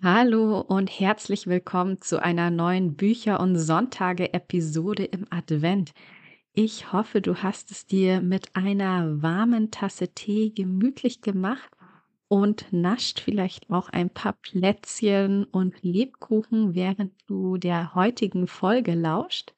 Hallo 0.00 0.60
und 0.60 0.88
herzlich 1.00 1.48
willkommen 1.48 2.00
zu 2.00 2.22
einer 2.22 2.50
neuen 2.50 2.94
Bücher- 2.94 3.40
und 3.40 3.56
Sonntage-Episode 3.56 5.02
im 5.02 5.26
Advent. 5.30 5.90
Ich 6.52 6.92
hoffe, 6.92 7.20
du 7.20 7.42
hast 7.42 7.72
es 7.72 7.84
dir 7.84 8.20
mit 8.20 8.54
einer 8.54 9.20
warmen 9.20 9.72
Tasse 9.72 10.06
Tee 10.06 10.52
gemütlich 10.54 11.20
gemacht 11.20 11.68
und 12.28 12.72
nascht 12.72 13.18
vielleicht 13.18 13.70
auch 13.70 13.88
ein 13.88 14.08
paar 14.08 14.34
Plätzchen 14.34 15.42
und 15.46 15.74
Lebkuchen, 15.82 16.76
während 16.76 17.12
du 17.26 17.56
der 17.56 17.96
heutigen 17.96 18.46
Folge 18.46 18.94
lauscht. 18.94 19.52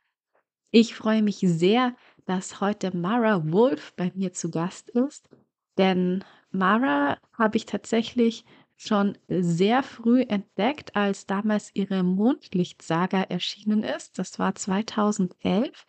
Ich 0.70 0.94
freue 0.94 1.20
mich 1.20 1.40
sehr, 1.40 1.94
dass 2.24 2.62
heute 2.62 2.96
Mara 2.96 3.52
Wolf 3.52 3.92
bei 3.94 4.10
mir 4.14 4.32
zu 4.32 4.50
Gast 4.50 4.88
ist, 4.88 5.28
denn 5.76 6.24
Mara 6.50 7.18
habe 7.34 7.58
ich 7.58 7.66
tatsächlich 7.66 8.46
schon 8.82 9.18
sehr 9.28 9.82
früh 9.82 10.22
entdeckt, 10.22 10.96
als 10.96 11.26
damals 11.26 11.70
ihre 11.74 12.02
Mondlichtsaga 12.02 13.24
erschienen 13.24 13.82
ist. 13.82 14.18
Das 14.18 14.38
war 14.38 14.54
2011. 14.54 15.84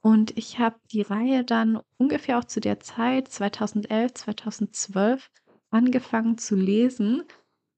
Und 0.00 0.36
ich 0.36 0.58
habe 0.58 0.74
die 0.90 1.02
Reihe 1.02 1.44
dann 1.44 1.78
ungefähr 1.98 2.38
auch 2.38 2.44
zu 2.44 2.58
der 2.60 2.80
Zeit, 2.80 3.28
2011, 3.28 4.14
2012, 4.14 5.30
angefangen 5.70 6.36
zu 6.36 6.56
lesen. 6.56 7.22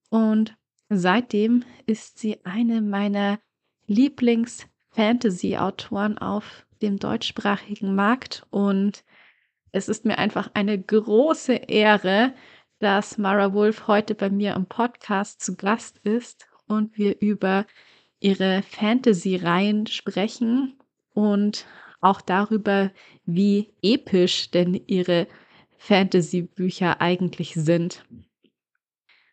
Und 0.08 0.56
seitdem 0.88 1.64
ist 1.84 2.18
sie 2.18 2.42
eine 2.46 2.80
meiner 2.80 3.40
Lieblings-Fantasy-Autoren 3.86 6.16
auf 6.16 6.64
dem 6.80 6.98
deutschsprachigen 6.98 7.94
Markt. 7.94 8.46
Und 8.48 9.04
es 9.72 9.90
ist 9.90 10.06
mir 10.06 10.16
einfach 10.16 10.52
eine 10.54 10.80
große 10.80 11.52
Ehre, 11.52 12.32
dass 12.84 13.16
Mara 13.16 13.54
Wolf 13.54 13.86
heute 13.86 14.14
bei 14.14 14.28
mir 14.28 14.52
im 14.52 14.66
Podcast 14.66 15.42
zu 15.42 15.56
Gast 15.56 15.96
ist 16.02 16.46
und 16.66 16.98
wir 16.98 17.18
über 17.22 17.64
ihre 18.20 18.60
Fantasy-Reihen 18.60 19.86
sprechen 19.86 20.78
und 21.14 21.64
auch 22.02 22.20
darüber, 22.20 22.92
wie 23.24 23.72
episch 23.80 24.50
denn 24.50 24.74
ihre 24.74 25.28
Fantasy-Bücher 25.78 27.00
eigentlich 27.00 27.54
sind. 27.54 28.04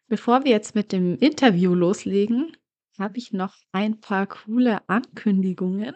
Bevor 0.07 0.45
wir 0.45 0.51
jetzt 0.51 0.73
mit 0.73 0.93
dem 0.93 1.17
Interview 1.17 1.73
loslegen, 1.75 2.55
habe 2.97 3.17
ich 3.17 3.33
noch 3.33 3.57
ein 3.73 3.99
paar 3.99 4.27
coole 4.27 4.87
Ankündigungen. 4.87 5.93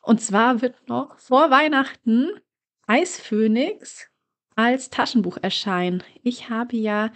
Und 0.00 0.20
zwar 0.20 0.62
wird 0.62 0.88
noch 0.88 1.18
vor 1.18 1.50
Weihnachten 1.50 2.30
Eisphönix 2.86 4.11
als 4.56 4.90
Taschenbuch 4.90 5.38
erscheinen. 5.40 6.02
Ich 6.22 6.50
habe 6.50 6.76
ja 6.76 7.10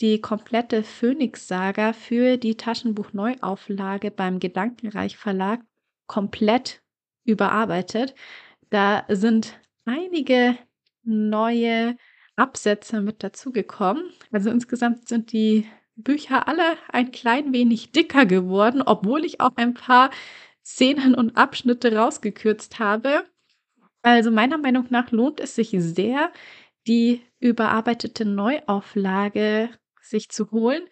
die 0.00 0.20
komplette 0.20 0.82
Phoenix-Saga 0.82 1.92
für 1.92 2.36
die 2.36 2.56
Taschenbuch-Neuauflage 2.56 4.10
beim 4.10 4.38
Gedankenreich 4.38 5.16
Verlag 5.16 5.60
komplett 6.06 6.82
überarbeitet. 7.24 8.14
Da 8.70 9.04
sind 9.08 9.58
einige 9.84 10.56
neue 11.02 11.96
Absätze 12.36 13.00
mit 13.00 13.22
dazugekommen. 13.22 14.04
Also 14.30 14.50
insgesamt 14.50 15.08
sind 15.08 15.32
die 15.32 15.66
Bücher 15.96 16.46
alle 16.46 16.76
ein 16.88 17.10
klein 17.10 17.52
wenig 17.52 17.90
dicker 17.90 18.24
geworden, 18.24 18.82
obwohl 18.82 19.24
ich 19.24 19.40
auch 19.40 19.56
ein 19.56 19.74
paar 19.74 20.10
Szenen 20.64 21.14
und 21.14 21.36
Abschnitte 21.36 21.96
rausgekürzt 21.96 22.78
habe. 22.78 23.24
Also 24.02 24.30
meiner 24.30 24.58
Meinung 24.58 24.86
nach 24.90 25.10
lohnt 25.10 25.40
es 25.40 25.56
sich 25.56 25.74
sehr, 25.76 26.30
die 26.88 27.22
überarbeitete 27.38 28.24
Neuauflage 28.24 29.70
sich 30.00 30.30
zu 30.30 30.50
holen. 30.50 30.82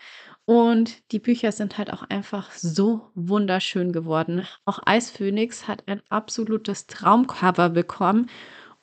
Und 0.44 1.10
die 1.10 1.18
Bücher 1.18 1.50
sind 1.50 1.76
halt 1.76 1.92
auch 1.92 2.04
einfach 2.04 2.52
so 2.52 3.10
wunderschön 3.14 3.92
geworden. 3.92 4.46
Auch 4.64 4.78
Eisphönix 4.84 5.66
hat 5.66 5.88
ein 5.88 6.02
absolutes 6.08 6.86
Traumcover 6.86 7.70
bekommen. 7.70 8.30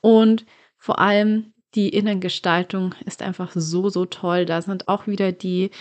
Und 0.02 0.46
vor 0.78 1.00
allem 1.00 1.54
die 1.76 1.90
Innengestaltung 1.90 2.94
ist 3.06 3.22
einfach 3.22 3.52
so, 3.56 3.90
so 3.90 4.06
toll. 4.06 4.46
Da 4.46 4.62
sind 4.62 4.90
auch 4.90 5.08
wieder 5.08 5.32
die 5.32 5.72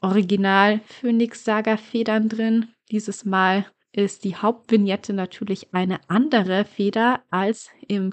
Original 0.00 0.80
Phoenix 0.86 1.44
Saga 1.44 1.76
Federn 1.76 2.28
drin. 2.28 2.68
Dieses 2.90 3.24
Mal 3.24 3.66
ist 3.92 4.24
die 4.24 4.36
Hauptvignette 4.36 5.12
natürlich 5.12 5.74
eine 5.74 6.00
andere 6.08 6.64
Feder 6.64 7.22
als 7.30 7.70
im 7.86 8.12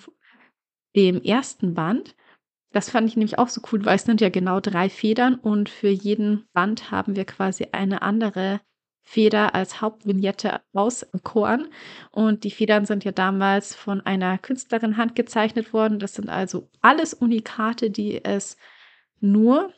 dem 0.96 1.22
ersten 1.22 1.74
Band. 1.74 2.16
Das 2.75 2.90
fand 2.90 3.08
ich 3.08 3.16
nämlich 3.16 3.40
auch 3.40 3.47
so 3.47 3.62
cool, 3.72 3.86
weil 3.86 3.96
es 3.96 4.03
sind 4.03 4.19
ja 4.19 4.28
genau 4.28 4.59
drei 4.59 4.90
Federn 4.90 5.36
und 5.36 5.69
für 5.69 5.88
jeden 5.88 6.46
Band 6.52 6.91
haben 6.91 7.16
wir 7.16 7.24
quasi 7.24 7.68
eine 7.72 8.02
andere 8.02 8.59
Feder 9.02 9.56
als 9.56 9.80
Hauptvignette 9.80 10.59
auserkoren. 10.74 11.69
Und 12.12 12.44
die 12.44 12.52
Federn 12.52 12.85
sind 12.85 13.06
ja 13.06 13.14
damals 13.14 13.74
von 13.75 14.02
einer 14.02 14.38
Künstlerin 14.38 14.97
handgezeichnet 14.97 15.72
worden. 15.72 16.00
Das 16.00 16.16
sind 16.16 16.28
also 16.28 16.69
alles 16.81 17.14
Unikate, 17.14 17.91
die 17.91 18.25
es 18.25 18.58
nur 19.22 19.72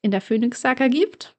in 0.00 0.10
der 0.10 0.22
Phoenix-Saga 0.22 0.88
gibt. 0.88 1.36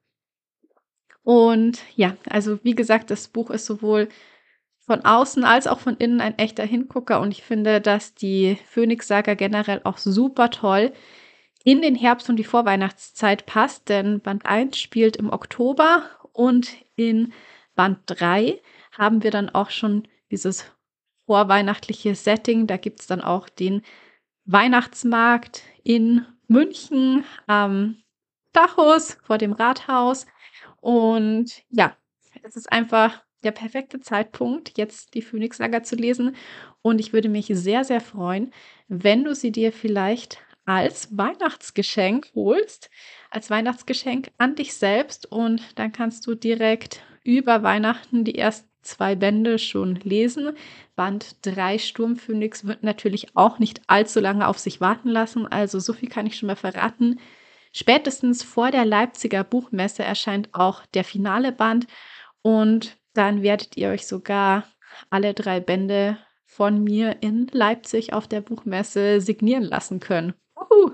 Und 1.24 1.82
ja, 1.96 2.16
also 2.30 2.60
wie 2.62 2.76
gesagt, 2.76 3.10
das 3.10 3.26
Buch 3.26 3.50
ist 3.50 3.66
sowohl 3.66 4.08
von 4.84 5.04
außen 5.04 5.44
als 5.44 5.66
auch 5.66 5.80
von 5.80 5.96
innen 5.96 6.20
ein 6.20 6.38
echter 6.38 6.64
Hingucker. 6.64 7.20
Und 7.20 7.30
ich 7.30 7.42
finde, 7.42 7.80
dass 7.80 8.14
die 8.14 8.58
Phoenix-Saga 8.66 9.34
generell 9.34 9.80
auch 9.84 9.98
super 9.98 10.50
toll 10.50 10.92
in 11.64 11.80
den 11.82 11.94
Herbst 11.94 12.28
und 12.28 12.36
die 12.36 12.44
Vorweihnachtszeit 12.44 13.46
passt, 13.46 13.88
denn 13.88 14.20
Band 14.20 14.46
1 14.46 14.78
spielt 14.78 15.16
im 15.16 15.30
Oktober 15.30 16.02
und 16.32 16.72
in 16.96 17.32
Band 17.76 18.00
3 18.06 18.60
haben 18.90 19.22
wir 19.22 19.30
dann 19.30 19.48
auch 19.48 19.70
schon 19.70 20.08
dieses 20.30 20.64
vorweihnachtliche 21.26 22.14
Setting. 22.16 22.66
Da 22.66 22.76
gibt 22.76 23.00
es 23.00 23.06
dann 23.06 23.20
auch 23.20 23.48
den 23.48 23.82
Weihnachtsmarkt 24.44 25.62
in 25.84 26.26
München 26.48 27.24
am 27.46 28.02
Dachhaus 28.52 29.18
vor 29.22 29.38
dem 29.38 29.52
Rathaus. 29.52 30.26
Und 30.80 31.62
ja, 31.70 31.96
es 32.42 32.56
ist 32.56 32.72
einfach 32.72 33.22
der 33.44 33.52
perfekte 33.52 34.00
Zeitpunkt, 34.00 34.76
jetzt 34.76 35.14
die 35.14 35.22
Phoenix-Saga 35.22 35.82
zu 35.82 35.96
lesen. 35.96 36.36
Und 36.82 37.00
ich 37.00 37.12
würde 37.12 37.28
mich 37.28 37.46
sehr, 37.46 37.84
sehr 37.84 38.00
freuen, 38.00 38.52
wenn 38.88 39.24
du 39.24 39.34
sie 39.34 39.52
dir 39.52 39.72
vielleicht 39.72 40.38
als 40.64 41.16
Weihnachtsgeschenk 41.16 42.28
holst, 42.34 42.90
als 43.30 43.50
Weihnachtsgeschenk 43.50 44.30
an 44.38 44.54
dich 44.54 44.74
selbst. 44.74 45.30
Und 45.30 45.78
dann 45.78 45.92
kannst 45.92 46.26
du 46.26 46.34
direkt 46.34 47.02
über 47.24 47.62
Weihnachten 47.62 48.24
die 48.24 48.38
ersten 48.38 48.68
zwei 48.82 49.14
Bände 49.14 49.58
schon 49.58 49.96
lesen. 49.96 50.56
Band 50.96 51.36
3 51.42 51.78
Sturmphönix 51.78 52.66
wird 52.66 52.82
natürlich 52.82 53.28
auch 53.34 53.58
nicht 53.58 53.80
allzu 53.86 54.20
lange 54.20 54.46
auf 54.46 54.58
sich 54.58 54.80
warten 54.80 55.08
lassen. 55.08 55.46
Also 55.46 55.78
so 55.78 55.92
viel 55.92 56.08
kann 56.08 56.26
ich 56.26 56.36
schon 56.36 56.48
mal 56.48 56.56
verraten. 56.56 57.20
Spätestens 57.72 58.42
vor 58.42 58.70
der 58.70 58.84
Leipziger 58.84 59.44
Buchmesse 59.44 60.02
erscheint 60.02 60.50
auch 60.52 60.84
der 60.86 61.04
finale 61.04 61.52
Band. 61.52 61.86
Und 62.42 62.98
dann 63.14 63.42
werdet 63.42 63.76
ihr 63.76 63.90
euch 63.90 64.06
sogar 64.06 64.64
alle 65.10 65.34
drei 65.34 65.60
Bände 65.60 66.18
von 66.44 66.82
mir 66.82 67.22
in 67.22 67.46
Leipzig 67.52 68.12
auf 68.12 68.28
der 68.28 68.40
Buchmesse 68.40 69.20
signieren 69.20 69.64
lassen 69.64 70.00
können. 70.00 70.34
Uhu. 70.56 70.92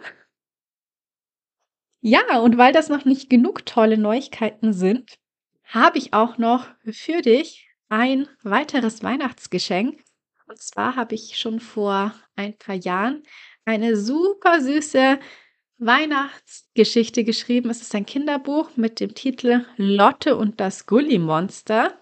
Ja, 2.01 2.39
und 2.39 2.59
weil 2.59 2.73
das 2.73 2.89
noch 2.89 3.05
nicht 3.05 3.29
genug 3.29 3.67
tolle 3.67 3.99
Neuigkeiten 3.99 4.73
sind, 4.73 5.19
habe 5.65 5.99
ich 5.99 6.15
auch 6.15 6.39
noch 6.39 6.69
für 6.85 7.23
dich 7.23 7.69
ein 7.89 8.29
weiteres 8.43 9.03
Weihnachtsgeschenk. 9.03 10.03
Und 10.47 10.61
zwar 10.61 10.97
habe 10.97 11.15
ich 11.15 11.39
schon 11.39 11.61
vor 11.61 12.15
ein 12.37 12.57
paar 12.57 12.77
Jahren 12.77 13.23
eine 13.65 13.97
super 13.97 14.61
süße 14.61 15.19
Weihnachtsgeschichte 15.79 17.25
geschrieben. 17.25 17.69
Es 17.71 17.83
ist 17.83 17.95
ein 17.95 18.07
Kinderbuch 18.07 18.77
mit 18.77 19.01
dem 19.01 19.15
Titel 19.15 19.67
Lotte 19.77 20.37
und 20.37 20.61
das 20.61 20.87
Gully-Monster. 20.87 21.99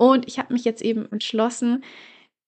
Und 0.00 0.26
ich 0.26 0.38
habe 0.38 0.54
mich 0.54 0.64
jetzt 0.64 0.80
eben 0.80 1.12
entschlossen, 1.12 1.84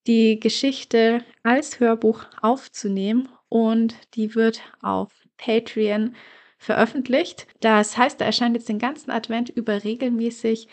die 0.07 0.39
Geschichte 0.39 1.23
als 1.43 1.79
Hörbuch 1.79 2.25
aufzunehmen 2.41 3.29
und 3.47 3.93
die 4.15 4.33
wird 4.33 4.61
auf 4.81 5.11
Patreon 5.37 6.15
veröffentlicht. 6.57 7.45
Das 7.59 7.95
heißt, 7.95 8.19
da 8.19 8.25
erscheint 8.25 8.55
jetzt 8.55 8.69
den 8.69 8.79
ganzen 8.79 9.11
Advent 9.11 9.49
über 9.49 9.83
regelmäßig 9.83 10.67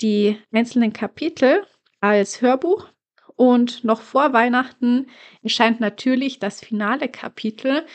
die 0.00 0.36
einzelnen 0.50 0.92
Kapitel 0.92 1.64
als 2.00 2.42
Hörbuch. 2.42 2.88
Und 3.36 3.84
noch 3.84 4.00
vor 4.00 4.32
Weihnachten 4.32 5.06
erscheint 5.44 5.78
natürlich 5.78 6.40
das 6.40 6.60
finale 6.60 7.08
Kapitel. 7.08 7.86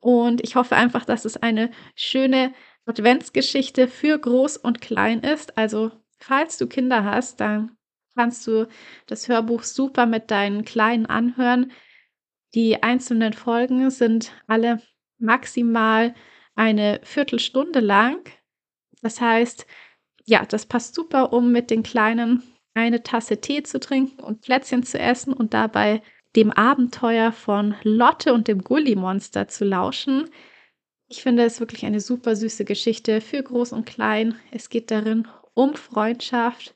Und 0.00 0.42
ich 0.42 0.56
hoffe 0.56 0.74
einfach, 0.74 1.04
dass 1.04 1.26
es 1.26 1.36
eine 1.36 1.70
schöne 1.96 2.54
Adventsgeschichte 2.86 3.88
für 3.88 4.18
Groß 4.18 4.56
und 4.56 4.80
Klein 4.80 5.20
ist. 5.20 5.58
Also, 5.58 5.90
falls 6.18 6.56
du 6.56 6.66
Kinder 6.66 7.04
hast, 7.04 7.40
dann 7.40 7.73
kannst 8.14 8.46
du 8.46 8.68
das 9.06 9.28
Hörbuch 9.28 9.62
super 9.62 10.06
mit 10.06 10.30
deinen 10.30 10.64
Kleinen 10.64 11.06
anhören. 11.06 11.72
Die 12.54 12.82
einzelnen 12.82 13.32
Folgen 13.32 13.90
sind 13.90 14.32
alle 14.46 14.80
maximal 15.18 16.14
eine 16.54 17.00
Viertelstunde 17.02 17.80
lang. 17.80 18.18
Das 19.02 19.20
heißt, 19.20 19.66
ja, 20.24 20.44
das 20.46 20.66
passt 20.66 20.94
super, 20.94 21.32
um 21.32 21.52
mit 21.52 21.70
den 21.70 21.82
Kleinen 21.82 22.42
eine 22.74 23.02
Tasse 23.02 23.40
Tee 23.40 23.62
zu 23.62 23.78
trinken 23.80 24.22
und 24.22 24.40
Plätzchen 24.40 24.82
zu 24.82 24.98
essen 24.98 25.32
und 25.32 25.54
dabei 25.54 26.02
dem 26.36 26.50
Abenteuer 26.50 27.32
von 27.32 27.76
Lotte 27.82 28.32
und 28.34 28.48
dem 28.48 28.62
Gully-Monster 28.62 29.48
zu 29.48 29.64
lauschen. 29.64 30.30
Ich 31.08 31.22
finde 31.22 31.44
es 31.44 31.60
wirklich 31.60 31.84
eine 31.84 32.00
super 32.00 32.34
süße 32.34 32.64
Geschichte 32.64 33.20
für 33.20 33.42
Groß 33.42 33.72
und 33.72 33.86
Klein. 33.86 34.36
Es 34.50 34.68
geht 34.68 34.90
darin 34.90 35.28
um 35.54 35.74
Freundschaft 35.74 36.74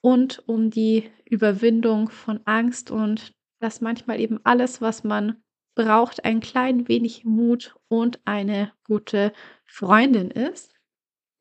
und 0.00 0.42
um 0.46 0.70
die 0.70 1.10
Überwindung 1.24 2.08
von 2.10 2.40
Angst 2.44 2.90
und 2.90 3.32
dass 3.60 3.80
manchmal 3.80 4.20
eben 4.20 4.40
alles, 4.44 4.80
was 4.80 5.04
man 5.04 5.42
braucht, 5.74 6.24
ein 6.24 6.40
klein 6.40 6.88
wenig 6.88 7.24
Mut 7.24 7.76
und 7.88 8.20
eine 8.24 8.72
gute 8.84 9.32
Freundin 9.64 10.30
ist. 10.30 10.74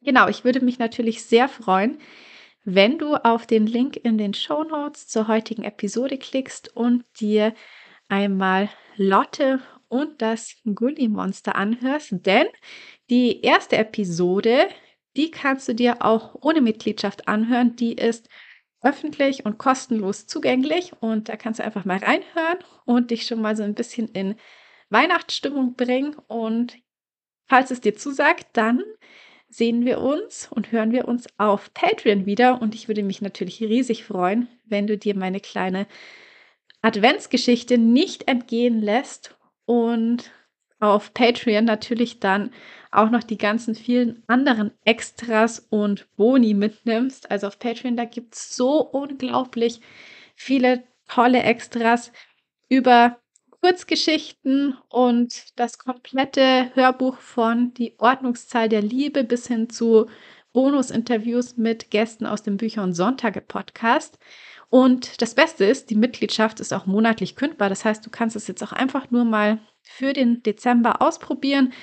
Genau, 0.01 0.27
ich 0.27 0.43
würde 0.43 0.63
mich 0.63 0.79
natürlich 0.79 1.23
sehr 1.23 1.49
freuen, 1.49 1.97
wenn 2.63 2.97
du 2.97 3.15
auf 3.15 3.47
den 3.47 3.65
Link 3.65 3.95
in 3.95 4.17
den 4.17 4.33
Show 4.33 4.63
Notes 4.63 5.07
zur 5.07 5.27
heutigen 5.27 5.63
Episode 5.63 6.17
klickst 6.17 6.75
und 6.75 7.05
dir 7.19 7.53
einmal 8.09 8.69
Lotte 8.95 9.61
und 9.87 10.21
das 10.21 10.55
Gully-Monster 10.65 11.55
anhörst, 11.55 12.09
denn 12.11 12.47
die 13.09 13.41
erste 13.41 13.77
Episode, 13.77 14.67
die 15.15 15.31
kannst 15.31 15.67
du 15.67 15.73
dir 15.73 16.03
auch 16.03 16.35
ohne 16.41 16.61
Mitgliedschaft 16.61 17.27
anhören. 17.27 17.75
Die 17.75 17.93
ist 17.93 18.27
öffentlich 18.81 19.45
und 19.45 19.57
kostenlos 19.57 20.27
zugänglich 20.27 20.91
und 20.99 21.29
da 21.29 21.35
kannst 21.35 21.59
du 21.59 21.63
einfach 21.63 21.85
mal 21.85 21.97
reinhören 21.97 22.59
und 22.85 23.11
dich 23.11 23.25
schon 23.25 23.41
mal 23.41 23.55
so 23.55 23.63
ein 23.63 23.73
bisschen 23.73 24.07
in 24.09 24.35
Weihnachtsstimmung 24.89 25.75
bringen. 25.75 26.15
Und 26.27 26.77
falls 27.47 27.71
es 27.71 27.81
dir 27.81 27.95
zusagt, 27.95 28.47
dann 28.53 28.83
sehen 29.49 29.85
wir 29.85 30.01
uns 30.01 30.47
und 30.51 30.71
hören 30.71 30.91
wir 30.91 31.07
uns 31.07 31.27
auf 31.37 31.73
Patreon 31.73 32.25
wieder. 32.25 32.61
Und 32.61 32.75
ich 32.75 32.87
würde 32.87 33.03
mich 33.03 33.21
natürlich 33.21 33.61
riesig 33.61 34.03
freuen, 34.03 34.47
wenn 34.65 34.87
du 34.87 34.97
dir 34.97 35.15
meine 35.15 35.39
kleine 35.39 35.87
Adventsgeschichte 36.81 37.77
nicht 37.77 38.27
entgehen 38.27 38.81
lässt 38.81 39.37
und 39.65 40.31
auf 40.79 41.13
Patreon 41.13 41.65
natürlich 41.65 42.19
dann 42.19 42.51
auch 42.91 43.09
noch 43.09 43.23
die 43.23 43.37
ganzen 43.37 43.75
vielen 43.75 44.23
anderen 44.27 44.71
Extras 44.85 45.59
und 45.69 46.07
Boni 46.15 46.53
mitnimmst. 46.53 47.29
Also 47.31 47.47
auf 47.47 47.59
Patreon, 47.59 47.97
da 47.97 48.05
gibt 48.05 48.35
es 48.35 48.55
so 48.55 48.81
unglaublich 48.81 49.81
viele 50.35 50.83
tolle 51.07 51.43
Extras 51.43 52.11
über 52.69 53.17
Kurzgeschichten 53.61 54.77
und 54.89 55.59
das 55.59 55.79
komplette 55.79 56.71
Hörbuch 56.75 57.17
von 57.17 57.73
Die 57.73 57.95
Ordnungszahl 57.97 58.69
der 58.69 58.81
Liebe 58.81 59.23
bis 59.23 59.47
hin 59.47 59.69
zu 59.69 60.07
Bonusinterviews 60.53 61.57
mit 61.57 61.91
Gästen 61.91 62.25
aus 62.25 62.43
dem 62.43 62.57
Bücher- 62.57 62.83
und 62.83 62.93
Sonntage-Podcast. 62.93 64.19
Und 64.69 65.21
das 65.21 65.33
Beste 65.33 65.65
ist, 65.65 65.89
die 65.89 65.95
Mitgliedschaft 65.95 66.59
ist 66.59 66.73
auch 66.73 66.85
monatlich 66.85 67.35
kündbar. 67.35 67.69
Das 67.69 67.85
heißt, 67.85 68.05
du 68.05 68.09
kannst 68.09 68.35
es 68.35 68.47
jetzt 68.47 68.61
auch 68.63 68.73
einfach 68.73 69.11
nur 69.11 69.23
mal 69.23 69.59
für 69.81 70.13
den 70.13 70.43
Dezember 70.43 71.01
ausprobieren. 71.01 71.73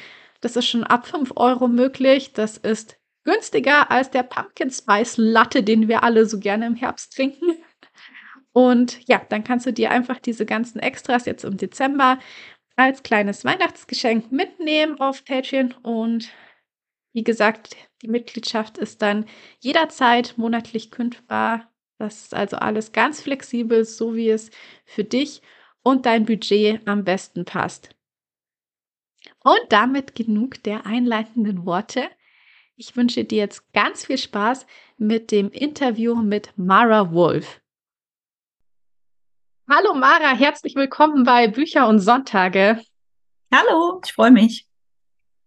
Das 0.40 0.56
ist 0.56 0.66
schon 0.66 0.84
ab 0.84 1.06
5 1.06 1.32
Euro 1.36 1.68
möglich. 1.68 2.34
Das 2.34 2.58
ist 2.58 2.96
günstiger 3.24 3.90
als 3.90 4.10
der 4.10 4.22
Pumpkin 4.22 4.70
Spice 4.70 5.16
Latte, 5.16 5.62
den 5.62 5.88
wir 5.88 6.02
alle 6.04 6.26
so 6.26 6.38
gerne 6.38 6.66
im 6.66 6.74
Herbst 6.74 7.14
trinken. 7.14 7.56
Und 8.52 9.06
ja, 9.08 9.20
dann 9.28 9.42
kannst 9.42 9.66
du 9.66 9.72
dir 9.72 9.90
einfach 9.90 10.20
diese 10.20 10.46
ganzen 10.46 10.78
Extras 10.78 11.24
jetzt 11.24 11.44
im 11.44 11.56
Dezember 11.56 12.18
als 12.76 13.02
kleines 13.02 13.44
Weihnachtsgeschenk 13.44 14.30
mitnehmen 14.30 15.00
auf 15.00 15.24
Patreon. 15.24 15.74
Und 15.82 16.28
wie 17.12 17.24
gesagt, 17.24 17.76
die 18.02 18.08
Mitgliedschaft 18.08 18.78
ist 18.78 19.02
dann 19.02 19.26
jederzeit 19.60 20.34
monatlich 20.36 20.90
kündbar. 20.90 21.68
Das 22.04 22.20
ist 22.20 22.34
also 22.34 22.58
alles 22.58 22.92
ganz 22.92 23.22
flexibel, 23.22 23.82
so 23.86 24.14
wie 24.14 24.28
es 24.28 24.50
für 24.84 25.04
dich 25.04 25.40
und 25.82 26.04
dein 26.04 26.26
Budget 26.26 26.86
am 26.86 27.02
besten 27.02 27.46
passt. 27.46 27.96
Und 29.42 29.62
damit 29.70 30.14
genug 30.14 30.62
der 30.64 30.84
einleitenden 30.84 31.64
Worte. 31.64 32.10
Ich 32.76 32.94
wünsche 32.94 33.24
dir 33.24 33.38
jetzt 33.38 33.72
ganz 33.72 34.04
viel 34.04 34.18
Spaß 34.18 34.66
mit 34.98 35.30
dem 35.30 35.48
Interview 35.50 36.14
mit 36.14 36.52
Mara 36.56 37.10
Wolf. 37.10 37.62
Hallo 39.66 39.94
Mara, 39.94 40.36
herzlich 40.36 40.74
willkommen 40.74 41.24
bei 41.24 41.48
Bücher 41.48 41.88
und 41.88 42.00
Sonntage. 42.00 42.82
Hallo, 43.50 44.02
ich 44.04 44.12
freue 44.12 44.30
mich. 44.30 44.66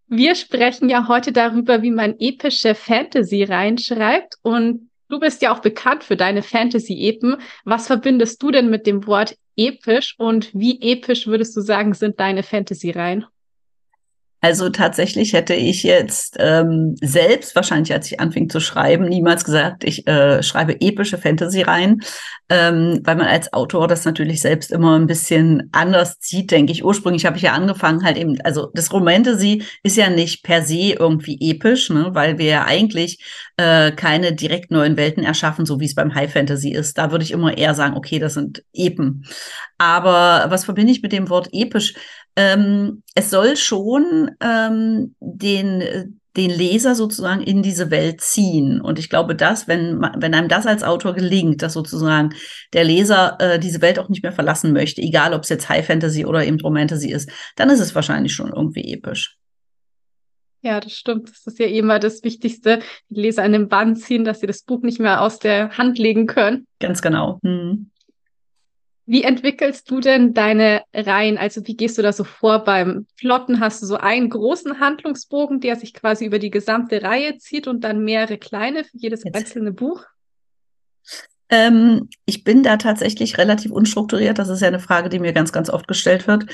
Wir 0.07 0.33
sprechen 0.33 0.89
ja 0.89 1.07
heute 1.07 1.31
darüber, 1.31 1.83
wie 1.83 1.91
man 1.91 2.15
epische 2.17 2.73
Fantasy 2.73 3.43
reinschreibt 3.43 4.39
und 4.41 4.86
du 5.09 5.19
bist 5.19 5.41
ja 5.41 5.53
auch 5.53 5.59
bekannt 5.59 6.03
für 6.03 6.17
deine 6.17 6.43
Fantasy-Epen. 6.43 7.37
Was 7.65 7.87
verbindest 7.87 8.41
du 8.41 8.51
denn 8.51 8.69
mit 8.69 8.87
dem 8.87 9.07
Wort 9.07 9.37
episch 9.55 10.15
und 10.17 10.53
wie 10.53 10.81
episch 10.81 11.27
würdest 11.27 11.55
du 11.55 11.61
sagen, 11.61 11.93
sind 11.93 12.19
deine 12.19 12.43
Fantasy-Reihen? 12.43 13.25
Also 14.39 14.69
tatsächlich 14.69 15.33
hätte 15.33 15.55
ich 15.55 15.81
jetzt 15.81 16.37
ähm, 16.39 16.95
selbst, 17.01 17.55
wahrscheinlich 17.55 17.91
als 17.91 18.05
ich 18.11 18.19
anfing 18.19 18.49
zu 18.49 18.59
schreiben, 18.59 19.09
niemals 19.09 19.43
gesagt, 19.43 19.83
ich 19.83 20.07
äh, 20.07 20.43
schreibe 20.43 20.79
epische 20.79 21.17
Fantasy 21.17 21.63
rein, 21.63 22.01
ähm, 22.49 23.01
weil 23.03 23.15
man 23.15 23.25
als 23.25 23.51
Autor 23.51 23.87
das 23.87 24.05
natürlich 24.05 24.41
selbst 24.41 24.71
immer 24.71 24.97
ein 24.97 25.07
bisschen 25.07 25.69
anders 25.71 26.17
sieht, 26.19 26.51
denke 26.51 26.71
ich. 26.71 26.85
Ursprünglich 26.85 27.25
habe 27.25 27.37
ich 27.37 27.43
ja 27.43 27.53
angefangen 27.53 28.03
halt 28.03 28.17
eben, 28.17 28.39
also 28.41 28.69
das 28.75 28.93
Romantasy 28.93 29.63
ist 29.81 29.97
ja 29.97 30.09
nicht 30.09 30.43
per 30.43 30.61
se 30.61 30.93
irgendwie 30.93 31.37
episch, 31.41 31.89
ne, 31.89 32.09
weil 32.13 32.37
wir 32.37 32.45
ja 32.45 32.65
eigentlich 32.65 33.23
äh, 33.57 33.91
keine 33.91 34.33
direkt 34.33 34.69
neuen 34.69 34.97
Welten 34.97 35.23
erschaffen, 35.23 35.65
so 35.65 35.79
wie 35.79 35.85
es 35.85 35.95
beim 35.95 36.13
High 36.13 36.31
Fantasy 36.31 36.71
ist. 36.71 36.97
Da 36.99 37.11
würde 37.11 37.25
ich 37.25 37.31
immer 37.31 37.57
eher 37.57 37.73
sagen, 37.73 37.97
okay, 37.97 38.19
das 38.19 38.35
sind 38.35 38.63
Epen. 38.71 39.25
Aber 39.79 40.45
was 40.49 40.65
verbinde 40.65 40.91
ich 40.91 41.01
mit 41.01 41.11
dem 41.11 41.29
Wort 41.29 41.49
episch? 41.51 41.95
Ähm, 42.37 43.01
es 43.15 43.31
soll 43.31 43.57
schon 43.57 44.29
ähm, 44.39 45.15
den, 45.19 46.19
den 46.37 46.51
Leser 46.51 46.93
sozusagen 46.93 47.41
in 47.41 47.63
diese 47.63 47.89
Welt 47.89 48.21
ziehen. 48.21 48.79
Und 48.79 48.99
ich 48.99 49.09
glaube, 49.09 49.35
dass, 49.35 49.67
wenn, 49.67 49.99
wenn 50.17 50.35
einem 50.35 50.47
das 50.47 50.67
als 50.67 50.83
Autor 50.83 51.15
gelingt, 51.15 51.63
dass 51.63 51.73
sozusagen 51.73 52.35
der 52.73 52.83
Leser 52.83 53.37
äh, 53.39 53.59
diese 53.59 53.81
Welt 53.81 53.97
auch 53.97 54.07
nicht 54.07 54.21
mehr 54.21 54.31
verlassen 54.31 54.71
möchte, 54.71 55.01
egal 55.01 55.33
ob 55.33 55.43
es 55.43 55.49
jetzt 55.49 55.67
High 55.67 55.85
Fantasy 55.85 56.25
oder 56.25 56.45
eben 56.45 56.61
Romantasy 56.61 57.11
ist, 57.11 57.29
dann 57.55 57.71
ist 57.71 57.79
es 57.79 57.95
wahrscheinlich 57.95 58.33
schon 58.33 58.53
irgendwie 58.53 58.93
episch. 58.93 59.35
Ja, 60.61 60.79
das 60.79 60.93
stimmt. 60.93 61.29
Das 61.29 61.47
ist 61.47 61.59
ja 61.59 61.65
immer 61.65 61.97
das 61.97 62.23
Wichtigste, 62.23 62.81
die 63.09 63.21
Leser 63.21 63.43
an 63.43 63.53
den 63.53 63.67
Bann 63.67 63.95
ziehen, 63.95 64.25
dass 64.25 64.41
sie 64.41 64.47
das 64.47 64.61
Buch 64.61 64.83
nicht 64.83 64.99
mehr 64.99 65.21
aus 65.21 65.39
der 65.39 65.75
Hand 65.75 65.97
legen 65.97 66.27
können. 66.27 66.67
Ganz 66.79 67.01
genau. 67.01 67.39
Hm. 67.43 67.89
Wie 69.09 69.23
entwickelst 69.23 69.89
du 69.89 70.01
denn 70.01 70.33
deine 70.33 70.83
Reihen? 70.93 71.37
Also 71.37 71.65
wie 71.65 71.77
gehst 71.77 71.97
du 71.97 72.01
da 72.01 72.11
so 72.11 72.25
vor 72.25 72.65
beim 72.65 73.07
Plotten? 73.17 73.61
Hast 73.61 73.81
du 73.81 73.85
so 73.85 73.95
einen 73.95 74.29
großen 74.29 74.81
Handlungsbogen, 74.81 75.61
der 75.61 75.77
sich 75.77 75.93
quasi 75.93 76.25
über 76.25 76.39
die 76.39 76.49
gesamte 76.49 77.01
Reihe 77.01 77.37
zieht 77.37 77.67
und 77.67 77.85
dann 77.85 78.03
mehrere 78.03 78.37
kleine 78.37 78.83
für 78.83 78.97
jedes 78.97 79.23
Jetzt. 79.23 79.35
einzelne 79.35 79.71
Buch? 79.71 80.03
Ähm, 81.49 82.09
ich 82.25 82.43
bin 82.43 82.63
da 82.63 82.75
tatsächlich 82.75 83.37
relativ 83.37 83.71
unstrukturiert. 83.71 84.39
Das 84.39 84.49
ist 84.49 84.61
ja 84.61 84.67
eine 84.67 84.81
Frage, 84.81 85.07
die 85.07 85.19
mir 85.19 85.31
ganz, 85.31 85.53
ganz 85.53 85.69
oft 85.69 85.87
gestellt 85.87 86.27
wird. 86.27 86.45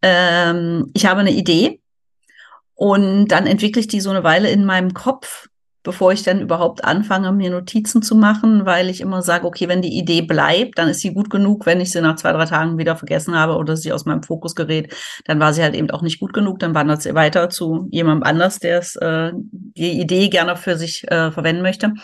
Ähm, 0.00 0.90
ich 0.94 1.04
habe 1.04 1.20
eine 1.20 1.32
Idee 1.32 1.82
und 2.72 3.28
dann 3.28 3.46
entwickle 3.46 3.80
ich 3.80 3.88
die 3.88 4.00
so 4.00 4.08
eine 4.08 4.24
Weile 4.24 4.50
in 4.50 4.64
meinem 4.64 4.94
Kopf 4.94 5.48
bevor 5.82 6.12
ich 6.12 6.22
dann 6.22 6.40
überhaupt 6.40 6.84
anfange, 6.84 7.32
mir 7.32 7.50
Notizen 7.50 8.02
zu 8.02 8.16
machen, 8.16 8.66
weil 8.66 8.88
ich 8.88 9.00
immer 9.00 9.22
sage, 9.22 9.46
okay, 9.46 9.68
wenn 9.68 9.82
die 9.82 9.96
Idee 9.96 10.22
bleibt, 10.22 10.78
dann 10.78 10.88
ist 10.88 11.00
sie 11.00 11.14
gut 11.14 11.30
genug. 11.30 11.66
Wenn 11.66 11.80
ich 11.80 11.92
sie 11.92 12.00
nach 12.00 12.16
zwei, 12.16 12.32
drei 12.32 12.46
Tagen 12.46 12.78
wieder 12.78 12.96
vergessen 12.96 13.36
habe 13.36 13.56
oder 13.56 13.76
sie 13.76 13.92
aus 13.92 14.04
meinem 14.04 14.22
Fokus 14.22 14.54
gerät, 14.54 14.94
dann 15.24 15.40
war 15.40 15.52
sie 15.52 15.62
halt 15.62 15.74
eben 15.74 15.90
auch 15.90 16.02
nicht 16.02 16.20
gut 16.20 16.32
genug. 16.32 16.58
Dann 16.58 16.74
wandert 16.74 17.02
sie 17.02 17.14
weiter 17.14 17.48
zu 17.50 17.88
jemandem 17.90 18.24
anders, 18.24 18.58
der 18.58 18.80
äh, 19.00 19.32
die 19.32 20.00
Idee 20.00 20.28
gerne 20.28 20.56
für 20.56 20.76
sich 20.76 21.10
äh, 21.10 21.30
verwenden 21.30 21.62
möchte. 21.62 21.94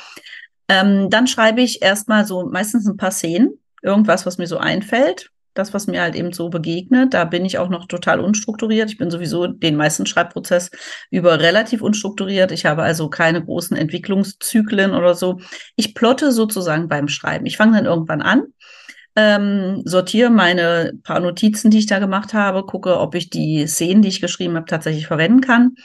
Ähm, 0.68 1.10
dann 1.10 1.26
schreibe 1.26 1.60
ich 1.60 1.82
erstmal 1.82 2.24
so 2.24 2.46
meistens 2.46 2.86
ein 2.86 2.96
paar 2.96 3.10
Szenen, 3.10 3.58
irgendwas, 3.82 4.24
was 4.24 4.38
mir 4.38 4.46
so 4.46 4.58
einfällt. 4.58 5.30
Das, 5.54 5.72
was 5.72 5.86
mir 5.86 6.02
halt 6.02 6.14
eben 6.14 6.32
so 6.32 6.48
begegnet. 6.48 7.14
Da 7.14 7.24
bin 7.24 7.44
ich 7.44 7.58
auch 7.58 7.68
noch 7.68 7.86
total 7.86 8.20
unstrukturiert. 8.20 8.90
Ich 8.90 8.98
bin 8.98 9.10
sowieso 9.10 9.46
den 9.46 9.76
meisten 9.76 10.06
Schreibprozess 10.06 10.70
über 11.10 11.40
relativ 11.40 11.80
unstrukturiert. 11.80 12.52
Ich 12.52 12.66
habe 12.66 12.82
also 12.82 13.08
keine 13.08 13.42
großen 13.44 13.76
Entwicklungszyklen 13.76 14.92
oder 14.92 15.14
so. 15.14 15.40
Ich 15.76 15.94
plotte 15.94 16.32
sozusagen 16.32 16.88
beim 16.88 17.08
Schreiben. 17.08 17.46
Ich 17.46 17.56
fange 17.56 17.76
dann 17.76 17.86
irgendwann 17.86 18.22
an. 18.22 18.42
Ähm, 19.16 19.82
sortiere 19.84 20.28
meine 20.30 20.92
paar 21.04 21.20
Notizen, 21.20 21.70
die 21.70 21.78
ich 21.78 21.86
da 21.86 22.00
gemacht 22.00 22.34
habe, 22.34 22.66
gucke, 22.66 22.98
ob 22.98 23.14
ich 23.14 23.30
die 23.30 23.66
Szenen, 23.68 24.02
die 24.02 24.08
ich 24.08 24.20
geschrieben 24.20 24.56
habe, 24.56 24.66
tatsächlich 24.66 25.06
verwenden 25.06 25.40
kann. 25.40 25.76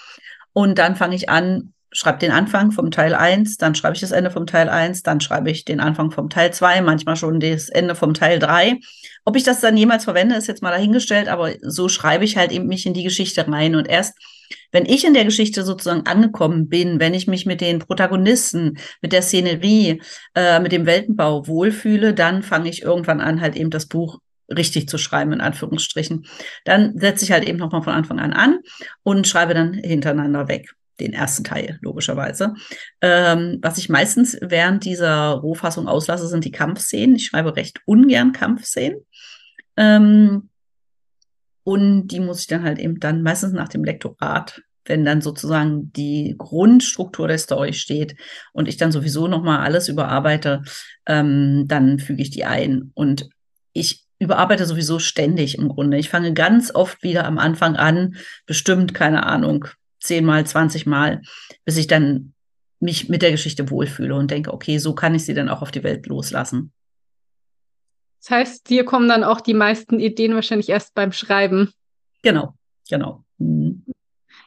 Und 0.51 0.79
dann 0.79 0.95
fange 0.95 1.15
ich 1.15 1.29
an, 1.29 1.73
schreibe 1.91 2.19
den 2.19 2.31
Anfang 2.31 2.72
vom 2.72 2.91
Teil 2.91 3.15
1, 3.15 3.58
dann 3.58 3.75
schreibe 3.75 3.96
ich 3.96 4.01
das 4.01 4.12
Ende 4.12 4.31
vom 4.31 4.46
Teil 4.46 4.69
1, 4.69 5.03
dann 5.03 5.22
schreibe 5.22 5.50
ich 5.50 5.65
den 5.65 5.79
Anfang 5.79 6.12
vom 6.12 6.29
Teil 6.29 6.53
2, 6.53 6.81
manchmal 6.81 7.15
schon 7.15 7.39
das 7.39 7.69
Ende 7.69 7.96
vom 7.96 8.13
Teil 8.13 8.39
3. 8.39 8.79
Ob 9.25 9.36
ich 9.36 9.43
das 9.43 9.62
dann 9.62 9.77
jemals 9.77 10.03
verwende, 10.03 10.36
ist 10.36 10.48
jetzt 10.48 10.62
mal 10.62 10.72
dahingestellt, 10.72 11.27
aber 11.27 11.53
so 11.62 11.89
schreibe 11.89 12.25
ich 12.25 12.38
halt 12.38 12.51
eben 12.51 12.67
mich 12.67 12.86
in 12.86 12.93
die 12.93 13.03
Geschichte 13.03 13.48
rein. 13.48 13.75
Und 13.75 13.88
erst, 13.88 14.13
wenn 14.72 14.86
ich 14.86 15.05
in 15.05 15.13
der 15.13 15.25
Geschichte 15.25 15.63
sozusagen 15.63 16.05
angekommen 16.05 16.69
bin, 16.69 17.00
wenn 17.00 17.13
ich 17.13 17.27
mich 17.27 17.46
mit 17.46 17.62
den 17.62 17.79
Protagonisten, 17.79 18.77
mit 19.01 19.12
der 19.12 19.22
Szenerie, 19.22 20.01
äh, 20.36 20.60
mit 20.60 20.72
dem 20.72 20.86
Weltenbau 20.86 21.48
wohlfühle, 21.48 22.13
dann 22.13 22.43
fange 22.43 22.69
ich 22.69 22.84
irgendwann 22.84 23.22
an, 23.22 23.41
halt 23.41 23.55
eben 23.55 23.72
das 23.72 23.88
Buch 23.88 24.19
richtig 24.48 24.89
zu 24.89 24.98
schreiben, 24.98 25.34
in 25.34 25.41
Anführungsstrichen. 25.41 26.25
Dann 26.65 26.98
setze 26.98 27.25
ich 27.25 27.31
halt 27.31 27.48
eben 27.48 27.60
nochmal 27.60 27.84
von 27.84 27.93
Anfang 27.93 28.19
an 28.19 28.34
an 28.34 28.60
und 29.03 29.27
schreibe 29.27 29.53
dann 29.53 29.74
hintereinander 29.74 30.48
weg 30.48 30.74
den 30.99 31.13
ersten 31.13 31.43
Teil, 31.43 31.79
logischerweise. 31.81 32.53
Ähm, 33.01 33.59
was 33.61 33.77
ich 33.77 33.89
meistens 33.89 34.37
während 34.41 34.85
dieser 34.85 35.31
Rohfassung 35.31 35.87
auslasse, 35.87 36.27
sind 36.27 36.45
die 36.45 36.51
Kampfszenen. 36.51 37.15
Ich 37.15 37.27
schreibe 37.27 37.55
recht 37.55 37.81
ungern 37.85 38.31
Kampfszenen. 38.31 38.99
Ähm, 39.77 40.49
und 41.63 42.07
die 42.07 42.19
muss 42.19 42.41
ich 42.41 42.47
dann 42.47 42.63
halt 42.63 42.79
eben 42.79 42.99
dann 42.99 43.21
meistens 43.21 43.53
nach 43.53 43.69
dem 43.69 43.83
Lektorat, 43.83 44.61
wenn 44.85 45.05
dann 45.05 45.21
sozusagen 45.21 45.91
die 45.93 46.35
Grundstruktur 46.37 47.27
der 47.27 47.37
Story 47.37 47.73
steht 47.73 48.15
und 48.53 48.67
ich 48.67 48.77
dann 48.77 48.91
sowieso 48.91 49.27
nochmal 49.27 49.59
alles 49.59 49.87
überarbeite, 49.87 50.63
ähm, 51.05 51.65
dann 51.67 51.99
füge 51.99 52.21
ich 52.21 52.31
die 52.31 52.45
ein. 52.45 52.91
Und 52.95 53.29
ich 53.73 54.03
überarbeite 54.19 54.65
sowieso 54.65 54.99
ständig 54.99 55.57
im 55.57 55.69
Grunde. 55.69 55.97
Ich 55.97 56.09
fange 56.09 56.33
ganz 56.33 56.73
oft 56.73 57.03
wieder 57.03 57.25
am 57.25 57.37
Anfang 57.37 57.75
an, 57.75 58.15
bestimmt, 58.45 58.93
keine 58.93 59.25
Ahnung, 59.25 59.65
zehnmal, 59.99 60.45
zwanzigmal, 60.45 61.21
bis 61.65 61.77
ich 61.77 61.87
dann 61.87 62.33
mich 62.79 63.09
mit 63.09 63.21
der 63.21 63.31
Geschichte 63.31 63.69
wohlfühle 63.69 64.15
und 64.15 64.31
denke, 64.31 64.53
okay, 64.53 64.77
so 64.77 64.95
kann 64.95 65.15
ich 65.15 65.25
sie 65.25 65.33
dann 65.33 65.49
auch 65.49 65.61
auf 65.61 65.71
die 65.71 65.83
Welt 65.83 66.07
loslassen. 66.07 66.71
Das 68.21 68.31
heißt, 68.31 68.69
dir 68.69 68.85
kommen 68.85 69.07
dann 69.07 69.23
auch 69.23 69.41
die 69.41 69.53
meisten 69.53 69.99
Ideen 69.99 70.35
wahrscheinlich 70.35 70.69
erst 70.69 70.93
beim 70.93 71.11
Schreiben. 71.11 71.71
Genau, 72.21 72.53
genau. 72.89 73.23
Mhm. 73.37 73.85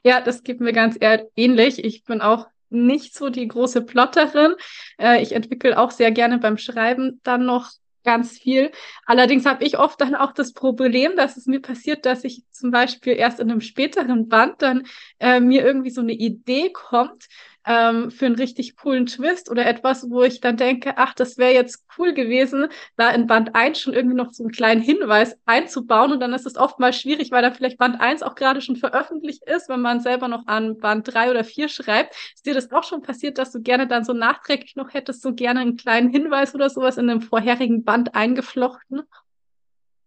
Ja, 0.04 0.20
das 0.20 0.42
geht 0.42 0.60
mir 0.60 0.72
ganz 0.72 0.98
ähnlich. 1.36 1.84
Ich 1.84 2.04
bin 2.04 2.20
auch 2.20 2.48
nicht 2.70 3.14
so 3.14 3.28
die 3.28 3.46
große 3.46 3.82
Plotterin. 3.82 4.54
Äh, 4.98 5.22
ich 5.22 5.32
entwickle 5.32 5.78
auch 5.78 5.90
sehr 5.90 6.10
gerne 6.10 6.38
beim 6.38 6.58
Schreiben 6.58 7.20
dann 7.22 7.46
noch 7.46 7.70
ganz 8.04 8.38
viel. 8.38 8.70
Allerdings 9.06 9.46
habe 9.46 9.64
ich 9.64 9.78
oft 9.78 10.00
dann 10.00 10.14
auch 10.14 10.32
das 10.32 10.52
Problem, 10.52 11.16
dass 11.16 11.36
es 11.36 11.46
mir 11.46 11.60
passiert, 11.60 12.06
dass 12.06 12.24
ich 12.24 12.42
zum 12.50 12.70
Beispiel 12.70 13.14
erst 13.14 13.40
in 13.40 13.50
einem 13.50 13.60
späteren 13.60 14.28
Band 14.28 14.62
dann 14.62 14.84
äh, 15.20 15.40
mir 15.40 15.64
irgendwie 15.64 15.90
so 15.90 16.00
eine 16.00 16.12
Idee 16.12 16.70
kommt, 16.72 17.26
ähm, 17.66 18.10
für 18.10 18.26
einen 18.26 18.34
richtig 18.34 18.76
coolen 18.76 19.06
Twist 19.06 19.50
oder 19.50 19.66
etwas, 19.66 20.08
wo 20.10 20.22
ich 20.22 20.40
dann 20.40 20.56
denke, 20.56 20.94
ach, 20.96 21.14
das 21.14 21.38
wäre 21.38 21.52
jetzt 21.52 21.84
cool 21.98 22.12
gewesen, 22.12 22.68
da 22.96 23.10
in 23.10 23.26
Band 23.26 23.54
1 23.54 23.78
schon 23.78 23.94
irgendwie 23.94 24.16
noch 24.16 24.32
so 24.32 24.42
einen 24.42 24.52
kleinen 24.52 24.80
Hinweis 24.82 25.36
einzubauen. 25.46 26.12
Und 26.12 26.20
dann 26.20 26.32
ist 26.32 26.46
es 26.46 26.56
oftmals 26.56 27.00
schwierig, 27.00 27.30
weil 27.30 27.42
da 27.42 27.50
vielleicht 27.52 27.78
Band 27.78 28.00
1 28.00 28.22
auch 28.22 28.34
gerade 28.34 28.60
schon 28.60 28.76
veröffentlicht 28.76 29.44
ist, 29.44 29.68
wenn 29.68 29.80
man 29.80 30.00
selber 30.00 30.28
noch 30.28 30.46
an 30.46 30.78
Band 30.78 31.12
3 31.12 31.30
oder 31.30 31.44
4 31.44 31.68
schreibt. 31.68 32.14
Ist 32.34 32.46
dir 32.46 32.54
das 32.54 32.70
auch 32.72 32.84
schon 32.84 33.02
passiert, 33.02 33.38
dass 33.38 33.52
du 33.52 33.60
gerne 33.60 33.86
dann 33.86 34.04
so 34.04 34.12
nachträglich 34.12 34.76
noch 34.76 34.92
hättest, 34.94 35.22
so 35.22 35.34
gerne 35.34 35.60
einen 35.60 35.76
kleinen 35.76 36.10
Hinweis 36.10 36.54
oder 36.54 36.70
sowas 36.70 36.96
in 36.98 37.08
einem 37.10 37.20
vorherigen 37.20 37.84
Band 37.84 38.14
eingeflochten? 38.14 39.02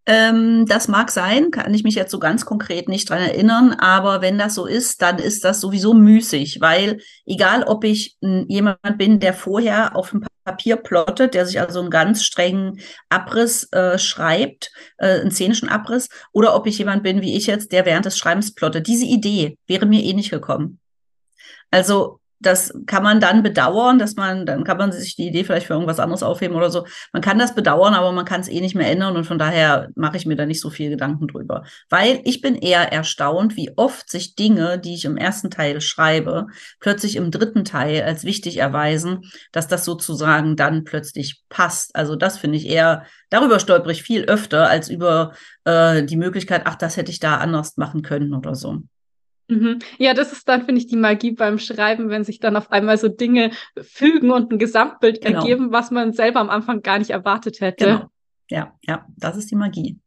Ähm, 0.08 0.66
das 0.68 0.88
mag 0.88 1.10
sein, 1.10 1.50
kann 1.50 1.74
ich 1.74 1.84
mich 1.84 1.96
jetzt 1.96 2.12
so 2.12 2.20
ganz 2.20 2.46
konkret 2.46 2.88
nicht 2.88 3.10
dran 3.10 3.22
erinnern, 3.22 3.74
aber 3.74 4.22
wenn 4.22 4.38
das 4.38 4.54
so 4.54 4.68
ist, 4.68 5.02
dann 5.02 5.18
ist 5.18 5.44
das 5.44 5.60
sowieso 5.60 5.96
müßig, 5.96 6.62
weil 6.62 7.00
egal 7.26 7.64
ob 7.64 7.84
ich 7.84 8.16
m, 8.22 8.46
jemand 8.48 8.80
bin, 9.00 9.20
der 9.20 9.34
vorher 9.34 9.96
auf 9.96 10.12
dem 10.12 10.24
Papier 10.44 10.76
plottet, 10.76 11.34
der 11.34 11.48
sich 11.48 11.60
also 11.60 11.80
einen 11.80 11.90
ganz 11.90 12.24
strengen 12.24 12.80
Abriss 13.10 13.68
äh, 13.72 13.98
schreibt, 13.98 14.72
äh, 15.00 15.22
einen 15.22 15.32
szenischen 15.32 15.70
Abriss, 15.70 16.08
oder 16.32 16.56
ob 16.56 16.68
ich 16.68 16.78
jemand 16.78 17.02
bin 17.02 17.22
wie 17.22 17.36
ich 17.36 17.48
jetzt, 17.48 17.72
der 17.72 17.86
während 17.88 18.06
des 18.06 18.18
Schreibens 18.18 18.54
plottet. 18.54 18.86
Diese 18.86 19.06
Idee 19.06 19.58
wäre 19.66 19.88
mir 19.88 20.04
eh 20.04 20.14
nicht 20.14 20.30
gekommen. 20.30 20.80
Also 21.72 22.20
das 22.40 22.74
kann 22.86 23.04
man 23.04 23.20
dann 23.20 23.44
bedauern, 23.44 24.00
dass 24.00 24.16
man, 24.16 24.46
dann 24.46 24.64
kann 24.64 24.78
man 24.78 24.92
sich 24.92 25.16
die 25.16 25.28
Idee 25.28 25.44
vielleicht 25.44 25.68
für 25.68 25.74
irgendwas 25.74 26.00
anderes 26.00 26.24
aufheben 26.24 26.56
oder 26.56 26.70
so. 26.70 26.86
Man 27.14 27.22
kann 27.22 27.40
das 27.40 27.56
bedauern, 27.56 27.94
aber 27.94 28.12
man 28.12 28.26
kann 28.26 28.42
es 28.42 28.48
eh 28.48 28.62
nicht 28.62 28.76
mehr 28.76 28.90
ändern 28.90 29.16
und 29.16 29.26
von 29.26 29.40
daher 29.40 29.90
mache 29.96 30.18
ich 30.18 30.26
mir 30.26 30.36
da 30.36 30.46
nicht 30.46 30.62
so 30.62 30.70
viel 30.70 30.90
Gedanken 30.90 31.28
drüber. 31.28 31.64
Weil 31.90 32.22
ich 32.24 32.42
bin 32.42 32.56
eher 32.56 32.92
erstaunt, 32.92 33.56
wie 33.56 33.72
oft 33.78 34.10
sich 34.10 34.36
Dinge, 34.36 34.80
die 34.80 34.96
ich 34.96 35.06
im 35.06 35.18
ersten 35.18 35.50
Teil 35.50 35.82
schreibe, 35.82 36.48
plötzlich 36.80 37.16
im 37.16 37.32
dritten 37.32 37.66
Teil 37.66 38.04
als 38.04 38.24
wichtig 38.24 38.58
erweisen, 38.58 39.22
dass 39.52 39.68
das 39.68 39.86
sozusagen 39.86 40.56
dann 40.56 40.84
plötzlich 40.84 41.44
passt. 41.50 41.96
Also 41.96 42.16
das 42.16 42.38
finde 42.38 42.58
ich 42.58 42.68
eher, 42.68 43.06
darüber 43.30 43.60
stolper 43.60 43.90
ich 43.90 44.04
viel 44.04 44.26
öfter 44.26 44.70
als 44.70 44.90
über 44.90 45.34
äh, 45.64 46.04
die 46.04 46.18
Möglichkeit, 46.18 46.64
ach, 46.66 46.76
das 46.76 46.98
hätte 46.98 47.12
ich 47.12 47.20
da 47.20 47.38
anders 47.38 47.78
machen 47.78 48.02
können 48.02 48.34
oder 48.34 48.56
so. 48.56 48.84
Mhm. 49.48 49.80
Ja, 49.98 50.14
das 50.14 50.32
ist 50.32 50.48
dann, 50.50 50.66
finde 50.66 50.80
ich, 50.80 50.88
die 50.88 50.96
Magie 50.96 51.32
beim 51.32 51.60
Schreiben, 51.60 52.10
wenn 52.10 52.24
sich 52.24 52.40
dann 52.40 52.56
auf 52.56 52.72
einmal 52.72 52.98
so 52.98 53.08
Dinge 53.08 53.52
fügen 53.80 54.32
und 54.32 54.52
ein 54.52 54.58
Gesamtbild 54.58 55.22
genau. 55.22 55.40
ergeben, 55.40 55.72
was 55.72 55.92
man 55.92 56.14
selber 56.14 56.40
am 56.40 56.50
Anfang 56.50 56.82
gar 56.82 56.98
nicht 56.98 57.12
erwartet 57.12 57.62
hätte. 57.62 57.86
Genau. 57.86 58.10
Ja, 58.50 58.74
ja, 58.84 59.06
das 59.18 59.38
ist 59.38 59.52
die 59.52 59.56
Magie. 59.56 60.00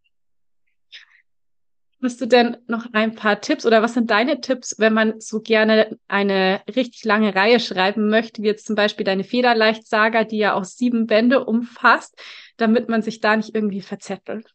Hast 2.00 2.20
du 2.20 2.26
denn 2.26 2.58
noch 2.68 2.86
ein 2.92 3.16
paar 3.16 3.40
Tipps 3.40 3.66
oder 3.66 3.82
was 3.82 3.94
sind 3.94 4.08
deine 4.10 4.40
Tipps, 4.40 4.76
wenn 4.78 4.92
man 4.92 5.20
so 5.20 5.40
gerne 5.40 5.98
eine 6.06 6.62
richtig 6.76 7.04
lange 7.04 7.34
Reihe 7.34 7.58
schreiben 7.58 8.08
möchte, 8.08 8.40
wie 8.40 8.46
jetzt 8.46 8.66
zum 8.66 8.76
Beispiel 8.76 9.04
deine 9.04 9.24
Federleicht-Saga, 9.24 10.22
die 10.22 10.38
ja 10.38 10.54
auch 10.54 10.64
sieben 10.64 11.08
Bände 11.08 11.44
umfasst, 11.44 12.16
damit 12.56 12.88
man 12.88 13.02
sich 13.02 13.20
da 13.20 13.36
nicht 13.36 13.52
irgendwie 13.52 13.80
verzettelt? 13.80 14.54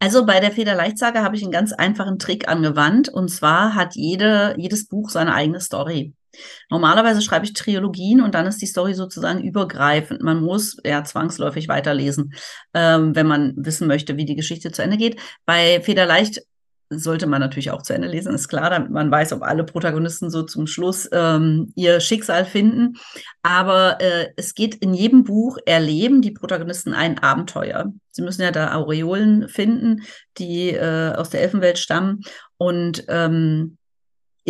Also 0.00 0.24
bei 0.24 0.40
der 0.40 0.50
Federleichtsage 0.50 1.22
habe 1.22 1.36
ich 1.36 1.42
einen 1.42 1.52
ganz 1.52 1.72
einfachen 1.72 2.18
Trick 2.18 2.48
angewandt. 2.48 3.10
Und 3.10 3.28
zwar 3.28 3.74
hat 3.74 3.94
jede, 3.94 4.54
jedes 4.56 4.88
Buch 4.88 5.10
seine 5.10 5.34
eigene 5.34 5.60
Story. 5.60 6.14
Normalerweise 6.70 7.20
schreibe 7.20 7.44
ich 7.44 7.52
Trilogien 7.52 8.22
und 8.22 8.34
dann 8.34 8.46
ist 8.46 8.62
die 8.62 8.66
Story 8.66 8.94
sozusagen 8.94 9.42
übergreifend. 9.42 10.22
Man 10.22 10.40
muss 10.42 10.78
ja 10.84 11.04
zwangsläufig 11.04 11.68
weiterlesen, 11.68 12.32
ähm, 12.72 13.14
wenn 13.14 13.26
man 13.26 13.54
wissen 13.56 13.88
möchte, 13.88 14.16
wie 14.16 14.24
die 14.24 14.36
Geschichte 14.36 14.72
zu 14.72 14.82
Ende 14.82 14.96
geht. 14.96 15.20
Bei 15.44 15.80
Federleicht 15.82 16.42
sollte 16.90 17.26
man 17.26 17.40
natürlich 17.40 17.70
auch 17.70 17.82
zu 17.82 17.94
Ende 17.94 18.08
lesen, 18.08 18.34
ist 18.34 18.48
klar, 18.48 18.68
damit 18.68 18.90
man 18.90 19.10
weiß, 19.10 19.32
ob 19.32 19.42
alle 19.42 19.64
Protagonisten 19.64 20.28
so 20.28 20.42
zum 20.42 20.66
Schluss 20.66 21.08
ähm, 21.12 21.72
ihr 21.76 22.00
Schicksal 22.00 22.44
finden. 22.44 22.94
Aber 23.42 24.00
äh, 24.00 24.28
es 24.36 24.54
geht 24.54 24.74
in 24.74 24.92
jedem 24.92 25.22
Buch, 25.22 25.58
erleben 25.66 26.20
die 26.20 26.32
Protagonisten 26.32 26.92
ein 26.92 27.18
Abenteuer. 27.18 27.92
Sie 28.10 28.22
müssen 28.22 28.42
ja 28.42 28.50
da 28.50 28.74
Aureolen 28.74 29.48
finden, 29.48 30.02
die 30.38 30.70
äh, 30.70 31.14
aus 31.14 31.30
der 31.30 31.42
Elfenwelt 31.42 31.78
stammen. 31.78 32.22
Und 32.56 33.04
ähm, 33.08 33.78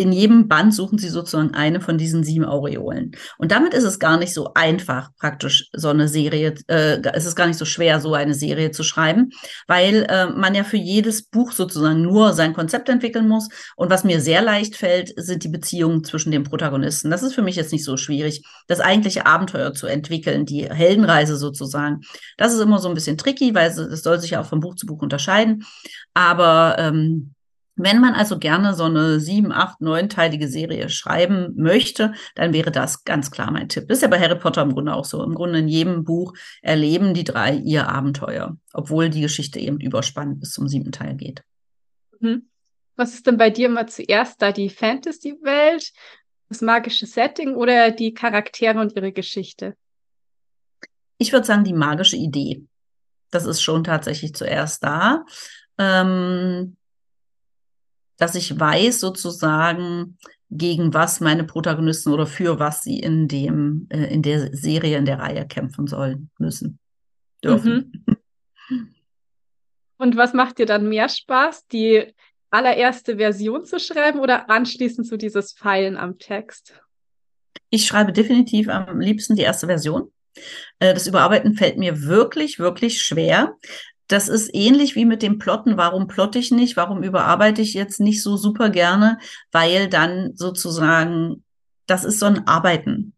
in 0.01 0.11
jedem 0.11 0.47
Band 0.47 0.73
suchen 0.73 0.97
sie 0.97 1.09
sozusagen 1.09 1.53
eine 1.53 1.79
von 1.79 1.97
diesen 1.97 2.23
sieben 2.23 2.45
Aureolen. 2.45 3.11
Und 3.37 3.51
damit 3.51 3.73
ist 3.73 3.83
es 3.83 3.99
gar 3.99 4.17
nicht 4.17 4.33
so 4.33 4.51
einfach, 4.55 5.09
praktisch 5.19 5.69
so 5.73 5.89
eine 5.89 6.07
Serie, 6.07 6.55
äh, 6.67 7.01
es 7.13 7.25
ist 7.25 7.35
gar 7.35 7.47
nicht 7.47 7.57
so 7.57 7.65
schwer, 7.65 7.99
so 7.99 8.13
eine 8.13 8.33
Serie 8.33 8.71
zu 8.71 8.83
schreiben, 8.83 9.29
weil 9.67 10.05
äh, 10.09 10.27
man 10.27 10.55
ja 10.55 10.63
für 10.63 10.77
jedes 10.77 11.23
Buch 11.23 11.51
sozusagen 11.51 12.01
nur 12.01 12.33
sein 12.33 12.53
Konzept 12.53 12.89
entwickeln 12.89 13.27
muss. 13.27 13.49
Und 13.75 13.89
was 13.89 14.03
mir 14.03 14.21
sehr 14.21 14.41
leicht 14.41 14.75
fällt, 14.75 15.13
sind 15.17 15.43
die 15.43 15.49
Beziehungen 15.49 16.03
zwischen 16.03 16.31
den 16.31 16.43
Protagonisten. 16.43 17.11
Das 17.11 17.23
ist 17.23 17.35
für 17.35 17.43
mich 17.43 17.55
jetzt 17.55 17.71
nicht 17.71 17.85
so 17.85 17.97
schwierig, 17.97 18.43
das 18.67 18.79
eigentliche 18.79 19.25
Abenteuer 19.25 19.73
zu 19.73 19.87
entwickeln, 19.87 20.45
die 20.45 20.69
Heldenreise 20.69 21.37
sozusagen. 21.37 22.01
Das 22.37 22.53
ist 22.53 22.59
immer 22.59 22.79
so 22.79 22.89
ein 22.89 22.95
bisschen 22.95 23.17
tricky, 23.17 23.53
weil 23.53 23.69
es 23.69 24.03
soll 24.03 24.19
sich 24.19 24.31
ja 24.31 24.41
auch 24.41 24.45
von 24.45 24.59
Buch 24.59 24.75
zu 24.75 24.85
Buch 24.85 25.01
unterscheiden. 25.01 25.63
Aber 26.13 26.75
ähm, 26.79 27.33
wenn 27.83 27.99
man 27.99 28.13
also 28.13 28.37
gerne 28.39 28.73
so 28.73 28.83
eine 28.85 29.19
sieben, 29.19 29.51
acht, 29.51 29.81
neunteilige 29.81 30.47
Serie 30.47 30.89
schreiben 30.89 31.53
möchte, 31.55 32.13
dann 32.35 32.53
wäre 32.53 32.71
das 32.71 33.03
ganz 33.03 33.31
klar 33.31 33.51
mein 33.51 33.69
Tipp. 33.69 33.87
Das 33.87 33.97
ist 33.97 34.01
ja 34.01 34.07
bei 34.07 34.19
Harry 34.19 34.37
Potter 34.37 34.61
im 34.61 34.73
Grunde 34.73 34.93
auch 34.93 35.05
so. 35.05 35.23
Im 35.23 35.35
Grunde 35.35 35.59
in 35.59 35.67
jedem 35.67 36.03
Buch 36.03 36.33
erleben 36.61 37.13
die 37.13 37.23
drei 37.23 37.55
ihr 37.55 37.87
Abenteuer, 37.89 38.57
obwohl 38.73 39.09
die 39.09 39.21
Geschichte 39.21 39.59
eben 39.59 39.79
überspannend 39.79 40.39
bis 40.39 40.51
zum 40.53 40.67
siebten 40.67 40.91
Teil 40.91 41.15
geht. 41.15 41.43
Mhm. 42.19 42.47
Was 42.95 43.13
ist 43.13 43.25
denn 43.25 43.37
bei 43.37 43.49
dir 43.49 43.67
immer 43.67 43.87
zuerst 43.87 44.41
da 44.41 44.51
die 44.51 44.69
Fantasy-Welt, 44.69 45.91
das 46.49 46.61
magische 46.61 47.05
Setting 47.05 47.55
oder 47.55 47.91
die 47.91 48.13
Charaktere 48.13 48.79
und 48.79 48.95
ihre 48.95 49.11
Geschichte? 49.11 49.75
Ich 51.17 51.31
würde 51.31 51.47
sagen, 51.47 51.63
die 51.63 51.73
magische 51.73 52.17
Idee. 52.17 52.65
Das 53.31 53.45
ist 53.45 53.61
schon 53.61 53.83
tatsächlich 53.83 54.35
zuerst 54.35 54.83
da. 54.83 55.25
Ähm, 55.77 56.75
dass 58.21 58.35
ich 58.35 58.59
weiß 58.59 58.99
sozusagen, 58.99 60.17
gegen 60.51 60.93
was 60.93 61.21
meine 61.21 61.45
Protagonisten 61.45 62.11
oder 62.11 62.27
für 62.27 62.59
was 62.59 62.81
sie 62.83 62.99
in 62.99 63.27
dem, 63.27 63.87
äh, 63.89 64.13
in 64.13 64.21
der 64.21 64.55
Serie, 64.55 64.97
in 64.97 65.05
der 65.05 65.17
Reihe 65.17 65.47
kämpfen 65.47 65.87
sollen, 65.87 66.29
müssen, 66.37 66.77
dürfen. 67.43 68.05
Mhm. 68.05 68.93
Und 69.97 70.17
was 70.17 70.33
macht 70.33 70.59
dir 70.59 70.65
dann 70.65 70.89
mehr 70.89 71.09
Spaß, 71.09 71.67
die 71.67 72.13
allererste 72.49 73.17
Version 73.17 73.65
zu 73.65 73.79
schreiben 73.79 74.19
oder 74.19 74.49
anschließend 74.49 75.07
so 75.07 75.15
dieses 75.15 75.53
Pfeilen 75.53 75.95
am 75.95 76.19
Text? 76.19 76.79
Ich 77.69 77.85
schreibe 77.85 78.11
definitiv 78.11 78.67
am 78.67 78.99
liebsten 78.99 79.35
die 79.35 79.43
erste 79.43 79.67
Version. 79.67 80.11
Äh, 80.79 80.93
das 80.93 81.07
Überarbeiten 81.07 81.55
fällt 81.55 81.77
mir 81.77 82.03
wirklich, 82.03 82.59
wirklich 82.59 83.01
schwer. 83.01 83.57
Das 84.07 84.27
ist 84.27 84.49
ähnlich 84.53 84.95
wie 84.95 85.05
mit 85.05 85.21
dem 85.21 85.37
Plotten. 85.37 85.77
Warum 85.77 86.07
plotte 86.07 86.39
ich 86.39 86.51
nicht? 86.51 86.75
Warum 86.75 87.03
überarbeite 87.03 87.61
ich 87.61 87.73
jetzt 87.73 87.99
nicht 87.99 88.21
so 88.21 88.35
super 88.37 88.69
gerne? 88.69 89.17
Weil 89.51 89.87
dann 89.87 90.35
sozusagen, 90.35 91.43
das 91.87 92.03
ist 92.03 92.19
so 92.19 92.25
ein 92.25 92.47
Arbeiten 92.47 93.13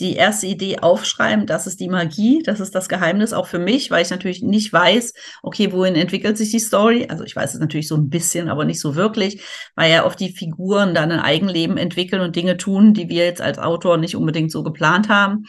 die 0.00 0.14
erste 0.14 0.46
Idee 0.46 0.78
aufschreiben, 0.78 1.46
das 1.46 1.66
ist 1.66 1.80
die 1.80 1.88
Magie, 1.88 2.42
das 2.44 2.60
ist 2.60 2.74
das 2.74 2.88
Geheimnis 2.88 3.32
auch 3.32 3.46
für 3.46 3.58
mich, 3.58 3.90
weil 3.90 4.02
ich 4.02 4.10
natürlich 4.10 4.42
nicht 4.42 4.72
weiß, 4.72 5.12
okay, 5.42 5.72
wohin 5.72 5.96
entwickelt 5.96 6.38
sich 6.38 6.50
die 6.50 6.60
Story? 6.60 7.06
Also 7.08 7.24
ich 7.24 7.34
weiß 7.34 7.54
es 7.54 7.60
natürlich 7.60 7.88
so 7.88 7.96
ein 7.96 8.08
bisschen, 8.08 8.48
aber 8.48 8.64
nicht 8.64 8.80
so 8.80 8.94
wirklich, 8.94 9.42
weil 9.74 9.90
ja 9.90 10.06
oft 10.06 10.20
die 10.20 10.32
Figuren 10.32 10.94
dann 10.94 11.10
ein 11.10 11.20
Eigenleben 11.20 11.76
entwickeln 11.76 12.22
und 12.22 12.36
Dinge 12.36 12.56
tun, 12.56 12.94
die 12.94 13.08
wir 13.08 13.24
jetzt 13.24 13.40
als 13.40 13.58
Autor 13.58 13.96
nicht 13.96 14.14
unbedingt 14.14 14.52
so 14.52 14.62
geplant 14.62 15.08
haben. 15.08 15.46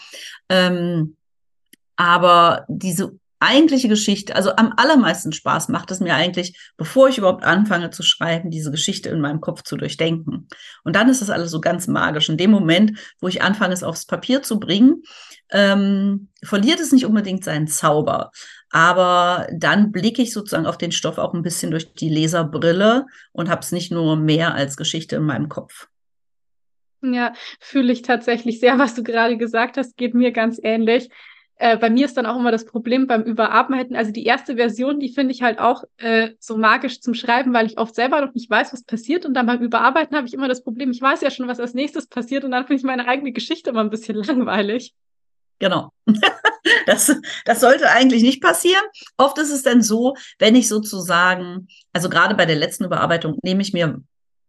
Ähm, 0.50 1.16
aber 1.96 2.66
diese 2.70 3.20
eigentliche 3.40 3.88
Geschichte, 3.88 4.36
also 4.36 4.56
am 4.56 4.74
allermeisten 4.76 5.32
Spaß 5.32 5.70
macht 5.70 5.92
es 5.92 6.00
mir 6.00 6.16
eigentlich, 6.16 6.58
bevor 6.78 7.08
ich 7.10 7.18
überhaupt 7.18 7.44
anfange 7.44 7.90
zu 7.90 8.04
schreiben, 8.04 8.52
diese 8.52 8.72
Geschichte 8.72 9.10
in 9.10 9.22
meinem 9.22 9.42
Kopf 9.42 9.64
zu 9.64 9.78
durchdenken. 9.78 10.48
Und 10.84 10.96
dann 10.96 11.10
ist 11.10 11.22
das 11.22 11.30
alles 11.30 11.52
so 11.52 11.62
ganz 11.62 11.88
magisch. 11.88 12.30
In 12.30 12.38
dem 12.38 12.52
Moment, 12.52 13.00
wo 13.20 13.28
ich 13.28 13.42
anfange, 13.42 13.74
es 13.74 13.84
aufs 13.84 14.06
Papier 14.06 14.44
zu 14.44 14.60
bringen, 14.60 15.04
ähm, 15.52 16.30
verliert 16.44 16.80
es 16.80 16.92
nicht 16.92 17.06
unbedingt 17.06 17.44
seinen 17.44 17.68
Zauber. 17.68 18.32
Aber 18.72 19.48
dann 19.52 19.92
blicke 19.92 20.22
ich 20.22 20.34
sozusagen 20.34 20.68
auf 20.68 20.78
den 20.78 20.92
Stoff 20.92 21.18
auch 21.18 21.34
ein 21.34 21.42
bisschen 21.42 21.72
durch 21.72 21.94
die 21.94 22.10
Leserbrille 22.10 23.06
und 23.32 23.50
habe 23.50 23.62
es 23.62 23.72
nicht 23.72 23.92
nur 23.92 24.16
mehr 24.16 24.54
als 24.54 24.78
Geschichte 24.78 25.16
in 25.16 25.24
meinem 25.24 25.50
Kopf. 25.50 25.88
Ja, 27.02 27.34
fühle 27.62 27.94
ich 27.94 28.02
tatsächlich 28.02 28.60
sehr, 28.60 28.78
was 28.78 28.94
du 28.94 29.04
gerade 29.04 29.38
gesagt 29.38 29.78
hast, 29.78 29.96
geht 29.96 30.14
mir 30.14 30.32
ganz 30.32 30.60
ähnlich. 30.62 31.10
Äh, 31.62 31.78
bei 31.78 31.90
mir 31.90 32.06
ist 32.06 32.16
dann 32.16 32.26
auch 32.26 32.38
immer 32.38 32.54
das 32.54 32.64
Problem 32.64 33.06
beim 33.06 33.24
Überarbeiten. 33.24 33.98
Also 33.98 34.12
die 34.12 34.24
erste 34.24 34.56
Version, 34.56 35.02
die 35.02 35.10
finde 35.10 35.34
ich 35.34 35.42
halt 35.42 35.60
auch 35.60 35.84
äh, 35.98 36.30
so 36.40 36.58
magisch 36.58 37.02
zum 37.02 37.14
Schreiben, 37.14 37.54
weil 37.54 37.66
ich 37.66 37.78
oft 37.78 37.94
selber 37.94 38.22
noch 38.22 38.34
nicht 38.34 38.50
weiß, 38.50 38.72
was 38.72 38.84
passiert. 38.84 39.26
Und 39.26 39.34
dann 39.34 39.46
beim 39.46 39.62
Überarbeiten 39.62 40.16
habe 40.16 40.26
ich 40.26 40.34
immer 40.34 40.48
das 40.48 40.64
Problem, 40.64 40.90
ich 40.90 41.02
weiß 41.02 41.20
ja 41.20 41.30
schon, 41.30 41.50
was 41.50 41.60
als 41.60 41.74
nächstes 41.74 42.08
passiert. 42.08 42.46
Und 42.46 42.52
dann 42.52 42.66
finde 42.66 42.80
ich 42.80 42.86
meine 42.86 43.10
eigene 43.10 43.34
Geschichte 43.34 43.72
immer 43.72 43.82
ein 43.82 43.90
bisschen 43.90 44.16
langweilig. 44.24 44.94
Genau. 45.60 45.92
Das, 46.86 47.16
das 47.46 47.62
sollte 47.62 47.90
eigentlich 47.90 48.22
nicht 48.22 48.42
passieren. 48.42 48.84
Oft 49.18 49.38
ist 49.38 49.52
es 49.52 49.64
dann 49.64 49.82
so, 49.82 50.16
wenn 50.40 50.56
ich 50.56 50.68
sozusagen, 50.68 51.68
also 51.94 52.10
gerade 52.10 52.36
bei 52.36 52.46
der 52.46 52.58
letzten 52.58 52.86
Überarbeitung, 52.86 53.38
nehme 53.44 53.62
ich 53.62 53.74
mir 53.74 54.02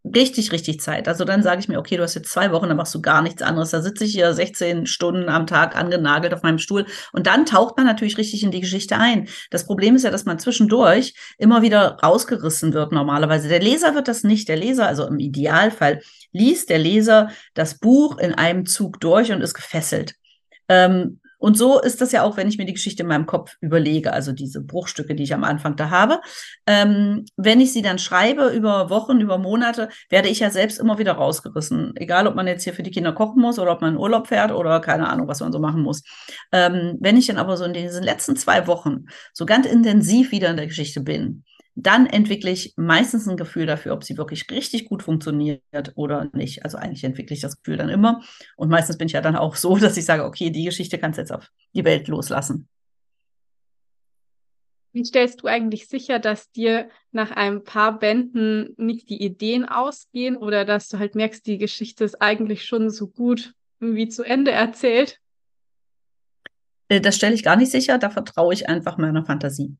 richtig, 0.03 0.51
richtig 0.51 0.81
Zeit. 0.81 1.07
Also 1.07 1.25
dann 1.25 1.43
sage 1.43 1.59
ich 1.59 1.67
mir, 1.67 1.79
okay, 1.79 1.97
du 1.97 2.03
hast 2.03 2.15
jetzt 2.15 2.31
zwei 2.31 2.51
Wochen, 2.51 2.67
dann 2.67 2.77
machst 2.77 2.93
du 2.95 3.01
gar 3.01 3.21
nichts 3.21 3.41
anderes. 3.41 3.71
Da 3.71 3.81
sitze 3.81 4.03
ich 4.03 4.11
hier 4.11 4.33
16 4.33 4.85
Stunden 4.85 5.29
am 5.29 5.47
Tag 5.47 5.75
angenagelt 5.75 6.33
auf 6.33 6.41
meinem 6.41 6.57
Stuhl. 6.57 6.85
Und 7.13 7.27
dann 7.27 7.45
taucht 7.45 7.77
man 7.77 7.85
natürlich 7.85 8.17
richtig 8.17 8.43
in 8.43 8.51
die 8.51 8.61
Geschichte 8.61 8.97
ein. 8.97 9.27
Das 9.51 9.65
Problem 9.65 9.95
ist 9.95 10.03
ja, 10.03 10.11
dass 10.11 10.25
man 10.25 10.39
zwischendurch 10.39 11.13
immer 11.37 11.61
wieder 11.61 11.99
rausgerissen 12.03 12.73
wird 12.73 12.91
normalerweise. 12.91 13.47
Der 13.47 13.61
Leser 13.61 13.95
wird 13.95 14.07
das 14.07 14.23
nicht. 14.23 14.49
Der 14.49 14.57
Leser, 14.57 14.87
also 14.87 15.05
im 15.05 15.19
Idealfall, 15.19 16.01
liest 16.31 16.69
der 16.69 16.79
Leser 16.79 17.29
das 17.53 17.77
Buch 17.77 18.17
in 18.17 18.33
einem 18.33 18.65
Zug 18.65 18.99
durch 18.99 19.31
und 19.31 19.41
ist 19.41 19.53
gefesselt. 19.53 20.15
Ähm, 20.67 21.20
und 21.41 21.57
so 21.57 21.81
ist 21.81 22.01
das 22.01 22.11
ja 22.11 22.21
auch, 22.21 22.37
wenn 22.37 22.47
ich 22.47 22.59
mir 22.59 22.65
die 22.65 22.73
Geschichte 22.73 23.01
in 23.01 23.09
meinem 23.09 23.25
Kopf 23.25 23.57
überlege, 23.61 24.13
also 24.13 24.31
diese 24.31 24.61
Bruchstücke, 24.61 25.15
die 25.15 25.23
ich 25.23 25.33
am 25.33 25.43
Anfang 25.43 25.75
da 25.75 25.89
habe. 25.89 26.21
Ähm, 26.67 27.25
wenn 27.35 27.59
ich 27.59 27.73
sie 27.73 27.81
dann 27.81 27.97
schreibe 27.97 28.49
über 28.49 28.91
Wochen, 28.91 29.19
über 29.19 29.39
Monate, 29.39 29.89
werde 30.11 30.29
ich 30.29 30.39
ja 30.39 30.51
selbst 30.51 30.79
immer 30.79 30.99
wieder 30.99 31.13
rausgerissen. 31.13 31.93
Egal, 31.95 32.27
ob 32.27 32.35
man 32.35 32.45
jetzt 32.45 32.63
hier 32.63 32.75
für 32.75 32.83
die 32.83 32.91
Kinder 32.91 33.11
kochen 33.11 33.41
muss 33.41 33.57
oder 33.57 33.71
ob 33.71 33.81
man 33.81 33.93
in 33.93 33.99
Urlaub 33.99 34.27
fährt 34.27 34.51
oder 34.51 34.79
keine 34.81 35.09
Ahnung, 35.09 35.27
was 35.27 35.39
man 35.39 35.51
so 35.51 35.57
machen 35.57 35.81
muss. 35.81 36.03
Ähm, 36.51 36.97
wenn 36.99 37.17
ich 37.17 37.25
dann 37.25 37.37
aber 37.37 37.57
so 37.57 37.65
in 37.65 37.73
diesen 37.73 38.03
letzten 38.03 38.35
zwei 38.35 38.67
Wochen 38.67 39.05
so 39.33 39.47
ganz 39.47 39.65
intensiv 39.65 40.31
wieder 40.31 40.51
in 40.51 40.57
der 40.57 40.67
Geschichte 40.67 41.01
bin, 41.01 41.43
dann 41.75 42.05
entwickle 42.05 42.51
ich 42.51 42.73
meistens 42.75 43.27
ein 43.27 43.37
Gefühl 43.37 43.65
dafür, 43.65 43.93
ob 43.93 44.03
sie 44.03 44.17
wirklich 44.17 44.49
richtig 44.51 44.85
gut 44.89 45.03
funktioniert 45.03 45.61
oder 45.95 46.29
nicht. 46.33 46.65
Also 46.65 46.77
eigentlich 46.77 47.03
entwickle 47.03 47.35
ich 47.35 47.41
das 47.41 47.57
Gefühl 47.57 47.77
dann 47.77 47.89
immer. 47.89 48.21
Und 48.57 48.69
meistens 48.69 48.97
bin 48.97 49.07
ich 49.07 49.13
ja 49.13 49.21
dann 49.21 49.35
auch 49.35 49.55
so, 49.55 49.77
dass 49.77 49.97
ich 49.97 50.05
sage, 50.05 50.25
okay, 50.25 50.49
die 50.49 50.65
Geschichte 50.65 50.97
kannst 50.97 51.17
du 51.17 51.21
jetzt 51.21 51.31
auf 51.31 51.49
die 51.73 51.85
Welt 51.85 52.07
loslassen. 52.07 52.67
Wie 54.93 55.05
stellst 55.05 55.41
du 55.41 55.47
eigentlich 55.47 55.87
sicher, 55.87 56.19
dass 56.19 56.51
dir 56.51 56.89
nach 57.11 57.31
ein 57.31 57.63
paar 57.63 57.97
Bänden 57.97 58.73
nicht 58.75 59.09
die 59.09 59.23
Ideen 59.23 59.63
ausgehen 59.63 60.35
oder 60.35 60.65
dass 60.65 60.89
du 60.89 60.99
halt 60.99 61.15
merkst, 61.15 61.45
die 61.47 61.57
Geschichte 61.57 62.03
ist 62.03 62.21
eigentlich 62.21 62.65
schon 62.65 62.89
so 62.89 63.07
gut 63.07 63.53
wie 63.79 64.09
zu 64.09 64.23
Ende 64.23 64.51
erzählt? 64.51 65.19
Äh, 66.89 66.99
das 66.99 67.15
stelle 67.15 67.33
ich 67.33 67.43
gar 67.43 67.55
nicht 67.55 67.71
sicher, 67.71 67.97
da 67.97 68.09
vertraue 68.09 68.53
ich 68.53 68.67
einfach 68.67 68.97
meiner 68.97 69.25
Fantasie. 69.25 69.77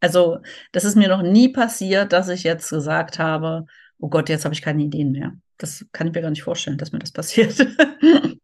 Also, 0.00 0.38
das 0.72 0.84
ist 0.84 0.96
mir 0.96 1.08
noch 1.08 1.22
nie 1.22 1.48
passiert, 1.48 2.12
dass 2.12 2.28
ich 2.28 2.42
jetzt 2.42 2.70
gesagt 2.70 3.18
habe, 3.18 3.66
oh 3.98 4.08
Gott, 4.08 4.28
jetzt 4.28 4.44
habe 4.44 4.54
ich 4.54 4.62
keine 4.62 4.82
Ideen 4.82 5.12
mehr. 5.12 5.36
Das 5.58 5.86
kann 5.92 6.06
ich 6.06 6.14
mir 6.14 6.22
gar 6.22 6.30
nicht 6.30 6.42
vorstellen, 6.42 6.78
dass 6.78 6.92
mir 6.92 6.98
das 6.98 7.12
passiert. 7.12 7.54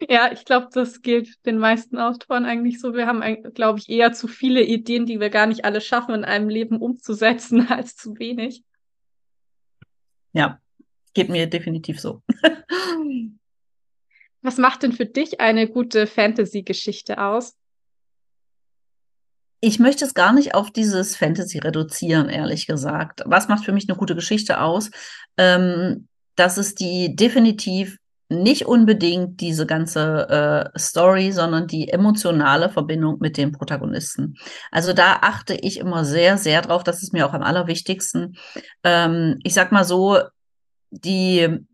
Ja, 0.00 0.30
ich 0.32 0.44
glaube, 0.44 0.68
das 0.72 1.02
gilt 1.02 1.44
den 1.44 1.58
meisten 1.58 1.98
Autoren 1.98 2.44
eigentlich 2.44 2.80
so. 2.80 2.94
Wir 2.94 3.06
haben, 3.06 3.22
glaube 3.54 3.80
ich, 3.80 3.88
eher 3.88 4.12
zu 4.12 4.28
viele 4.28 4.62
Ideen, 4.62 5.06
die 5.06 5.18
wir 5.18 5.28
gar 5.28 5.46
nicht 5.46 5.64
alle 5.64 5.80
schaffen, 5.80 6.14
in 6.14 6.24
einem 6.24 6.48
Leben 6.48 6.78
umzusetzen, 6.78 7.66
als 7.68 7.96
zu 7.96 8.18
wenig. 8.18 8.62
Ja, 10.32 10.60
geht 11.14 11.28
mir 11.28 11.48
definitiv 11.48 12.00
so. 12.00 12.22
Was 14.40 14.56
macht 14.56 14.84
denn 14.84 14.92
für 14.92 15.06
dich 15.06 15.40
eine 15.40 15.68
gute 15.68 16.06
Fantasy-Geschichte 16.06 17.20
aus? 17.20 17.56
Ich 19.60 19.78
möchte 19.78 20.04
es 20.04 20.14
gar 20.14 20.32
nicht 20.32 20.54
auf 20.54 20.70
dieses 20.70 21.16
Fantasy 21.16 21.58
reduzieren, 21.58 22.28
ehrlich 22.28 22.66
gesagt. 22.66 23.22
Was 23.26 23.48
macht 23.48 23.64
für 23.64 23.72
mich 23.72 23.88
eine 23.88 23.98
gute 23.98 24.14
Geschichte 24.14 24.60
aus? 24.60 24.90
Ähm, 25.36 26.08
dass 26.36 26.56
es 26.56 26.74
die 26.74 27.16
definitiv 27.16 27.98
nicht 28.28 28.66
unbedingt 28.66 29.40
diese 29.40 29.66
ganze 29.66 30.70
äh, 30.74 30.78
Story, 30.78 31.32
sondern 31.32 31.66
die 31.66 31.88
emotionale 31.88 32.68
Verbindung 32.68 33.18
mit 33.20 33.36
den 33.36 33.52
Protagonisten. 33.52 34.36
Also 34.70 34.92
da 34.92 35.18
achte 35.22 35.54
ich 35.54 35.78
immer 35.78 36.04
sehr, 36.04 36.36
sehr 36.36 36.60
drauf. 36.60 36.84
Das 36.84 37.02
ist 37.02 37.12
mir 37.12 37.26
auch 37.26 37.32
am 37.32 37.42
allerwichtigsten. 37.42 38.36
Ähm, 38.84 39.38
ich 39.44 39.54
sag 39.54 39.72
mal 39.72 39.84
so, 39.84 40.18
die 40.90 41.66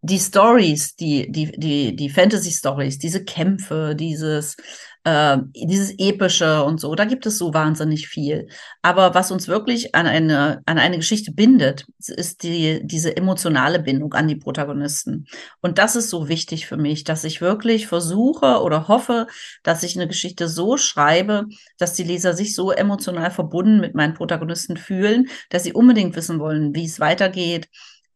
die 0.00 0.18
Stories, 0.18 0.94
die, 0.94 1.30
die, 1.30 1.52
die, 1.52 1.96
die 1.96 2.10
Fantasy-Stories, 2.10 2.98
diese 2.98 3.24
Kämpfe, 3.24 3.96
dieses, 3.96 4.56
äh, 5.04 5.38
dieses 5.54 5.92
Epische 5.98 6.62
und 6.62 6.80
so, 6.80 6.94
da 6.94 7.04
gibt 7.04 7.26
es 7.26 7.38
so 7.38 7.52
wahnsinnig 7.52 8.06
viel. 8.08 8.48
Aber 8.80 9.14
was 9.14 9.32
uns 9.32 9.48
wirklich 9.48 9.96
an 9.96 10.06
eine, 10.06 10.62
an 10.66 10.78
eine 10.78 10.98
Geschichte 10.98 11.32
bindet, 11.32 11.84
ist 11.98 12.44
die, 12.44 12.80
diese 12.84 13.16
emotionale 13.16 13.80
Bindung 13.80 14.14
an 14.14 14.28
die 14.28 14.36
Protagonisten. 14.36 15.26
Und 15.60 15.78
das 15.78 15.96
ist 15.96 16.10
so 16.10 16.28
wichtig 16.28 16.66
für 16.66 16.76
mich, 16.76 17.02
dass 17.02 17.24
ich 17.24 17.40
wirklich 17.40 17.88
versuche 17.88 18.62
oder 18.62 18.86
hoffe, 18.86 19.26
dass 19.64 19.82
ich 19.82 19.96
eine 19.96 20.06
Geschichte 20.06 20.48
so 20.48 20.76
schreibe, 20.76 21.46
dass 21.76 21.94
die 21.94 22.04
Leser 22.04 22.34
sich 22.34 22.54
so 22.54 22.70
emotional 22.70 23.32
verbunden 23.32 23.80
mit 23.80 23.94
meinen 23.94 24.14
Protagonisten 24.14 24.76
fühlen, 24.76 25.28
dass 25.50 25.64
sie 25.64 25.72
unbedingt 25.72 26.14
wissen 26.14 26.38
wollen, 26.38 26.74
wie 26.74 26.84
es 26.84 27.00
weitergeht 27.00 27.68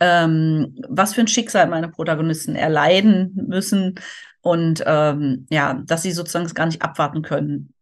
ähm, 0.03 0.75
was 0.89 1.15
für 1.15 1.21
ein 1.21 1.29
Schicksal 1.29 1.69
meine 1.69 1.89
Protagonisten 1.89 2.57
erleiden 2.57 3.33
müssen 3.49 3.95
und 4.41 4.83
ähm, 4.85 5.47
ja, 5.49 5.75
dass 5.75 6.03
sie 6.03 6.11
sozusagen 6.11 6.53
gar 6.55 6.67
nicht 6.67 6.83
abwarten 6.83 7.23
können, 7.23 7.73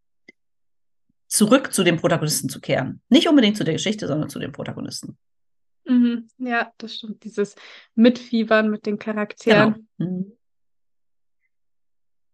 zurück 1.27 1.73
zu 1.73 1.83
den 1.83 1.97
Protagonisten 1.97 2.47
zu 2.47 2.61
kehren. 2.61 3.01
Nicht 3.09 3.27
unbedingt 3.27 3.57
zu 3.57 3.63
der 3.63 3.73
Geschichte, 3.73 4.07
sondern 4.07 4.29
zu 4.29 4.37
den 4.37 4.51
Protagonisten. 4.51 5.17
Mhm. 5.85 6.27
Ja, 6.37 6.71
das 6.77 6.97
stimmt. 6.97 7.23
Dieses 7.23 7.55
Mitfiebern 7.95 8.69
mit 8.69 8.85
den 8.85 8.99
Charakteren. 8.99 9.87
Genau. 9.97 10.25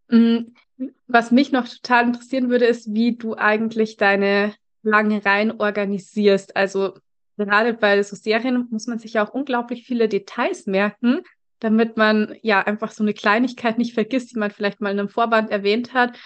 Mhm. 0.09 0.55
mhm. 0.77 0.95
Was 1.07 1.31
mich 1.31 1.53
noch 1.53 1.67
total 1.67 2.07
interessieren 2.07 2.49
würde, 2.49 2.65
ist, 2.65 2.93
wie 2.93 3.15
du 3.15 3.35
eigentlich 3.35 3.95
deine 3.95 4.53
lange 4.83 5.23
Reihen 5.23 5.59
organisierst. 5.59 6.57
Also 6.57 6.99
gerade 7.37 7.73
bei 7.73 8.01
so 8.03 8.15
Serien 8.15 8.67
muss 8.71 8.87
man 8.87 8.99
sich 8.99 9.13
ja 9.13 9.25
auch 9.25 9.33
unglaublich 9.33 9.85
viele 9.85 10.09
Details 10.09 10.65
merken, 10.65 11.21
damit 11.59 11.97
man 11.97 12.35
ja 12.41 12.61
einfach 12.61 12.91
so 12.91 13.03
eine 13.03 13.13
Kleinigkeit 13.13 13.77
nicht 13.77 13.93
vergisst, 13.93 14.31
die 14.31 14.39
man 14.39 14.51
vielleicht 14.51 14.81
mal 14.81 14.91
in 14.91 14.99
einem 14.99 15.09
Vorband 15.09 15.49
erwähnt 15.51 15.93
hat. 15.93 16.17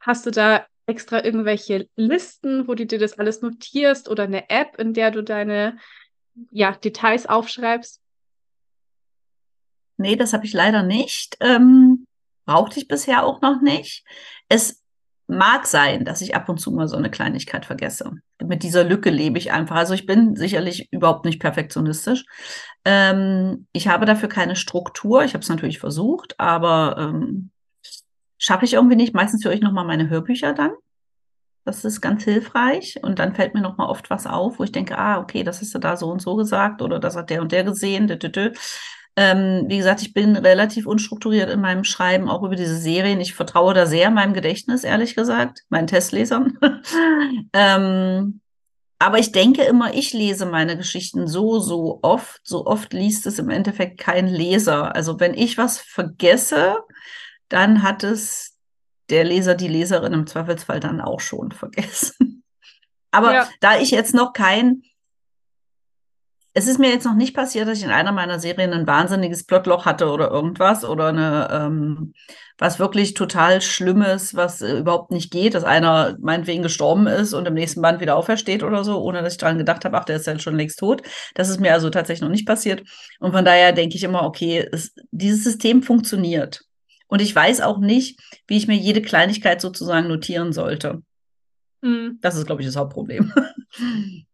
Hast 0.00 0.26
du 0.26 0.30
da 0.30 0.66
extra 0.86 1.24
irgendwelche 1.24 1.88
Listen, 1.96 2.66
wo 2.66 2.74
du 2.74 2.86
dir 2.86 2.98
das 2.98 3.18
alles 3.18 3.42
notierst 3.42 4.08
oder 4.08 4.24
eine 4.24 4.50
App, 4.50 4.78
in 4.78 4.94
der 4.94 5.10
du 5.10 5.22
deine 5.22 5.78
ja, 6.50 6.72
Details 6.72 7.26
aufschreibst? 7.26 8.00
Nee, 9.96 10.16
das 10.16 10.32
habe 10.32 10.46
ich 10.46 10.52
leider 10.52 10.82
nicht. 10.82 11.36
Ähm, 11.40 12.06
brauchte 12.46 12.80
ich 12.80 12.88
bisher 12.88 13.24
auch 13.24 13.40
noch 13.42 13.60
nicht. 13.60 14.04
Es 14.48 14.79
mag 15.30 15.66
sein, 15.66 16.04
dass 16.04 16.20
ich 16.20 16.34
ab 16.34 16.48
und 16.48 16.58
zu 16.58 16.72
mal 16.72 16.88
so 16.88 16.96
eine 16.96 17.10
Kleinigkeit 17.10 17.64
vergesse. 17.64 18.12
Mit 18.42 18.62
dieser 18.62 18.84
Lücke 18.84 19.10
lebe 19.10 19.38
ich 19.38 19.52
einfach. 19.52 19.76
Also 19.76 19.94
ich 19.94 20.06
bin 20.06 20.36
sicherlich 20.36 20.88
überhaupt 20.92 21.24
nicht 21.24 21.40
perfektionistisch. 21.40 22.24
Ähm, 22.84 23.66
ich 23.72 23.88
habe 23.88 24.06
dafür 24.06 24.28
keine 24.28 24.56
Struktur. 24.56 25.24
Ich 25.24 25.34
habe 25.34 25.42
es 25.42 25.48
natürlich 25.48 25.78
versucht, 25.78 26.38
aber 26.38 26.96
ähm, 26.98 27.50
schaffe 28.38 28.64
ich 28.64 28.74
irgendwie 28.74 28.96
nicht. 28.96 29.14
Meistens 29.14 29.44
höre 29.44 29.52
ich 29.52 29.60
nochmal 29.60 29.84
meine 29.86 30.10
Hörbücher 30.10 30.52
dann. 30.52 30.72
Das 31.64 31.84
ist 31.84 32.00
ganz 32.00 32.24
hilfreich. 32.24 32.98
Und 33.02 33.18
dann 33.18 33.34
fällt 33.34 33.54
mir 33.54 33.60
nochmal 33.60 33.88
oft 33.88 34.10
was 34.10 34.26
auf, 34.26 34.58
wo 34.58 34.64
ich 34.64 34.72
denke, 34.72 34.98
ah, 34.98 35.18
okay, 35.20 35.44
das 35.44 35.60
hast 35.60 35.74
du 35.74 35.78
da 35.78 35.96
so 35.96 36.10
und 36.10 36.20
so 36.20 36.34
gesagt 36.34 36.82
oder 36.82 36.98
das 36.98 37.16
hat 37.16 37.30
der 37.30 37.40
und 37.40 37.52
der 37.52 37.64
gesehen. 37.64 38.08
Dü 38.08 38.14
-dü 38.14 38.30
-dü. 38.30 38.58
Ähm, 39.16 39.64
wie 39.66 39.78
gesagt, 39.78 40.02
ich 40.02 40.14
bin 40.14 40.36
relativ 40.36 40.86
unstrukturiert 40.86 41.50
in 41.50 41.60
meinem 41.60 41.84
Schreiben, 41.84 42.28
auch 42.28 42.42
über 42.42 42.56
diese 42.56 42.76
Serien. 42.76 43.20
Ich 43.20 43.34
vertraue 43.34 43.74
da 43.74 43.86
sehr 43.86 44.10
meinem 44.10 44.34
Gedächtnis, 44.34 44.84
ehrlich 44.84 45.14
gesagt, 45.14 45.64
meinen 45.68 45.88
Testlesern. 45.88 46.58
ähm, 47.52 48.40
aber 48.98 49.18
ich 49.18 49.32
denke 49.32 49.62
immer, 49.62 49.94
ich 49.94 50.12
lese 50.12 50.44
meine 50.44 50.76
Geschichten 50.76 51.26
so, 51.26 51.58
so 51.58 52.00
oft. 52.02 52.40
So 52.44 52.66
oft 52.66 52.92
liest 52.92 53.26
es 53.26 53.38
im 53.38 53.48
Endeffekt 53.48 53.98
kein 53.98 54.26
Leser. 54.26 54.94
Also 54.94 55.18
wenn 55.18 55.32
ich 55.32 55.56
was 55.56 55.78
vergesse, 55.78 56.76
dann 57.48 57.82
hat 57.82 58.04
es 58.04 58.58
der 59.08 59.24
Leser, 59.24 59.54
die 59.54 59.68
Leserin 59.68 60.12
im 60.12 60.26
Zweifelsfall 60.26 60.80
dann 60.80 61.00
auch 61.00 61.20
schon 61.20 61.50
vergessen. 61.50 62.44
Aber 63.10 63.34
ja. 63.34 63.48
da 63.60 63.78
ich 63.80 63.90
jetzt 63.90 64.14
noch 64.14 64.34
kein 64.34 64.82
es 66.52 66.66
ist 66.66 66.78
mir 66.78 66.90
jetzt 66.90 67.04
noch 67.04 67.14
nicht 67.14 67.34
passiert, 67.34 67.68
dass 67.68 67.78
ich 67.78 67.84
in 67.84 67.90
einer 67.90 68.10
meiner 68.10 68.40
Serien 68.40 68.72
ein 68.72 68.86
wahnsinniges 68.86 69.44
Plotloch 69.44 69.86
hatte 69.86 70.08
oder 70.08 70.30
irgendwas 70.30 70.84
oder 70.84 71.08
eine, 71.08 71.48
ähm, 71.52 72.12
was 72.58 72.80
wirklich 72.80 73.14
total 73.14 73.60
Schlimmes, 73.60 74.34
was 74.34 74.60
äh, 74.60 74.78
überhaupt 74.78 75.12
nicht 75.12 75.30
geht, 75.30 75.54
dass 75.54 75.62
einer 75.62 76.16
meinetwegen 76.20 76.62
gestorben 76.62 77.06
ist 77.06 77.34
und 77.34 77.46
im 77.46 77.54
nächsten 77.54 77.80
Band 77.82 78.00
wieder 78.00 78.16
aufersteht 78.16 78.64
oder 78.64 78.82
so, 78.82 79.00
ohne 79.00 79.22
dass 79.22 79.34
ich 79.34 79.38
daran 79.38 79.58
gedacht 79.58 79.84
habe, 79.84 79.96
ach, 79.96 80.04
der 80.04 80.16
ist 80.16 80.26
ja 80.26 80.38
schon 80.40 80.56
längst 80.56 80.80
tot. 80.80 81.02
Das 81.34 81.48
ist 81.48 81.60
mir 81.60 81.72
also 81.72 81.88
tatsächlich 81.88 82.22
noch 82.22 82.28
nicht 82.28 82.46
passiert. 82.46 82.82
Und 83.20 83.32
von 83.32 83.44
daher 83.44 83.72
denke 83.72 83.96
ich 83.96 84.02
immer, 84.02 84.24
okay, 84.24 84.68
es, 84.72 84.92
dieses 85.12 85.44
System 85.44 85.84
funktioniert. 85.84 86.62
Und 87.06 87.22
ich 87.22 87.34
weiß 87.34 87.60
auch 87.60 87.78
nicht, 87.78 88.20
wie 88.48 88.56
ich 88.56 88.66
mir 88.66 88.76
jede 88.76 89.02
Kleinigkeit 89.02 89.60
sozusagen 89.60 90.08
notieren 90.08 90.52
sollte. 90.52 91.02
Mhm. 91.80 92.18
Das 92.20 92.36
ist, 92.36 92.46
glaube 92.46 92.62
ich, 92.62 92.66
das 92.66 92.76
Hauptproblem. 92.76 93.32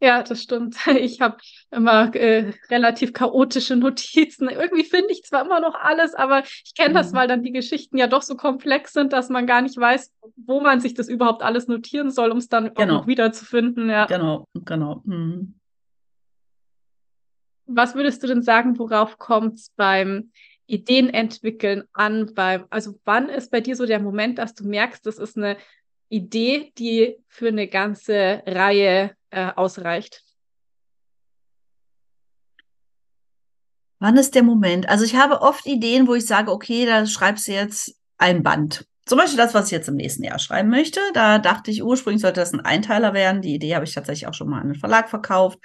Ja, 0.00 0.22
das 0.22 0.42
stimmt. 0.42 0.76
Ich 0.96 1.20
habe 1.20 1.38
immer 1.70 2.14
äh, 2.14 2.52
relativ 2.70 3.12
chaotische 3.12 3.76
Notizen. 3.76 4.48
Irgendwie 4.50 4.84
finde 4.84 5.12
ich 5.12 5.22
zwar 5.22 5.44
immer 5.44 5.60
noch 5.60 5.74
alles, 5.74 6.14
aber 6.14 6.42
ich 6.42 6.74
kenne 6.74 6.94
das, 6.94 7.12
mhm. 7.12 7.16
weil 7.16 7.28
dann 7.28 7.42
die 7.42 7.52
Geschichten 7.52 7.96
ja 7.96 8.06
doch 8.06 8.22
so 8.22 8.36
komplex 8.36 8.92
sind, 8.92 9.12
dass 9.12 9.28
man 9.28 9.46
gar 9.46 9.62
nicht 9.62 9.76
weiß, 9.76 10.12
wo 10.36 10.60
man 10.60 10.80
sich 10.80 10.94
das 10.94 11.08
überhaupt 11.08 11.42
alles 11.42 11.68
notieren 11.68 12.10
soll, 12.10 12.30
um 12.30 12.38
es 12.38 12.48
dann 12.48 12.74
genau. 12.74 13.00
auch 13.00 13.06
wiederzufinden. 13.06 13.88
Ja. 13.88 14.06
Genau, 14.06 14.46
genau. 14.54 15.02
Mhm. 15.04 15.54
Was 17.66 17.94
würdest 17.94 18.22
du 18.22 18.26
denn 18.28 18.42
sagen, 18.42 18.78
worauf 18.78 19.18
kommt 19.18 19.58
es 19.58 19.70
beim 19.76 20.30
Ideen 20.66 21.08
entwickeln 21.08 21.84
an? 21.92 22.32
Beim, 22.34 22.66
also 22.70 22.94
wann 23.04 23.28
ist 23.28 23.50
bei 23.50 23.60
dir 23.60 23.74
so 23.74 23.86
der 23.86 23.98
Moment, 23.98 24.38
dass 24.38 24.54
du 24.54 24.64
merkst, 24.64 25.04
das 25.04 25.18
ist 25.18 25.36
eine 25.36 25.56
Idee, 26.08 26.72
die 26.78 27.16
für 27.26 27.48
eine 27.48 27.66
ganze 27.66 28.42
Reihe 28.46 29.16
äh, 29.36 29.52
ausreicht. 29.54 30.22
Wann 33.98 34.16
ist 34.16 34.34
der 34.34 34.42
Moment? 34.42 34.88
Also 34.88 35.04
ich 35.04 35.14
habe 35.14 35.42
oft 35.42 35.66
Ideen, 35.66 36.06
wo 36.06 36.14
ich 36.14 36.26
sage, 36.26 36.50
okay, 36.50 36.86
da 36.86 37.06
schreibst 37.06 37.46
du 37.48 37.52
jetzt 37.52 37.96
ein 38.18 38.42
Band. 38.42 38.86
Zum 39.04 39.18
Beispiel 39.18 39.38
das, 39.38 39.54
was 39.54 39.66
ich 39.66 39.72
jetzt 39.72 39.88
im 39.88 39.96
nächsten 39.96 40.24
Jahr 40.24 40.38
schreiben 40.38 40.68
möchte. 40.68 41.00
Da 41.14 41.38
dachte 41.38 41.70
ich, 41.70 41.82
ursprünglich 41.82 42.22
sollte 42.22 42.40
das 42.40 42.52
ein 42.52 42.60
Einteiler 42.60 43.14
werden. 43.14 43.40
Die 43.40 43.54
Idee 43.54 43.74
habe 43.74 43.84
ich 43.84 43.94
tatsächlich 43.94 44.26
auch 44.26 44.34
schon 44.34 44.48
mal 44.48 44.60
an 44.60 44.68
den 44.68 44.80
Verlag 44.80 45.08
verkauft. 45.08 45.58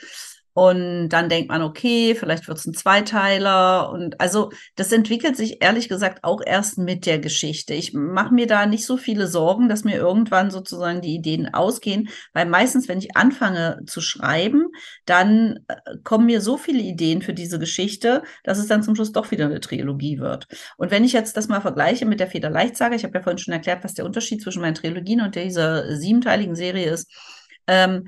Und 0.54 1.10
dann 1.10 1.30
denkt 1.30 1.50
man, 1.50 1.62
okay, 1.62 2.14
vielleicht 2.14 2.48
wird 2.48 2.58
es 2.58 2.66
ein 2.66 2.74
Zweiteiler. 2.74 3.90
Und 3.92 4.20
also 4.20 4.52
das 4.76 4.92
entwickelt 4.92 5.38
sich 5.38 5.64
ehrlich 5.64 5.88
gesagt 5.88 6.24
auch 6.24 6.42
erst 6.46 6.78
mit 6.78 7.06
der 7.06 7.20
Geschichte. 7.20 7.74
Ich 7.74 7.94
mache 7.94 8.34
mir 8.34 8.48
da 8.48 8.66
nicht 8.66 8.86
so 8.86 8.98
viele 8.98 9.28
Sorgen, 9.28 9.70
dass 9.70 9.86
mir 9.86 9.96
irgendwann 9.96 10.52
sozusagen 10.52 11.02
die 11.02 11.16
Ideen 11.16 11.54
ausgehen, 11.54 12.10
weil 12.34 12.46
meistens, 12.46 12.90
wenn 12.90 12.98
ich 12.98 13.16
anfange 13.16 13.80
zu 13.86 14.02
schreiben, 14.02 14.68
dann 15.06 15.60
äh, 15.68 15.76
kommen 16.04 16.26
mir 16.26 16.42
so 16.42 16.58
viele 16.58 16.82
Ideen 16.82 17.22
für 17.22 17.34
diese 17.34 17.60
Geschichte, 17.60 18.24
dass 18.44 18.58
es 18.58 18.68
dann 18.68 18.84
zum 18.84 18.96
Schluss 18.96 19.14
doch 19.14 19.32
wieder 19.32 19.46
eine 19.46 19.62
Trilogie 19.62 20.20
wird. 20.20 20.48
Und 20.78 20.92
wenn 20.92 21.06
ich 21.06 21.14
jetzt 21.14 21.38
das 21.38 21.48
mal 21.48 21.62
vergleiche 21.62 22.06
mit 22.06 22.20
der 22.20 22.28
Federleichtsage, 22.28 22.96
ich 22.96 23.04
habe 23.04 23.18
ja 23.18 23.24
vorhin 23.24 23.38
schon 23.38 23.54
erklärt, 23.54 23.84
was 23.84 23.94
der 23.94 24.06
Unterschied 24.06 24.42
zwischen 24.42 24.62
meinen 24.62 24.76
Trilogien 24.76 25.22
und 25.22 25.36
dieser 25.36 25.96
siebenteiligen 25.96 26.56
Serie 26.56 26.90
ist. 26.90 27.10
Ähm, 27.68 28.08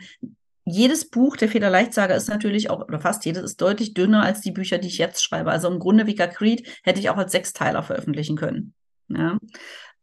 jedes 0.66 1.10
Buch 1.10 1.36
der 1.36 1.50
Federleichtsager 1.50 2.16
ist 2.16 2.30
natürlich 2.30 2.70
auch, 2.70 2.88
oder 2.88 3.00
fast 3.00 3.26
jedes, 3.26 3.44
ist 3.44 3.62
deutlich 3.62 3.94
dünner 3.94 4.24
als 4.24 4.42
die 4.42 4.52
Bücher, 4.52 4.78
die 4.78 4.88
ich 4.88 4.98
jetzt 4.98 5.24
schreibe. 5.24 5.52
Also 5.52 5.68
im 5.68 5.80
Grunde 5.80 6.08
Vika 6.08 6.28
Creed 6.28 6.68
hätte 6.84 7.00
ich 7.00 7.10
auch 7.10 7.18
als 7.18 7.32
Sechsteiler 7.34 7.84
veröffentlichen 7.84 8.38
können. 8.38 8.74
Ja. 9.10 9.38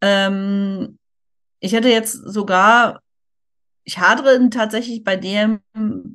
Ähm, 0.02 0.98
ich 1.60 1.72
hätte 1.72 1.88
jetzt 1.88 2.12
sogar, 2.12 3.00
ich 3.84 3.98
hadere 3.98 4.50
tatsächlich 4.50 5.02
bei 5.02 5.16
dem 5.16 5.60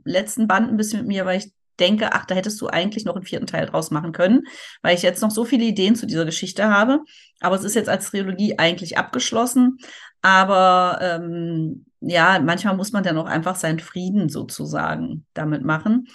letzten 0.03 0.47
Band 0.47 0.69
ein 0.69 0.77
bisschen 0.77 0.99
mit 0.99 1.07
mir, 1.07 1.25
weil 1.25 1.39
ich 1.39 1.51
denke, 1.79 2.13
ach, 2.13 2.25
da 2.25 2.35
hättest 2.35 2.61
du 2.61 2.67
eigentlich 2.67 3.03
noch 3.05 3.15
einen 3.15 3.25
vierten 3.25 3.47
Teil 3.47 3.65
draus 3.65 3.91
machen 3.91 4.11
können, 4.11 4.43
weil 4.81 4.95
ich 4.95 5.01
jetzt 5.01 5.21
noch 5.21 5.31
so 5.31 5.43
viele 5.43 5.65
Ideen 5.65 5.95
zu 5.95 6.05
dieser 6.05 6.25
Geschichte 6.25 6.69
habe. 6.69 7.01
Aber 7.41 7.55
es 7.55 7.63
ist 7.63 7.75
jetzt 7.75 7.89
als 7.89 8.09
Trilogie 8.09 8.57
eigentlich 8.59 8.97
abgeschlossen. 8.97 9.77
Aber 10.21 10.99
ähm, 11.01 11.85
ja, 12.07 12.39
manchmal 12.39 12.75
muss 12.75 12.91
man 12.91 13.03
dann 13.03 13.17
auch 13.17 13.25
einfach 13.25 13.55
seinen 13.55 13.79
Frieden 13.79 14.29
sozusagen 14.29 15.25
damit 15.33 15.63
machen. 15.63 16.07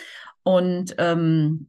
Und 0.42 0.94
ähm, 0.98 1.68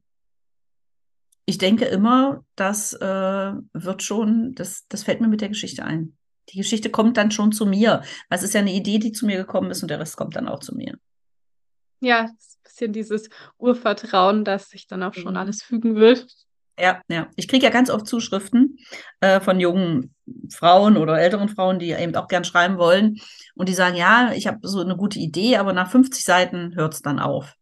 ich 1.45 1.57
denke 1.57 1.86
immer, 1.86 2.45
das 2.55 2.93
äh, 2.93 3.53
wird 3.73 4.03
schon, 4.03 4.53
das, 4.53 4.88
das 4.88 5.03
fällt 5.03 5.21
mir 5.21 5.27
mit 5.27 5.41
der 5.41 5.49
Geschichte 5.49 5.84
ein. 5.84 6.15
Die 6.49 6.57
Geschichte 6.57 6.89
kommt 6.89 7.17
dann 7.17 7.31
schon 7.31 7.51
zu 7.51 7.65
mir. 7.65 8.03
Es 8.29 8.43
ist 8.43 8.53
ja 8.53 8.62
eine 8.62 8.73
Idee, 8.73 8.99
die 8.99 9.12
zu 9.12 9.25
mir 9.25 9.38
gekommen 9.38 9.71
ist 9.71 9.81
und 9.81 9.89
der 9.89 9.99
Rest 9.99 10.17
kommt 10.17 10.36
dann 10.36 10.47
auch 10.47 10.60
zu 10.60 10.75
mir. 10.75 10.97
Ja, 11.99 12.25
ein 12.25 12.38
bisschen 12.63 12.93
dieses 12.93 13.29
Urvertrauen, 13.57 14.45
dass 14.45 14.69
sich 14.69 14.88
dann 14.88 15.03
auch 15.03 15.13
schon 15.13 15.34
mhm. 15.34 15.38
alles 15.38 15.63
fügen 15.63 15.95
wird. 15.95 16.27
Ja, 16.82 17.02
ja. 17.10 17.28
Ich 17.36 17.48
kriege 17.48 17.63
ja 17.63 17.72
ganz 17.72 17.91
oft 17.91 18.08
Zuschriften 18.08 18.80
äh, 19.20 19.39
von 19.39 19.60
jungen 19.60 20.15
Frauen 20.50 20.98
oder 20.98 21.20
älteren 21.20 21.48
Frauen, 21.48 21.78
die 21.78 21.91
eben 21.91 22.15
auch 22.15 22.28
gern 22.28 22.44
schreiben 22.44 22.78
wollen. 22.80 23.20
Und 23.54 23.70
die 23.70 23.74
sagen, 23.74 23.96
ja, 23.96 24.32
ich 24.34 24.48
habe 24.48 24.67
so 24.67 24.82
eine 24.82 24.96
gute 24.96 25.20
Idee, 25.20 25.58
aber 25.58 25.74
nach 25.74 25.91
50 25.91 26.24
Seiten 26.24 26.76
hört 26.76 26.96
es 26.96 27.04
dann 27.04 27.20
auf. 27.20 27.56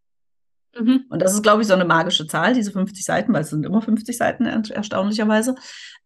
Mhm. 0.79 1.05
Und 1.09 1.21
das 1.21 1.33
ist, 1.33 1.43
glaube 1.43 1.61
ich, 1.61 1.67
so 1.67 1.73
eine 1.73 1.83
magische 1.83 2.27
Zahl, 2.27 2.53
diese 2.53 2.71
50 2.71 3.03
Seiten, 3.03 3.33
weil 3.33 3.41
es 3.41 3.49
sind 3.49 3.65
immer 3.65 3.81
50 3.81 4.15
Seiten, 4.15 4.45
erstaunlicherweise. 4.45 5.55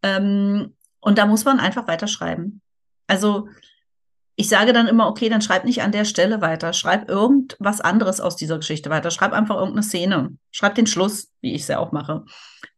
Ähm, 0.02 0.74
und 1.00 1.18
da 1.20 1.28
muss 1.28 1.46
man 1.46 1.60
einfach 1.60 1.88
weiterschreiben. 1.88 2.62
Also 3.06 3.48
ich 4.36 4.50
sage 4.50 4.74
dann 4.74 4.88
immer, 4.88 5.08
okay, 5.08 5.30
dann 5.30 5.42
schreib 5.42 5.64
nicht 5.64 5.84
an 5.84 5.92
der 5.92 6.06
Stelle 6.06 6.42
weiter, 6.42 6.74
schreib 6.74 7.08
irgendwas 7.08 7.82
anderes 7.82 8.20
aus 8.20 8.36
dieser 8.36 8.58
Geschichte 8.58 8.90
weiter, 8.90 9.12
schreib 9.12 9.32
einfach 9.32 9.56
irgendeine 9.56 9.84
Szene, 9.84 10.36
schreib 10.52 10.74
den 10.76 10.88
Schluss, 10.88 11.30
wie 11.42 11.54
ich 11.54 11.62
es 11.62 11.68
ja 11.68 11.78
auch 11.78 11.92
mache. 11.92 12.26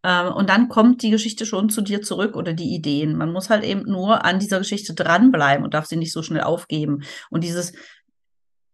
Ähm, 0.04 0.34
und 0.34 0.50
dann 0.50 0.68
kommt 0.68 1.02
die 1.02 1.12
Geschichte 1.12 1.46
schon 1.46 1.70
zu 1.70 1.82
dir 1.82 2.02
zurück 2.02 2.36
oder 2.36 2.54
die 2.54 2.76
Ideen. 2.76 3.16
Man 3.16 3.32
muss 3.32 3.50
halt 3.50 3.64
eben 3.64 3.84
nur 3.84 4.26
an 4.26 4.40
dieser 4.40 4.60
Geschichte 4.60 4.94
dranbleiben 4.94 5.64
und 5.64 5.74
darf 5.74 5.86
sie 5.86 5.96
nicht 5.96 6.12
so 6.12 6.24
schnell 6.24 6.44
aufgeben. 6.44 7.04
Und 7.30 7.46
dieses 7.46 7.72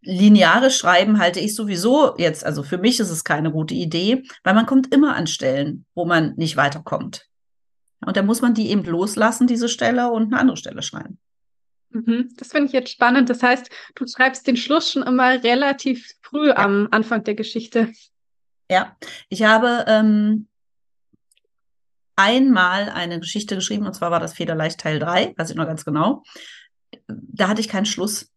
lineare 0.00 0.70
Schreiben 0.70 1.20
halte 1.20 1.38
ich 1.38 1.54
sowieso 1.54 2.16
jetzt, 2.18 2.44
also 2.44 2.64
für 2.64 2.78
mich 2.78 2.98
ist 2.98 3.10
es 3.10 3.22
keine 3.22 3.52
gute 3.52 3.74
Idee, 3.74 4.24
weil 4.42 4.54
man 4.54 4.66
kommt 4.66 4.92
immer 4.92 5.14
an 5.14 5.28
Stellen, 5.28 5.86
wo 5.94 6.04
man 6.04 6.34
nicht 6.34 6.56
weiterkommt. 6.56 7.28
Und 8.04 8.16
da 8.16 8.22
muss 8.22 8.40
man 8.40 8.54
die 8.54 8.70
eben 8.70 8.82
loslassen, 8.82 9.46
diese 9.46 9.68
Stelle, 9.68 10.10
und 10.10 10.32
eine 10.32 10.40
andere 10.40 10.56
Stelle 10.56 10.82
schreiben. 10.82 11.20
Mhm. 11.92 12.30
Das 12.36 12.48
finde 12.48 12.66
ich 12.66 12.72
jetzt 12.72 12.90
spannend. 12.90 13.30
Das 13.30 13.42
heißt, 13.42 13.70
du 13.94 14.06
schreibst 14.06 14.46
den 14.46 14.56
Schluss 14.56 14.90
schon 14.90 15.02
immer 15.02 15.42
relativ 15.42 16.12
früh 16.22 16.48
ja. 16.48 16.56
am 16.56 16.88
Anfang 16.90 17.24
der 17.24 17.34
Geschichte. 17.34 17.92
Ja, 18.70 18.96
ich 19.28 19.42
habe 19.42 19.84
ähm, 19.86 20.48
einmal 22.16 22.88
eine 22.88 23.20
Geschichte 23.20 23.54
geschrieben, 23.54 23.86
und 23.86 23.94
zwar 23.94 24.10
war 24.10 24.20
das 24.20 24.34
Federleicht 24.34 24.80
Teil 24.80 24.98
3, 24.98 25.34
weiß 25.36 25.50
ich 25.50 25.56
noch 25.56 25.66
ganz 25.66 25.84
genau. 25.84 26.22
Da 27.06 27.48
hatte 27.48 27.60
ich 27.60 27.68
keinen 27.68 27.86
Schluss. 27.86 28.30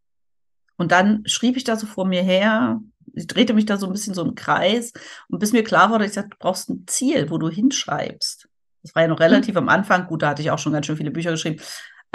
Und 0.78 0.92
dann 0.92 1.24
schrieb 1.26 1.56
ich 1.56 1.64
da 1.64 1.78
so 1.78 1.88
vor 1.88 2.06
mir 2.06 2.22
her, 2.22 2.82
ich 3.14 3.28
drehte 3.28 3.54
mich 3.54 3.66
da 3.66 3.78
so 3.78 3.86
ein 3.86 3.94
bisschen 3.94 4.14
so 4.14 4.24
im 4.24 4.36
Kreis 4.36 4.92
und 5.30 5.40
bis 5.40 5.54
mir 5.54 5.64
klar 5.64 5.90
wurde, 5.90 6.06
ich 6.06 6.14
sagte, 6.14 6.32
du 6.32 6.38
brauchst 6.38 6.70
ein 6.70 6.84
Ziel, 6.88 7.30
wo 7.30 7.38
du 7.38 7.50
hinschreibst. 7.50 8.50
Das 8.84 8.94
war 8.94 9.04
ja 9.04 9.08
noch 9.08 9.20
relativ 9.20 9.56
mhm. 9.56 9.60
am 9.60 9.70
Anfang. 9.70 10.08
Gut, 10.08 10.22
da 10.22 10.30
hatte 10.30 10.42
ich 10.42 10.52
auch 10.52 10.60
schon 10.60 10.74
ganz 10.74 10.86
schön 10.86 10.98
viele 10.98 11.12
Bücher 11.12 11.32
geschrieben. 11.32 11.62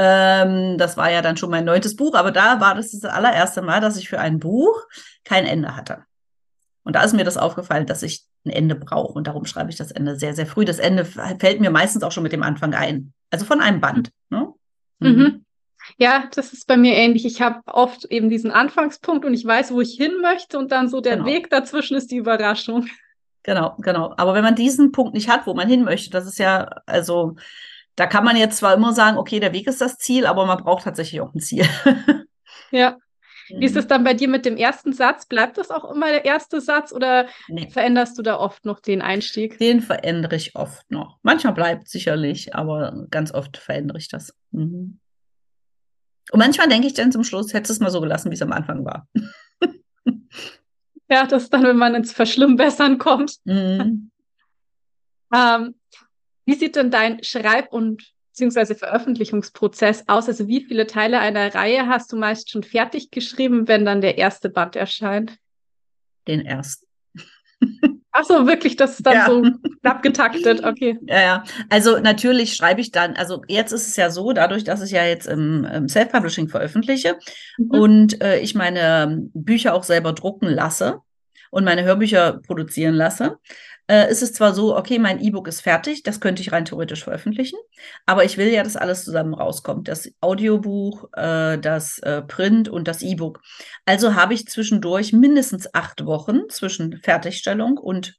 Ähm, 0.02 0.78
das 0.78 0.96
war 0.96 1.10
ja 1.10 1.20
dann 1.20 1.36
schon 1.36 1.50
mein 1.50 1.66
neuntes 1.66 1.94
Buch, 1.94 2.14
aber 2.14 2.30
da 2.30 2.58
war 2.58 2.74
das 2.74 2.92
das 2.92 3.04
allererste 3.04 3.60
Mal, 3.60 3.82
dass 3.82 3.98
ich 3.98 4.08
für 4.08 4.18
ein 4.18 4.38
Buch 4.38 4.86
kein 5.24 5.44
Ende 5.44 5.76
hatte. 5.76 6.04
Und 6.84 6.96
da 6.96 7.02
ist 7.02 7.12
mir 7.12 7.24
das 7.24 7.36
aufgefallen, 7.36 7.84
dass 7.84 8.02
ich 8.02 8.24
ein 8.46 8.50
Ende 8.50 8.76
brauche. 8.76 9.12
Und 9.12 9.26
darum 9.26 9.44
schreibe 9.44 9.68
ich 9.68 9.76
das 9.76 9.90
Ende 9.90 10.16
sehr, 10.16 10.32
sehr 10.32 10.46
früh. 10.46 10.64
Das 10.64 10.78
Ende 10.78 11.04
fällt 11.04 11.60
mir 11.60 11.70
meistens 11.70 12.02
auch 12.02 12.12
schon 12.12 12.22
mit 12.22 12.32
dem 12.32 12.42
Anfang 12.42 12.72
ein. 12.72 13.12
Also 13.28 13.44
von 13.44 13.60
einem 13.60 13.82
Band. 13.82 14.10
Ne? 14.30 14.48
Mhm. 15.00 15.08
Mhm. 15.10 15.44
Ja, 15.98 16.30
das 16.34 16.54
ist 16.54 16.66
bei 16.66 16.78
mir 16.78 16.94
ähnlich. 16.94 17.26
Ich 17.26 17.42
habe 17.42 17.60
oft 17.66 18.06
eben 18.06 18.30
diesen 18.30 18.52
Anfangspunkt 18.52 19.26
und 19.26 19.34
ich 19.34 19.44
weiß, 19.44 19.70
wo 19.72 19.82
ich 19.82 19.96
hin 19.98 20.12
möchte 20.22 20.58
und 20.58 20.72
dann 20.72 20.88
so 20.88 21.02
der 21.02 21.16
genau. 21.16 21.28
Weg 21.28 21.50
dazwischen 21.50 21.98
ist 21.98 22.10
die 22.10 22.16
Überraschung. 22.16 22.86
Genau, 23.42 23.76
genau. 23.78 24.14
Aber 24.16 24.32
wenn 24.32 24.44
man 24.44 24.54
diesen 24.54 24.92
Punkt 24.92 25.12
nicht 25.12 25.28
hat, 25.28 25.46
wo 25.46 25.52
man 25.52 25.68
hin 25.68 25.84
möchte, 25.84 26.10
das 26.10 26.26
ist 26.26 26.38
ja, 26.38 26.70
also, 26.86 27.36
da 28.00 28.06
kann 28.06 28.24
man 28.24 28.34
jetzt 28.34 28.56
zwar 28.56 28.72
immer 28.72 28.94
sagen, 28.94 29.18
okay, 29.18 29.40
der 29.40 29.52
Weg 29.52 29.66
ist 29.66 29.82
das 29.82 29.98
Ziel, 29.98 30.24
aber 30.24 30.46
man 30.46 30.56
braucht 30.56 30.84
tatsächlich 30.84 31.20
auch 31.20 31.34
ein 31.34 31.40
Ziel. 31.40 31.66
ja. 32.70 32.96
Wie 33.50 33.66
ist 33.66 33.76
es 33.76 33.86
dann 33.86 34.04
bei 34.04 34.14
dir 34.14 34.26
mit 34.26 34.46
dem 34.46 34.56
ersten 34.56 34.94
Satz? 34.94 35.26
Bleibt 35.26 35.58
das 35.58 35.70
auch 35.70 35.90
immer 35.90 36.06
der 36.06 36.24
erste 36.24 36.62
Satz 36.62 36.92
oder 36.92 37.26
nee. 37.48 37.68
veränderst 37.68 38.16
du 38.16 38.22
da 38.22 38.38
oft 38.38 38.64
noch 38.64 38.80
den 38.80 39.02
Einstieg? 39.02 39.58
Den 39.58 39.82
verändere 39.82 40.36
ich 40.36 40.56
oft 40.56 40.90
noch. 40.90 41.18
Manchmal 41.22 41.52
bleibt 41.52 41.90
sicherlich, 41.90 42.54
aber 42.54 43.06
ganz 43.10 43.34
oft 43.34 43.58
verändere 43.58 43.98
ich 43.98 44.08
das. 44.08 44.32
Mhm. 44.52 44.98
Und 46.32 46.38
manchmal 46.38 46.68
denke 46.68 46.86
ich 46.86 46.94
dann 46.94 47.12
zum 47.12 47.24
Schluss, 47.24 47.52
hättest 47.52 47.68
du 47.68 47.72
es 47.74 47.80
mal 47.80 47.90
so 47.90 48.00
gelassen, 48.00 48.30
wie 48.30 48.34
es 48.34 48.40
am 48.42 48.52
Anfang 48.52 48.82
war. 48.86 49.08
ja, 51.10 51.26
das 51.26 51.42
ist 51.42 51.52
dann, 51.52 51.64
wenn 51.64 51.76
man 51.76 51.94
ins 51.94 52.12
Verschlimmbessern 52.12 52.96
kommt. 52.96 53.34
Mhm. 53.44 54.10
ähm, 55.34 55.74
wie 56.44 56.54
sieht 56.54 56.76
denn 56.76 56.90
dein 56.90 57.22
Schreib- 57.22 57.72
und 57.72 58.12
beziehungsweise 58.32 58.74
Veröffentlichungsprozess 58.74 60.04
aus? 60.08 60.28
Also 60.28 60.48
wie 60.48 60.64
viele 60.64 60.86
Teile 60.86 61.18
einer 61.18 61.54
Reihe 61.54 61.86
hast 61.86 62.12
du 62.12 62.16
meist 62.16 62.50
schon 62.50 62.62
fertig 62.62 63.10
geschrieben, 63.10 63.68
wenn 63.68 63.84
dann 63.84 64.00
der 64.00 64.18
erste 64.18 64.48
Band 64.48 64.76
erscheint? 64.76 65.36
Den 66.26 66.44
ersten. 66.44 66.86
Ach 68.12 68.24
so, 68.24 68.46
wirklich, 68.46 68.76
das 68.76 68.98
ist 68.98 69.06
dann 69.06 69.14
ja. 69.14 69.26
so 69.26 69.42
knapp 69.82 70.02
getaktet, 70.02 70.64
okay. 70.64 70.98
Ja, 71.06 71.20
ja. 71.20 71.44
Also 71.68 71.98
natürlich 71.98 72.54
schreibe 72.54 72.80
ich 72.80 72.90
dann, 72.90 73.14
also 73.14 73.42
jetzt 73.46 73.72
ist 73.72 73.86
es 73.86 73.96
ja 73.96 74.10
so, 74.10 74.32
dadurch, 74.32 74.64
dass 74.64 74.82
ich 74.82 74.90
ja 74.90 75.04
jetzt 75.04 75.26
im, 75.26 75.64
im 75.64 75.88
Self-Publishing 75.88 76.48
veröffentliche 76.48 77.18
mhm. 77.56 77.70
und 77.70 78.22
äh, 78.22 78.40
ich 78.40 78.54
meine 78.54 79.28
Bücher 79.32 79.74
auch 79.74 79.84
selber 79.84 80.12
drucken 80.12 80.48
lasse 80.48 81.00
und 81.50 81.64
meine 81.64 81.84
Hörbücher 81.84 82.40
produzieren 82.46 82.94
lasse, 82.94 83.38
äh, 83.90 84.08
ist 84.08 84.22
es 84.22 84.32
zwar 84.32 84.54
so, 84.54 84.76
okay, 84.76 85.00
mein 85.00 85.20
E-Book 85.20 85.48
ist 85.48 85.62
fertig, 85.62 86.04
das 86.04 86.20
könnte 86.20 86.42
ich 86.42 86.52
rein 86.52 86.64
theoretisch 86.64 87.02
veröffentlichen, 87.02 87.58
aber 88.06 88.24
ich 88.24 88.38
will 88.38 88.46
ja, 88.46 88.62
dass 88.62 88.76
alles 88.76 89.04
zusammen 89.04 89.34
rauskommt. 89.34 89.88
Das 89.88 90.08
Audiobuch, 90.20 91.08
äh, 91.14 91.58
das 91.58 91.98
äh, 91.98 92.22
Print 92.22 92.68
und 92.68 92.86
das 92.86 93.02
E-Book. 93.02 93.40
Also 93.86 94.14
habe 94.14 94.34
ich 94.34 94.46
zwischendurch 94.46 95.12
mindestens 95.12 95.74
acht 95.74 96.06
Wochen 96.06 96.48
zwischen 96.50 96.98
Fertigstellung 96.98 97.78
und 97.78 98.14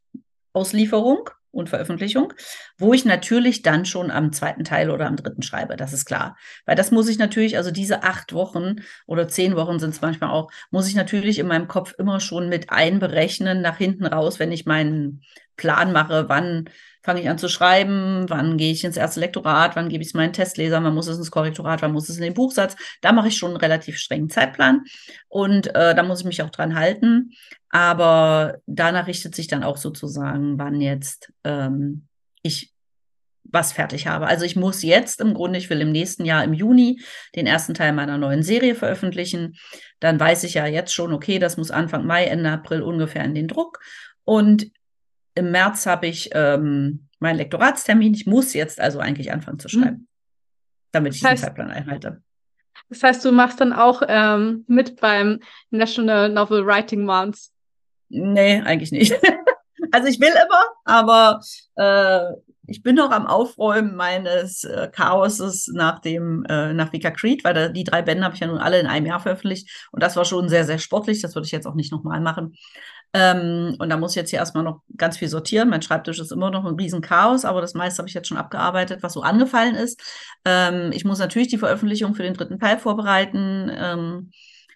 Auslieferung 0.52 1.30
und 1.52 1.70
Veröffentlichung, 1.70 2.34
wo 2.78 2.94
ich 2.94 3.06
natürlich 3.06 3.62
dann 3.62 3.86
schon 3.86 4.10
am 4.10 4.32
zweiten 4.32 4.64
Teil 4.64 4.90
oder 4.90 5.08
am 5.08 5.18
dritten 5.18 5.42
schreibe, 5.42 5.76
das 5.76 5.94
ist 5.94 6.06
klar. 6.06 6.38
Weil 6.66 6.76
das 6.76 6.92
muss 6.92 7.10
ich 7.10 7.18
natürlich, 7.18 7.58
also 7.58 7.72
diese 7.72 8.04
acht 8.04 8.34
Wochen 8.34 8.78
oder 9.06 9.28
zehn 9.28 9.56
Wochen 9.56 9.80
sind 9.80 9.92
es 9.92 10.02
manchmal 10.02 10.32
auch, 10.32 10.50
muss 10.70 10.88
ich 10.88 10.96
natürlich 10.96 11.40
in 11.40 11.48
meinem 11.48 11.68
Kopf 11.68 11.94
immer 11.98 12.20
schon 12.20 12.50
mit 12.50 12.70
einberechnen 12.72 13.62
nach 13.62 13.78
hinten 13.78 14.06
raus, 14.06 14.40
wenn 14.40 14.52
ich 14.52 14.66
meinen 14.66 15.24
Plan 15.62 15.92
mache, 15.94 16.28
wann 16.28 16.66
fange 17.04 17.22
ich 17.22 17.30
an 17.30 17.38
zu 17.38 17.48
schreiben, 17.50 18.26
wann 18.30 18.58
gehe 18.58 18.72
ich 18.72 18.84
ins 18.84 18.98
erste 18.98 19.20
Lektorat, 19.20 19.76
wann 19.76 19.90
gebe 19.90 20.02
ich 20.02 20.10
es 20.10 20.14
meinen 20.16 20.34
Testlesern, 20.34 20.84
wann 20.84 20.96
muss 20.96 21.08
es 21.08 21.18
ins 21.18 21.32
Korrektorat, 21.32 21.82
wann 21.82 21.94
muss 21.94 22.10
es 22.10 22.18
in 22.18 22.24
den 22.24 22.34
Buchsatz. 22.34 22.76
Da 23.02 23.12
mache 23.12 23.28
ich 23.28 23.38
schon 23.38 23.52
einen 23.52 23.60
relativ 23.60 23.98
strengen 23.98 24.30
Zeitplan 24.30 24.82
und 25.30 25.68
äh, 25.76 25.94
da 25.96 26.04
muss 26.04 26.20
ich 26.20 26.26
mich 26.26 26.42
auch 26.42 26.50
dran 26.50 26.76
halten. 26.76 27.32
Aber 27.70 28.58
danach 28.66 29.08
richtet 29.08 29.36
sich 29.36 29.48
dann 29.48 29.64
auch 29.64 29.78
sozusagen, 29.78 30.58
wann 30.58 30.82
jetzt 30.82 31.32
ähm, 31.44 32.08
ich 32.42 32.72
was 33.44 33.74
fertig 33.74 34.08
habe. 34.08 34.28
Also 34.28 34.46
ich 34.46 34.56
muss 34.56 34.82
jetzt 34.82 35.20
im 35.20 35.34
Grunde, 35.34 35.60
ich 35.60 35.70
will 35.70 35.82
im 35.82 35.92
nächsten 35.92 36.26
Jahr 36.26 36.44
im 36.44 36.54
Juni 36.54 37.02
den 37.36 37.48
ersten 37.48 37.74
Teil 37.74 37.92
meiner 37.94 38.18
neuen 38.18 38.44
Serie 38.44 38.76
veröffentlichen. 38.76 39.58
Dann 40.00 40.20
weiß 40.20 40.44
ich 40.44 40.54
ja 40.54 40.66
jetzt 40.68 40.94
schon, 40.94 41.14
okay, 41.14 41.40
das 41.40 41.58
muss 41.58 41.72
Anfang 41.72 42.06
Mai, 42.06 42.26
Ende 42.26 42.52
April 42.52 42.82
ungefähr 42.82 43.26
in 43.26 43.36
den 43.36 43.48
Druck. 43.48 43.80
Und 44.24 44.72
im 45.36 45.52
März 45.52 45.86
habe 45.86 46.08
ich 46.08 46.30
ähm, 46.34 47.08
meinen 47.20 47.38
Lektoratstermin. 47.38 48.14
Ich 48.14 48.26
muss 48.26 48.54
jetzt 48.54 48.80
also 48.80 49.00
eigentlich 49.00 49.32
anfangen 49.32 49.60
zu 49.60 49.70
schreiben, 49.70 49.98
mhm. 49.98 50.08
damit 50.92 51.16
ich 51.16 51.22
das 51.22 51.32
heißt, 51.32 51.44
den 51.44 51.48
Zeitplan 51.48 51.72
einhalte. 51.72 52.22
Das 52.90 53.04
heißt, 53.04 53.24
du 53.24 53.32
machst 53.32 53.62
dann 53.62 53.74
auch 53.74 54.02
ähm, 54.08 54.66
mit 54.68 55.00
beim 55.00 55.40
National 55.70 56.30
Novel 56.30 56.66
Writing 56.66 57.06
Month? 57.06 57.38
Nee, 58.10 58.62
eigentlich 58.62 58.92
nicht. 58.92 59.14
also 59.92 60.08
ich 60.08 60.20
will 60.20 60.30
immer, 60.30 60.64
aber 60.84 61.42
äh, 61.76 62.34
ich 62.68 62.84
bin 62.84 62.96
noch 62.96 63.12
am 63.12 63.28
Aufräumen 63.28 63.96
meines 63.96 64.64
äh, 64.64 64.90
Chaoses 64.92 65.70
nach 65.74 66.00
dem 66.00 66.46
äh, 66.50 66.74
nach 66.74 66.92
Vika 66.94 67.12
Creed, 67.12 67.44
weil 67.44 67.54
da, 67.54 67.68
die 67.70 67.84
drei 67.84 68.02
Bände 68.02 68.24
habe 68.24 68.36
ich 68.36 68.42
ja 68.42 68.48
nun 68.48 68.58
alle 68.58 68.80
in 68.80 68.88
einem 68.88 69.06
Jahr 69.06 69.20
veröffentlicht 69.20 69.88
und 69.92 70.02
das 70.02 70.16
war 70.16 70.26
schon 70.26 70.50
sehr 70.50 70.66
sehr 70.66 70.80
sportlich. 70.80 71.22
Das 71.22 71.36
würde 71.36 71.46
ich 71.46 71.52
jetzt 71.52 71.68
auch 71.68 71.76
nicht 71.76 71.92
nochmal 71.92 72.22
machen. 72.22 72.56
Ähm, 73.14 73.76
und 73.78 73.90
da 73.90 73.98
muss 73.98 74.12
ich 74.12 74.16
jetzt 74.16 74.30
hier 74.30 74.40
erstmal 74.40 74.64
noch 74.64 74.82
ganz 74.96 75.18
viel 75.18 75.28
sortieren. 75.28 75.70
Mein 75.70 75.82
Schreibtisch 75.82 76.20
ist 76.20 76.32
immer 76.32 76.50
noch 76.50 76.66
ein 76.66 76.76
riesen 76.76 77.02
Chaos, 77.02 77.44
aber 77.44 77.62
das 77.62 77.74
meiste 77.74 78.00
habe 78.00 78.08
ich 78.08 78.14
jetzt 78.14 78.28
schon 78.28 78.38
abgearbeitet, 78.38 79.04
was 79.04 79.14
so 79.14 79.22
angefallen 79.22 79.76
ist. 79.76 80.02
Ähm, 80.46 80.92
ich 80.94 81.04
muss 81.04 81.20
natürlich 81.20 81.50
die 81.50 81.58
Veröffentlichung 81.58 82.16
für 82.16 82.24
den 82.24 82.34
dritten 82.34 82.60
Teil 82.60 82.78
vorbereiten. 82.78 83.70
Ähm, 83.74 84.32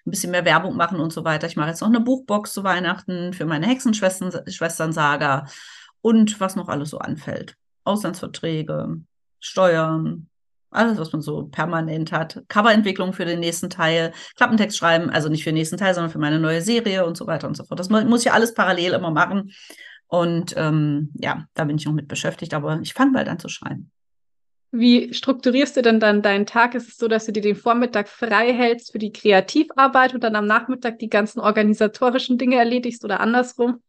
ein 0.05 0.11
bisschen 0.11 0.31
mehr 0.31 0.45
Werbung 0.45 0.75
machen 0.75 0.99
und 0.99 1.11
so 1.11 1.23
weiter. 1.25 1.47
Ich 1.47 1.55
mache 1.55 1.69
jetzt 1.69 1.81
noch 1.81 1.87
eine 1.87 1.99
Buchbox 1.99 2.53
zu 2.53 2.63
Weihnachten 2.63 3.33
für 3.33 3.45
meine 3.45 3.65
Hexenschwestern-Saga 3.67 5.45
und 6.01 6.39
was 6.39 6.55
noch 6.55 6.69
alles 6.69 6.91
so 6.91 6.99
anfällt. 6.99 7.55
Auslandsverträge, 7.83 9.01
Steuern, 9.39 10.29
alles, 10.75 10.97
was 10.97 11.11
man 11.11 11.21
so 11.21 11.45
permanent 11.45 12.11
hat. 12.11 12.43
Coverentwicklung 12.47 13.13
für 13.13 13.25
den 13.25 13.39
nächsten 13.39 13.69
Teil, 13.69 14.13
Klappentext 14.35 14.77
schreiben, 14.77 15.09
also 15.09 15.29
nicht 15.29 15.43
für 15.43 15.49
den 15.49 15.55
nächsten 15.55 15.77
Teil, 15.77 15.93
sondern 15.93 16.11
für 16.11 16.19
meine 16.19 16.39
neue 16.39 16.61
Serie 16.61 17.05
und 17.05 17.17
so 17.17 17.27
weiter 17.27 17.47
und 17.47 17.55
so 17.55 17.63
fort. 17.63 17.79
Das 17.79 17.89
muss 17.89 18.19
ich 18.19 18.25
ja 18.25 18.33
alles 18.33 18.53
parallel 18.53 18.93
immer 18.93 19.11
machen. 19.11 19.51
Und 20.07 20.53
ähm, 20.57 21.11
ja, 21.15 21.45
da 21.53 21.65
bin 21.65 21.77
ich 21.77 21.85
noch 21.85 21.93
mit 21.93 22.07
beschäftigt, 22.07 22.53
aber 22.53 22.79
ich 22.81 22.93
fange 22.93 23.13
bald 23.13 23.27
an 23.27 23.39
zu 23.39 23.49
schreiben. 23.49 23.91
Wie 24.71 25.13
strukturierst 25.13 25.77
du 25.77 25.81
denn 25.81 25.99
dann 25.99 26.21
deinen 26.21 26.45
Tag? 26.45 26.75
Ist 26.75 26.89
es 26.89 26.97
so, 26.97 27.07
dass 27.07 27.25
du 27.25 27.31
dir 27.31 27.41
den 27.41 27.55
Vormittag 27.55 28.09
frei 28.09 28.53
hältst 28.53 28.91
für 28.91 28.99
die 28.99 29.13
Kreativarbeit 29.13 30.13
und 30.13 30.23
dann 30.23 30.35
am 30.35 30.45
Nachmittag 30.45 30.99
die 30.99 31.09
ganzen 31.09 31.39
organisatorischen 31.39 32.38
Dinge 32.38 32.57
erledigst 32.57 33.05
oder 33.05 33.21
andersrum? 33.21 33.81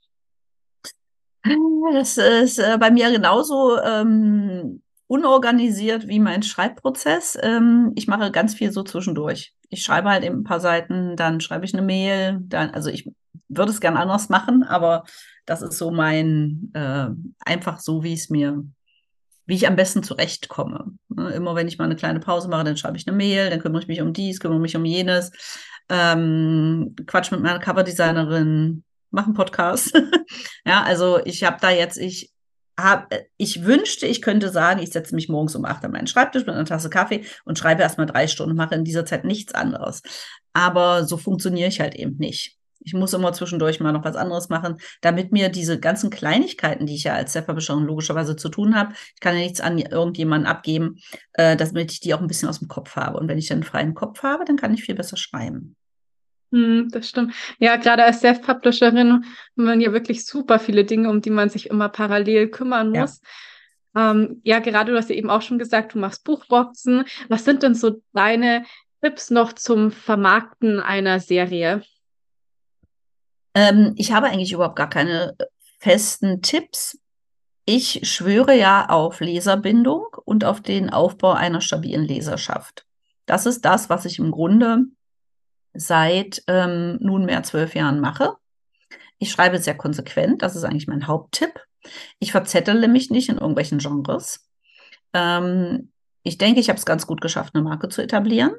Das 1.92 2.18
ist 2.18 2.58
äh, 2.58 2.76
bei 2.78 2.90
mir 2.90 3.10
genauso. 3.10 3.78
Ähm, 3.80 4.82
unorganisiert 5.06 6.08
wie 6.08 6.18
mein 6.18 6.42
Schreibprozess. 6.42 7.38
Ähm, 7.42 7.92
ich 7.94 8.06
mache 8.06 8.30
ganz 8.30 8.54
viel 8.54 8.72
so 8.72 8.82
zwischendurch. 8.82 9.54
Ich 9.68 9.82
schreibe 9.82 10.10
halt 10.10 10.24
eben 10.24 10.40
ein 10.40 10.44
paar 10.44 10.60
Seiten, 10.60 11.16
dann 11.16 11.40
schreibe 11.40 11.64
ich 11.64 11.74
eine 11.74 11.82
Mail, 11.82 12.38
dann, 12.42 12.70
also 12.70 12.90
ich 12.90 13.10
würde 13.48 13.70
es 13.70 13.80
gern 13.80 13.96
anders 13.96 14.28
machen, 14.28 14.62
aber 14.62 15.04
das 15.44 15.62
ist 15.62 15.78
so 15.78 15.90
mein, 15.90 16.70
äh, 16.74 17.08
einfach 17.44 17.78
so, 17.78 18.02
wie 18.02 18.14
es 18.14 18.30
mir, 18.30 18.64
wie 19.46 19.54
ich 19.54 19.68
am 19.68 19.76
besten 19.76 20.02
zurechtkomme. 20.02 20.92
Ne? 21.08 21.30
Immer 21.30 21.54
wenn 21.54 21.68
ich 21.68 21.78
mal 21.78 21.84
eine 21.84 21.96
kleine 21.96 22.20
Pause 22.20 22.48
mache, 22.48 22.64
dann 22.64 22.76
schreibe 22.76 22.96
ich 22.96 23.06
eine 23.06 23.16
Mail, 23.16 23.50
dann 23.50 23.60
kümmere 23.60 23.82
ich 23.82 23.88
mich 23.88 24.02
um 24.02 24.12
dies, 24.12 24.40
kümmere 24.40 24.58
mich 24.58 24.76
um 24.76 24.84
jenes, 24.84 25.30
ähm, 25.88 26.96
quatsch 27.06 27.30
mit 27.30 27.42
meiner 27.42 27.60
Coverdesignerin, 27.60 28.82
mache 29.10 29.26
einen 29.26 29.34
Podcast. 29.34 29.92
ja, 30.66 30.82
also 30.82 31.20
ich 31.24 31.44
habe 31.44 31.58
da 31.60 31.70
jetzt, 31.70 31.96
ich 31.96 32.32
hab, 32.78 33.12
ich 33.36 33.64
wünschte, 33.64 34.06
ich 34.06 34.20
könnte 34.20 34.50
sagen, 34.50 34.80
ich 34.82 34.90
setze 34.90 35.14
mich 35.14 35.28
morgens 35.28 35.54
um 35.54 35.64
acht 35.64 35.84
an 35.84 35.92
meinen 35.92 36.06
Schreibtisch 36.06 36.44
mit 36.46 36.54
einer 36.54 36.64
Tasse 36.64 36.90
Kaffee 36.90 37.24
und 37.44 37.58
schreibe 37.58 37.82
erstmal 37.82 38.06
drei 38.06 38.26
Stunden, 38.26 38.56
mache 38.56 38.74
in 38.74 38.84
dieser 38.84 39.06
Zeit 39.06 39.24
nichts 39.24 39.54
anderes. 39.54 40.02
Aber 40.52 41.04
so 41.04 41.16
funktioniere 41.16 41.68
ich 41.68 41.80
halt 41.80 41.94
eben 41.94 42.16
nicht. 42.18 42.56
Ich 42.80 42.94
muss 42.94 43.14
immer 43.14 43.32
zwischendurch 43.32 43.80
mal 43.80 43.92
noch 43.92 44.04
was 44.04 44.14
anderes 44.14 44.48
machen, 44.48 44.76
damit 45.00 45.32
mir 45.32 45.48
diese 45.48 45.80
ganzen 45.80 46.08
Kleinigkeiten, 46.08 46.86
die 46.86 46.94
ich 46.94 47.04
ja 47.04 47.14
als 47.14 47.32
Self-Publisherin 47.32 47.84
logischerweise 47.84 48.36
zu 48.36 48.48
tun 48.48 48.76
habe, 48.76 48.94
ich 49.14 49.20
kann 49.20 49.34
ja 49.34 49.42
nichts 49.42 49.60
an 49.60 49.76
irgendjemanden 49.78 50.46
abgeben, 50.46 51.00
äh, 51.32 51.56
damit 51.56 51.90
ich 51.90 52.00
die 52.00 52.14
auch 52.14 52.20
ein 52.20 52.28
bisschen 52.28 52.48
aus 52.48 52.60
dem 52.60 52.68
Kopf 52.68 52.94
habe. 52.94 53.18
Und 53.18 53.26
wenn 53.28 53.38
ich 53.38 53.48
dann 53.48 53.56
einen 53.56 53.64
freien 53.64 53.94
Kopf 53.94 54.22
habe, 54.22 54.44
dann 54.44 54.56
kann 54.56 54.72
ich 54.72 54.84
viel 54.84 54.94
besser 54.94 55.16
schreiben. 55.16 55.74
Hm, 56.52 56.88
das 56.90 57.08
stimmt. 57.08 57.34
Ja, 57.58 57.76
gerade 57.76 58.04
als 58.04 58.20
Self-Publisherin 58.20 59.10
haben 59.10 59.24
wir 59.56 59.74
ja 59.74 59.92
wirklich 59.92 60.24
super 60.24 60.58
viele 60.58 60.84
Dinge, 60.84 61.10
um 61.10 61.20
die 61.20 61.30
man 61.30 61.50
sich 61.50 61.70
immer 61.70 61.88
parallel 61.88 62.48
kümmern 62.48 62.90
muss. 62.90 63.20
Ja. 63.94 64.10
Ähm, 64.10 64.40
ja, 64.44 64.58
gerade 64.60 64.92
du 64.92 64.98
hast 64.98 65.10
ja 65.10 65.16
eben 65.16 65.30
auch 65.30 65.42
schon 65.42 65.58
gesagt, 65.58 65.94
du 65.94 65.98
machst 65.98 66.24
Buchboxen. 66.24 67.04
Was 67.28 67.44
sind 67.44 67.62
denn 67.62 67.74
so 67.74 68.02
deine 68.12 68.64
Tipps 69.02 69.30
noch 69.30 69.54
zum 69.54 69.90
Vermarkten 69.90 70.80
einer 70.80 71.18
Serie? 71.18 71.82
Ähm, 73.54 73.94
ich 73.96 74.12
habe 74.12 74.26
eigentlich 74.26 74.52
überhaupt 74.52 74.76
gar 74.76 74.90
keine 74.90 75.34
festen 75.78 76.42
Tipps. 76.42 76.98
Ich 77.64 78.08
schwöre 78.08 78.54
ja 78.54 78.88
auf 78.88 79.20
Leserbindung 79.20 80.06
und 80.24 80.44
auf 80.44 80.60
den 80.60 80.90
Aufbau 80.90 81.32
einer 81.32 81.60
stabilen 81.60 82.04
Leserschaft. 82.04 82.84
Das 83.24 83.46
ist 83.46 83.64
das, 83.64 83.90
was 83.90 84.04
ich 84.04 84.18
im 84.18 84.30
Grunde 84.30 84.84
seit 85.78 86.42
ähm, 86.46 86.98
nunmehr 87.00 87.42
zwölf 87.42 87.74
Jahren 87.74 88.00
mache. 88.00 88.34
Ich 89.18 89.30
schreibe 89.30 89.58
sehr 89.58 89.76
konsequent, 89.76 90.42
das 90.42 90.56
ist 90.56 90.64
eigentlich 90.64 90.88
mein 90.88 91.06
Haupttipp. 91.06 91.60
Ich 92.18 92.32
verzettele 92.32 92.88
mich 92.88 93.10
nicht 93.10 93.28
in 93.28 93.38
irgendwelchen 93.38 93.78
Genres. 93.78 94.46
Ähm, 95.12 95.90
ich 96.22 96.38
denke, 96.38 96.60
ich 96.60 96.68
habe 96.68 96.78
es 96.78 96.86
ganz 96.86 97.06
gut 97.06 97.20
geschafft, 97.20 97.54
eine 97.54 97.62
Marke 97.62 97.88
zu 97.88 98.02
etablieren, 98.02 98.52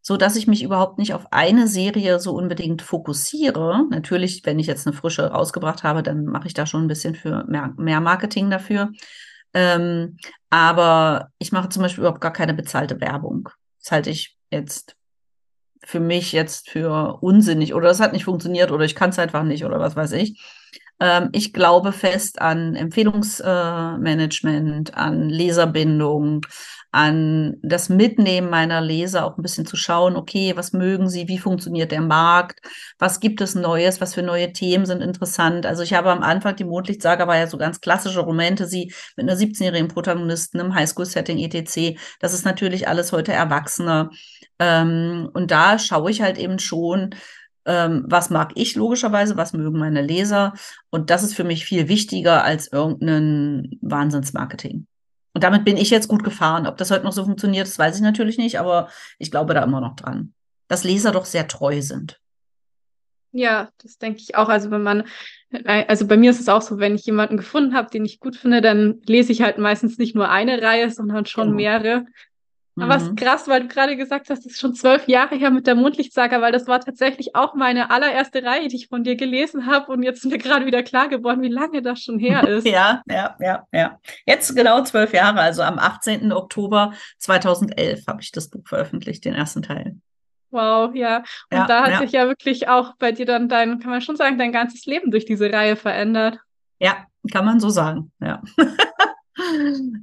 so 0.00 0.16
dass 0.16 0.36
ich 0.36 0.46
mich 0.46 0.62
überhaupt 0.62 0.98
nicht 0.98 1.14
auf 1.14 1.32
eine 1.32 1.68
Serie 1.68 2.18
so 2.18 2.34
unbedingt 2.34 2.82
fokussiere. 2.82 3.84
Natürlich, 3.90 4.44
wenn 4.44 4.58
ich 4.58 4.66
jetzt 4.66 4.86
eine 4.86 4.96
frische 4.96 5.30
rausgebracht 5.30 5.82
habe, 5.82 6.02
dann 6.02 6.24
mache 6.24 6.46
ich 6.46 6.54
da 6.54 6.66
schon 6.66 6.84
ein 6.84 6.88
bisschen 6.88 7.14
für 7.14 7.44
mehr, 7.44 7.74
mehr 7.76 8.00
Marketing 8.00 8.50
dafür. 8.50 8.92
Ähm, 9.54 10.16
aber 10.50 11.30
ich 11.38 11.52
mache 11.52 11.68
zum 11.68 11.82
Beispiel 11.82 12.02
überhaupt 12.02 12.20
gar 12.20 12.32
keine 12.32 12.54
bezahlte 12.54 13.00
Werbung. 13.00 13.48
Das 13.82 13.92
halte 13.92 14.10
ich 14.10 14.36
jetzt 14.50 14.97
für 15.88 16.00
mich 16.00 16.32
jetzt 16.32 16.68
für 16.68 17.16
unsinnig 17.22 17.72
oder 17.72 17.88
es 17.88 17.98
hat 17.98 18.12
nicht 18.12 18.24
funktioniert 18.24 18.72
oder 18.72 18.84
ich 18.84 18.94
kann 18.94 19.08
es 19.08 19.18
einfach 19.18 19.42
nicht 19.42 19.64
oder 19.64 19.80
was 19.80 19.96
weiß 19.96 20.12
ich. 20.12 20.38
Ähm, 21.00 21.30
ich 21.32 21.54
glaube 21.54 21.92
fest 21.92 22.42
an 22.42 22.76
Empfehlungsmanagement, 22.76 24.90
äh, 24.90 24.92
an 24.92 25.30
Leserbindung, 25.30 26.42
an 26.90 27.56
das 27.62 27.88
Mitnehmen 27.90 28.48
meiner 28.48 28.80
Leser, 28.80 29.26
auch 29.26 29.36
ein 29.36 29.42
bisschen 29.42 29.66
zu 29.66 29.76
schauen, 29.76 30.16
okay, 30.16 30.56
was 30.56 30.72
mögen 30.72 31.08
sie, 31.08 31.28
wie 31.28 31.38
funktioniert 31.38 31.92
der 31.92 32.00
Markt, 32.00 32.60
was 32.98 33.20
gibt 33.20 33.40
es 33.42 33.54
Neues, 33.54 34.00
was 34.00 34.14
für 34.14 34.22
neue 34.22 34.52
Themen 34.52 34.86
sind 34.86 35.02
interessant. 35.02 35.66
Also 35.66 35.82
ich 35.82 35.92
habe 35.92 36.10
am 36.10 36.22
Anfang, 36.22 36.56
die 36.56 36.64
Mondlichtsaga 36.64 37.26
war 37.26 37.36
ja 37.36 37.46
so 37.46 37.58
ganz 37.58 37.80
klassische 37.80 38.20
Romantasy 38.20 38.92
mit 39.16 39.28
einer 39.28 39.38
17-jährigen 39.38 39.88
Protagonistin 39.88 40.60
im 40.60 40.74
Highschool-Setting 40.74 41.38
etc. 41.38 41.98
Das 42.20 42.32
ist 42.32 42.44
natürlich 42.44 42.88
alles 42.88 43.12
heute 43.12 43.32
erwachsener. 43.32 44.10
Ähm, 44.58 45.28
und 45.34 45.50
da 45.50 45.78
schaue 45.78 46.10
ich 46.10 46.22
halt 46.22 46.38
eben 46.38 46.58
schon, 46.58 47.14
ähm, 47.66 48.04
was 48.08 48.30
mag 48.30 48.52
ich 48.54 48.76
logischerweise, 48.76 49.36
was 49.36 49.52
mögen 49.52 49.78
meine 49.78 50.00
Leser. 50.00 50.54
Und 50.90 51.10
das 51.10 51.22
ist 51.22 51.34
für 51.34 51.44
mich 51.44 51.66
viel 51.66 51.88
wichtiger 51.88 52.42
als 52.44 52.72
irgendein 52.72 53.78
Wahnsinnsmarketing. 53.82 54.86
Und 55.34 55.44
damit 55.44 55.64
bin 55.64 55.76
ich 55.76 55.90
jetzt 55.90 56.08
gut 56.08 56.24
gefahren. 56.24 56.66
Ob 56.66 56.76
das 56.76 56.90
heute 56.90 57.04
noch 57.04 57.12
so 57.12 57.24
funktioniert, 57.24 57.66
das 57.66 57.78
weiß 57.78 57.96
ich 57.96 58.02
natürlich 58.02 58.38
nicht, 58.38 58.58
aber 58.58 58.88
ich 59.18 59.30
glaube 59.30 59.54
da 59.54 59.62
immer 59.62 59.80
noch 59.80 59.96
dran, 59.96 60.32
dass 60.68 60.84
Leser 60.84 61.12
doch 61.12 61.24
sehr 61.24 61.46
treu 61.46 61.80
sind. 61.80 62.20
Ja, 63.32 63.68
das 63.82 63.98
denke 63.98 64.20
ich 64.20 64.36
auch. 64.36 64.48
Also 64.48 64.70
wenn 64.70 64.82
man, 64.82 65.04
also 65.64 66.06
bei 66.06 66.16
mir 66.16 66.30
ist 66.30 66.40
es 66.40 66.48
auch 66.48 66.62
so, 66.62 66.78
wenn 66.78 66.94
ich 66.94 67.04
jemanden 67.04 67.36
gefunden 67.36 67.74
habe, 67.74 67.90
den 67.90 68.04
ich 68.04 68.20
gut 68.20 68.36
finde, 68.36 68.60
dann 68.60 69.00
lese 69.06 69.32
ich 69.32 69.42
halt 69.42 69.58
meistens 69.58 69.98
nicht 69.98 70.14
nur 70.14 70.30
eine 70.30 70.62
Reihe, 70.62 70.90
sondern 70.90 71.26
schon 71.26 71.48
genau. 71.48 71.56
mehrere. 71.56 72.06
Aber 72.80 72.96
es 72.96 73.02
ist 73.02 73.10
mhm. 73.10 73.16
krass, 73.16 73.48
weil 73.48 73.62
du 73.62 73.68
gerade 73.68 73.96
gesagt 73.96 74.30
hast, 74.30 74.46
es 74.46 74.52
ist 74.52 74.60
schon 74.60 74.74
zwölf 74.74 75.08
Jahre 75.08 75.36
her 75.36 75.50
mit 75.50 75.66
der 75.66 75.74
Mondlichtsaga, 75.74 76.40
weil 76.40 76.52
das 76.52 76.66
war 76.66 76.80
tatsächlich 76.80 77.34
auch 77.34 77.54
meine 77.54 77.90
allererste 77.90 78.42
Reihe, 78.42 78.68
die 78.68 78.76
ich 78.76 78.88
von 78.88 79.04
dir 79.04 79.16
gelesen 79.16 79.66
habe. 79.66 79.92
Und 79.92 80.02
jetzt 80.02 80.24
ist 80.24 80.30
mir 80.30 80.38
gerade 80.38 80.66
wieder 80.66 80.82
klar 80.82 81.08
geworden, 81.08 81.42
wie 81.42 81.48
lange 81.48 81.82
das 81.82 82.02
schon 82.02 82.18
her 82.18 82.42
ist. 82.48 82.66
ja, 82.66 83.02
ja, 83.10 83.36
ja, 83.40 83.66
ja. 83.72 83.98
Jetzt 84.26 84.54
genau 84.54 84.82
zwölf 84.82 85.12
Jahre, 85.12 85.40
also 85.40 85.62
am 85.62 85.78
18. 85.78 86.32
Oktober 86.32 86.92
2011 87.18 88.06
habe 88.06 88.22
ich 88.22 88.32
das 88.32 88.48
Buch 88.48 88.66
veröffentlicht, 88.66 89.24
den 89.24 89.34
ersten 89.34 89.62
Teil. 89.62 89.96
Wow, 90.50 90.94
ja. 90.94 91.18
Und 91.50 91.58
ja, 91.58 91.66
da 91.66 91.82
hat 91.82 91.90
ja. 91.90 91.98
sich 91.98 92.12
ja 92.12 92.26
wirklich 92.26 92.68
auch 92.68 92.94
bei 92.98 93.12
dir 93.12 93.26
dann 93.26 93.48
dein, 93.48 93.80
kann 93.80 93.90
man 93.90 94.00
schon 94.00 94.16
sagen, 94.16 94.38
dein 94.38 94.52
ganzes 94.52 94.86
Leben 94.86 95.10
durch 95.10 95.26
diese 95.26 95.52
Reihe 95.52 95.76
verändert. 95.76 96.38
Ja, 96.78 97.06
kann 97.30 97.44
man 97.44 97.60
so 97.60 97.68
sagen, 97.68 98.12
ja. 98.20 98.40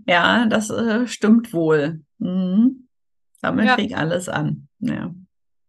ja, 0.07 0.45
das 0.45 0.69
äh, 0.69 1.07
stimmt 1.07 1.53
wohl. 1.53 2.01
Mhm. 2.19 2.87
Damit 3.41 3.65
ja. 3.65 3.75
fing 3.75 3.93
alles 3.93 4.29
an. 4.29 4.67
Ja. 4.79 5.13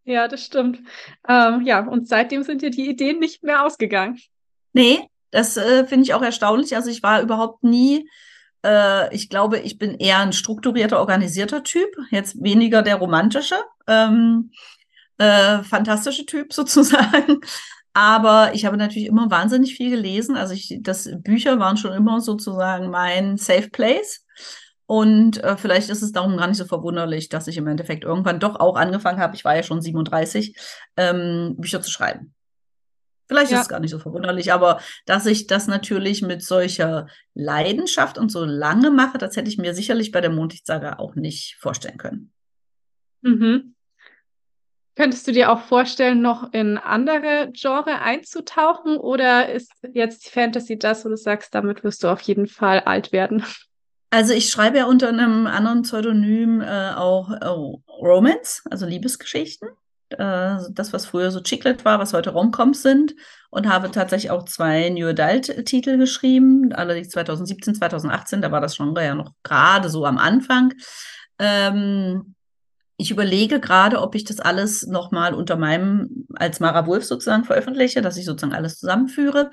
Ja, 0.05 0.29
das 0.29 0.45
stimmt. 0.45 0.81
Ähm, 1.29 1.63
ja, 1.63 1.81
und 1.81 2.09
seitdem 2.09 2.45
sind 2.45 2.63
dir 2.63 2.71
die 2.71 2.89
Ideen 2.89 3.19
nicht 3.19 3.43
mehr 3.43 3.65
ausgegangen. 3.65 4.19
Nee, 4.73 5.09
das 5.33 5.57
äh, 5.57 5.85
finde 5.85 6.05
ich 6.05 6.15
auch 6.15 6.23
erstaunlich. 6.23 6.77
Also 6.77 6.91
ich 6.91 7.03
war 7.03 7.21
überhaupt 7.21 7.65
nie, 7.65 8.09
äh, 8.65 9.13
ich 9.15 9.29
glaube, 9.29 9.59
ich 9.59 9.79
bin 9.79 9.97
eher 9.97 10.21
ein 10.21 10.33
strukturierter, 10.33 11.01
organisierter 11.01 11.65
Typ, 11.65 11.89
jetzt 12.11 12.41
weniger 12.43 12.83
der 12.83 12.97
romantische, 12.97 13.57
ähm, 13.89 14.53
äh, 15.19 15.63
fantastische 15.65 16.25
Typ 16.25 16.53
sozusagen. 16.53 17.41
Aber 17.97 18.51
ich 18.53 18.67
habe 18.67 18.77
natürlich 18.77 19.09
immer 19.09 19.31
wahnsinnig 19.31 19.75
viel 19.75 19.89
gelesen. 19.89 20.37
Also 20.37 20.53
ich, 20.53 20.81
das 20.83 21.09
Bücher 21.23 21.59
waren 21.59 21.79
schon 21.79 21.95
immer 21.95 22.21
sozusagen 22.21 22.91
mein 22.91 23.39
Safe 23.39 23.71
Place. 23.71 24.23
Und 24.85 25.43
äh, 25.43 25.57
vielleicht 25.57 25.89
ist 25.89 26.03
es 26.03 26.13
darum 26.13 26.37
gar 26.37 26.47
nicht 26.47 26.59
so 26.59 26.67
verwunderlich, 26.67 27.31
dass 27.31 27.49
ich 27.49 27.57
im 27.57 27.67
Endeffekt 27.67 28.05
irgendwann 28.05 28.39
doch 28.39 28.57
auch 28.57 28.77
angefangen 28.77 29.19
habe, 29.19 29.35
ich 29.35 29.47
war 29.47 29.57
ja 29.57 29.63
schon 29.63 29.81
37, 29.81 30.55
ähm, 30.99 31.55
Bücher 31.57 31.81
zu 31.81 31.91
schreiben. 31.91 32.35
Vielleicht 33.29 33.51
ja. 33.51 33.57
ist 33.57 33.63
es 33.63 33.69
gar 33.71 33.81
nicht 33.81 33.93
so 33.93 33.99
verwunderlich, 33.99 34.53
aber 34.53 34.79
dass 35.07 35.25
ich 35.25 35.47
das 35.47 35.67
natürlich 35.67 36.21
mit 36.21 36.43
solcher 36.43 37.07
Leidenschaft 37.33 38.19
und 38.19 38.31
so 38.31 38.45
lange 38.45 38.91
mache, 38.91 39.17
das 39.17 39.37
hätte 39.37 39.49
ich 39.49 39.57
mir 39.57 39.73
sicherlich 39.75 40.13
bei 40.13 40.21
der 40.21 40.31
Mondlichtsaga 40.31 40.99
auch 40.99 41.15
nicht 41.15 41.57
vorstellen 41.59 41.97
können. 41.97 42.31
Mhm. 43.23 43.75
Könntest 44.97 45.29
du 45.29 45.33
dir 45.33 45.53
auch 45.53 45.61
vorstellen, 45.61 46.23
noch 46.23 46.55
in 46.55 46.79
andere 46.79 47.51
Genre 47.53 48.01
einzutauchen 48.01 48.97
oder 48.97 49.53
ist 49.53 49.71
jetzt 49.93 50.31
Fantasy 50.31 50.79
das, 50.79 51.05
wo 51.05 51.11
du 51.11 51.19
sagst, 51.19 51.55
damit 51.55 51.85
wirst 51.85 52.03
du 52.03 52.09
auf 52.09 52.23
jeden 52.23 52.47
Fall 52.47 52.81
alt 52.81 53.13
werden? 53.13 53.45
Also 54.11 54.33
ich 54.33 54.51
schreibe 54.51 54.79
ja 54.79 54.87
unter 54.87 55.09
einem 55.09 55.49
anderen 55.49 55.83
Pseudonym 55.83 56.61
äh, 56.61 56.93
auch 56.95 57.29
äh, 57.33 57.49
Romance, 58.01 58.63
also 58.71 58.87
Liebesgeschichten. 58.87 59.69
Äh, 60.11 60.59
das, 60.71 60.93
was 60.93 61.07
früher 61.07 61.33
so 61.33 61.41
Chiclet 61.41 61.85
war, 61.85 61.99
was 61.99 62.13
heute 62.15 62.31
Romcoms 62.31 62.83
sind. 62.83 63.17
Und 63.51 63.69
habe 63.69 63.91
tatsächlich 63.91 64.31
auch 64.31 64.45
zwei 64.45 64.91
New 64.91 65.09
Adult-Titel 65.09 65.99
geschrieben, 65.99 66.73
allerdings 66.73 67.09
2017, 67.11 67.75
2018, 67.75 68.41
da 68.41 68.53
war 68.53 68.61
das 68.61 68.77
Genre 68.77 69.05
ja 69.05 69.17
noch 69.17 69.33
gerade 69.43 69.91
so 69.91 70.07
am 70.07 70.19
Anfang. 70.19 70.73
Ähm, 71.41 72.36
ich 72.97 73.11
überlege 73.11 73.61
gerade, 73.61 74.01
ob 74.01 74.15
ich 74.15 74.25
das 74.25 74.41
alles 74.41 74.87
nochmal 74.87 75.35
unter 75.35 75.57
meinem, 75.57 76.27
als 76.35 76.61
Mara 76.61 76.87
Wolf 76.87 77.05
sozusagen 77.05 77.45
veröffentliche, 77.45 78.01
dass 78.03 78.17
ich 78.17 78.25
sozusagen 78.25 78.55
alles 78.55 78.79
zusammenführe. 78.79 79.51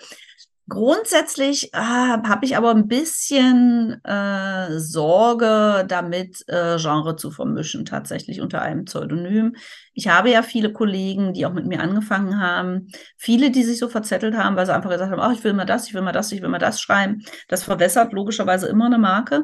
Grundsätzlich 0.69 1.73
äh, 1.73 1.77
habe 1.77 2.45
ich 2.45 2.55
aber 2.55 2.71
ein 2.71 2.87
bisschen 2.87 4.01
äh, 4.05 4.79
Sorge 4.79 5.83
damit, 5.85 6.41
äh, 6.47 6.77
Genre 6.77 7.17
zu 7.17 7.31
vermischen, 7.31 7.83
tatsächlich 7.83 8.39
unter 8.39 8.61
einem 8.61 8.85
Pseudonym. 8.85 9.57
Ich 9.93 10.07
habe 10.07 10.31
ja 10.31 10.41
viele 10.41 10.71
Kollegen, 10.71 11.33
die 11.33 11.45
auch 11.45 11.51
mit 11.51 11.65
mir 11.65 11.81
angefangen 11.81 12.39
haben, 12.39 12.87
viele, 13.17 13.51
die 13.51 13.65
sich 13.65 13.77
so 13.77 13.89
verzettelt 13.89 14.37
haben, 14.37 14.55
weil 14.55 14.65
sie 14.65 14.73
einfach 14.73 14.89
gesagt 14.89 15.11
haben, 15.11 15.21
oh, 15.21 15.37
ich 15.37 15.43
will 15.43 15.51
mal 15.51 15.65
das, 15.65 15.87
ich 15.87 15.93
will 15.93 16.01
mal 16.01 16.13
das, 16.13 16.31
ich 16.31 16.41
will 16.41 16.49
mal 16.49 16.59
das 16.59 16.79
schreiben. 16.79 17.25
Das 17.49 17.63
verwässert 17.63 18.13
logischerweise 18.13 18.67
immer 18.67 18.85
eine 18.85 18.99
Marke. 18.99 19.43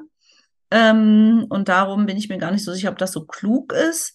Ähm, 0.72 1.46
und 1.50 1.70
darum 1.70 2.06
bin 2.06 2.18
ich 2.18 2.30
mir 2.30 2.38
gar 2.38 2.52
nicht 2.52 2.64
so 2.64 2.74
sicher, 2.74 2.92
ob 2.92 2.98
das 2.98 3.12
so 3.12 3.26
klug 3.26 3.74
ist. 3.74 4.14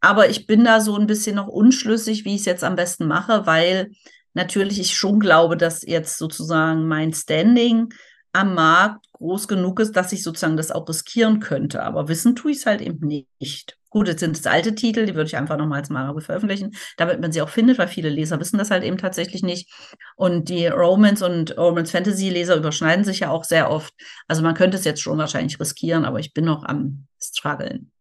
Aber 0.00 0.28
ich 0.28 0.46
bin 0.46 0.64
da 0.64 0.80
so 0.80 0.96
ein 0.96 1.06
bisschen 1.06 1.36
noch 1.36 1.48
unschlüssig, 1.48 2.24
wie 2.24 2.34
ich 2.34 2.40
es 2.40 2.46
jetzt 2.46 2.64
am 2.64 2.76
besten 2.76 3.06
mache, 3.06 3.46
weil 3.46 3.92
natürlich 4.34 4.80
ich 4.80 4.96
schon 4.96 5.20
glaube, 5.20 5.56
dass 5.56 5.82
jetzt 5.82 6.18
sozusagen 6.18 6.88
mein 6.88 7.12
Standing 7.12 7.92
am 8.32 8.54
Markt 8.54 9.06
groß 9.12 9.46
genug 9.46 9.80
ist, 9.80 9.92
dass 9.92 10.12
ich 10.12 10.22
sozusagen 10.22 10.56
das 10.56 10.70
auch 10.70 10.88
riskieren 10.88 11.40
könnte. 11.40 11.82
Aber 11.82 12.08
wissen 12.08 12.34
tue 12.34 12.52
ich 12.52 12.58
es 12.58 12.66
halt 12.66 12.80
eben 12.80 13.06
nicht. 13.06 13.78
Gut, 13.90 14.08
jetzt 14.08 14.20
sind 14.20 14.38
es 14.38 14.46
alte 14.46 14.74
Titel, 14.74 15.04
die 15.04 15.14
würde 15.14 15.26
ich 15.26 15.36
einfach 15.36 15.58
nochmal 15.58 15.80
als 15.80 15.90
Marabel 15.90 16.22
veröffentlichen, 16.22 16.74
damit 16.96 17.20
man 17.20 17.30
sie 17.30 17.42
auch 17.42 17.50
findet, 17.50 17.76
weil 17.76 17.88
viele 17.88 18.08
Leser 18.08 18.40
wissen 18.40 18.56
das 18.56 18.70
halt 18.70 18.84
eben 18.84 18.96
tatsächlich 18.96 19.42
nicht. 19.42 19.70
Und 20.16 20.48
die 20.48 20.66
Romance 20.66 21.22
und 21.22 21.58
Romance 21.58 21.90
Fantasy 21.92 22.30
Leser 22.30 22.56
überschneiden 22.56 23.04
sich 23.04 23.20
ja 23.20 23.30
auch 23.30 23.44
sehr 23.44 23.70
oft. 23.70 23.92
Also 24.28 24.42
man 24.42 24.54
könnte 24.54 24.78
es 24.78 24.86
jetzt 24.86 25.02
schon 25.02 25.18
wahrscheinlich 25.18 25.60
riskieren, 25.60 26.06
aber 26.06 26.20
ich 26.20 26.32
bin 26.32 26.46
noch 26.46 26.64
am 26.64 27.06
struggeln. 27.22 27.92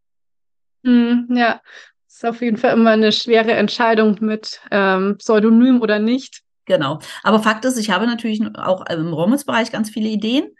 Mm, 0.83 1.35
ja, 1.35 1.61
ist 2.07 2.25
auf 2.25 2.41
jeden 2.41 2.57
Fall 2.57 2.73
immer 2.73 2.91
eine 2.91 3.11
schwere 3.11 3.51
Entscheidung 3.51 4.17
mit 4.21 4.61
ähm, 4.71 5.17
Pseudonym 5.17 5.81
oder 5.81 5.99
nicht. 5.99 6.41
Genau. 6.71 6.99
Aber 7.21 7.43
Fakt 7.43 7.65
ist, 7.65 7.77
ich 7.77 7.89
habe 7.89 8.05
natürlich 8.05 8.41
auch 8.55 8.85
im 8.85 9.11
Romance-Bereich 9.11 9.73
ganz 9.73 9.89
viele 9.89 10.07
Ideen. 10.07 10.55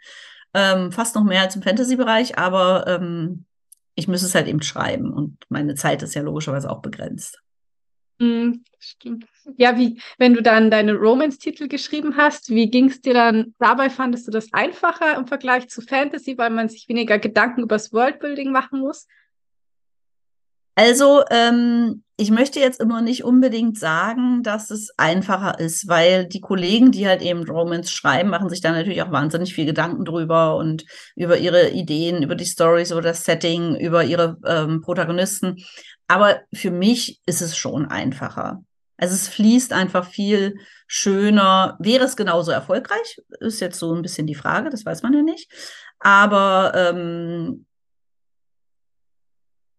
Ähm, 0.52 0.92
fast 0.92 1.14
noch 1.14 1.24
mehr 1.24 1.40
als 1.40 1.56
im 1.56 1.62
Fantasy-Bereich, 1.62 2.36
aber 2.36 2.86
ähm, 2.86 3.46
ich 3.94 4.08
muss 4.08 4.22
es 4.22 4.34
halt 4.34 4.46
eben 4.46 4.60
schreiben 4.60 5.10
und 5.10 5.38
meine 5.48 5.74
Zeit 5.74 6.02
ist 6.02 6.14
ja 6.14 6.20
logischerweise 6.20 6.68
auch 6.68 6.82
begrenzt. 6.82 7.40
Mm, 8.18 8.56
stimmt. 8.78 9.24
Ja, 9.56 9.78
wie, 9.78 10.02
wenn 10.18 10.34
du 10.34 10.42
dann 10.42 10.70
deine 10.70 10.92
Romance-Titel 10.92 11.66
geschrieben 11.66 12.18
hast, 12.18 12.50
wie 12.50 12.70
ging 12.70 12.90
es 12.90 13.00
dir 13.00 13.14
dann 13.14 13.54
dabei? 13.58 13.88
Fandest 13.88 14.26
du 14.26 14.30
das 14.30 14.52
einfacher 14.52 15.16
im 15.16 15.26
Vergleich 15.26 15.70
zu 15.70 15.80
Fantasy, 15.80 16.36
weil 16.36 16.50
man 16.50 16.68
sich 16.68 16.86
weniger 16.90 17.18
Gedanken 17.18 17.62
über 17.62 17.76
das 17.76 17.90
Worldbuilding 17.90 18.52
machen 18.52 18.80
muss? 18.80 19.06
Also, 20.74 21.22
ähm, 21.30 22.02
ich 22.16 22.30
möchte 22.30 22.60
jetzt 22.60 22.80
immer 22.80 23.02
nicht 23.02 23.24
unbedingt 23.24 23.78
sagen, 23.78 24.42
dass 24.42 24.70
es 24.70 24.90
einfacher 24.96 25.58
ist, 25.58 25.88
weil 25.88 26.26
die 26.26 26.40
Kollegen, 26.40 26.92
die 26.92 27.06
halt 27.06 27.20
eben 27.20 27.42
Romans 27.48 27.90
schreiben, 27.90 28.30
machen 28.30 28.48
sich 28.48 28.60
da 28.60 28.70
natürlich 28.70 29.02
auch 29.02 29.10
wahnsinnig 29.10 29.54
viel 29.54 29.66
Gedanken 29.66 30.04
drüber 30.04 30.56
und 30.56 30.84
über 31.16 31.38
ihre 31.38 31.70
Ideen, 31.70 32.22
über 32.22 32.34
die 32.36 32.46
Stories, 32.46 32.90
über 32.92 33.02
das 33.02 33.24
Setting, 33.24 33.76
über 33.76 34.04
ihre 34.04 34.38
ähm, 34.46 34.82
Protagonisten. 34.82 35.64
Aber 36.06 36.40
für 36.54 36.70
mich 36.70 37.20
ist 37.26 37.42
es 37.42 37.56
schon 37.56 37.86
einfacher. 37.86 38.62
Also 38.96 39.14
es 39.14 39.28
fließt 39.28 39.72
einfach 39.72 40.06
viel 40.06 40.54
schöner. 40.86 41.76
Wäre 41.80 42.04
es 42.04 42.16
genauso 42.16 42.52
erfolgreich? 42.52 43.20
Ist 43.40 43.60
jetzt 43.60 43.78
so 43.78 43.92
ein 43.94 44.02
bisschen 44.02 44.28
die 44.28 44.36
Frage, 44.36 44.70
das 44.70 44.86
weiß 44.86 45.02
man 45.02 45.12
ja 45.12 45.22
nicht. 45.22 45.50
Aber 45.98 46.72
ähm, 46.76 47.66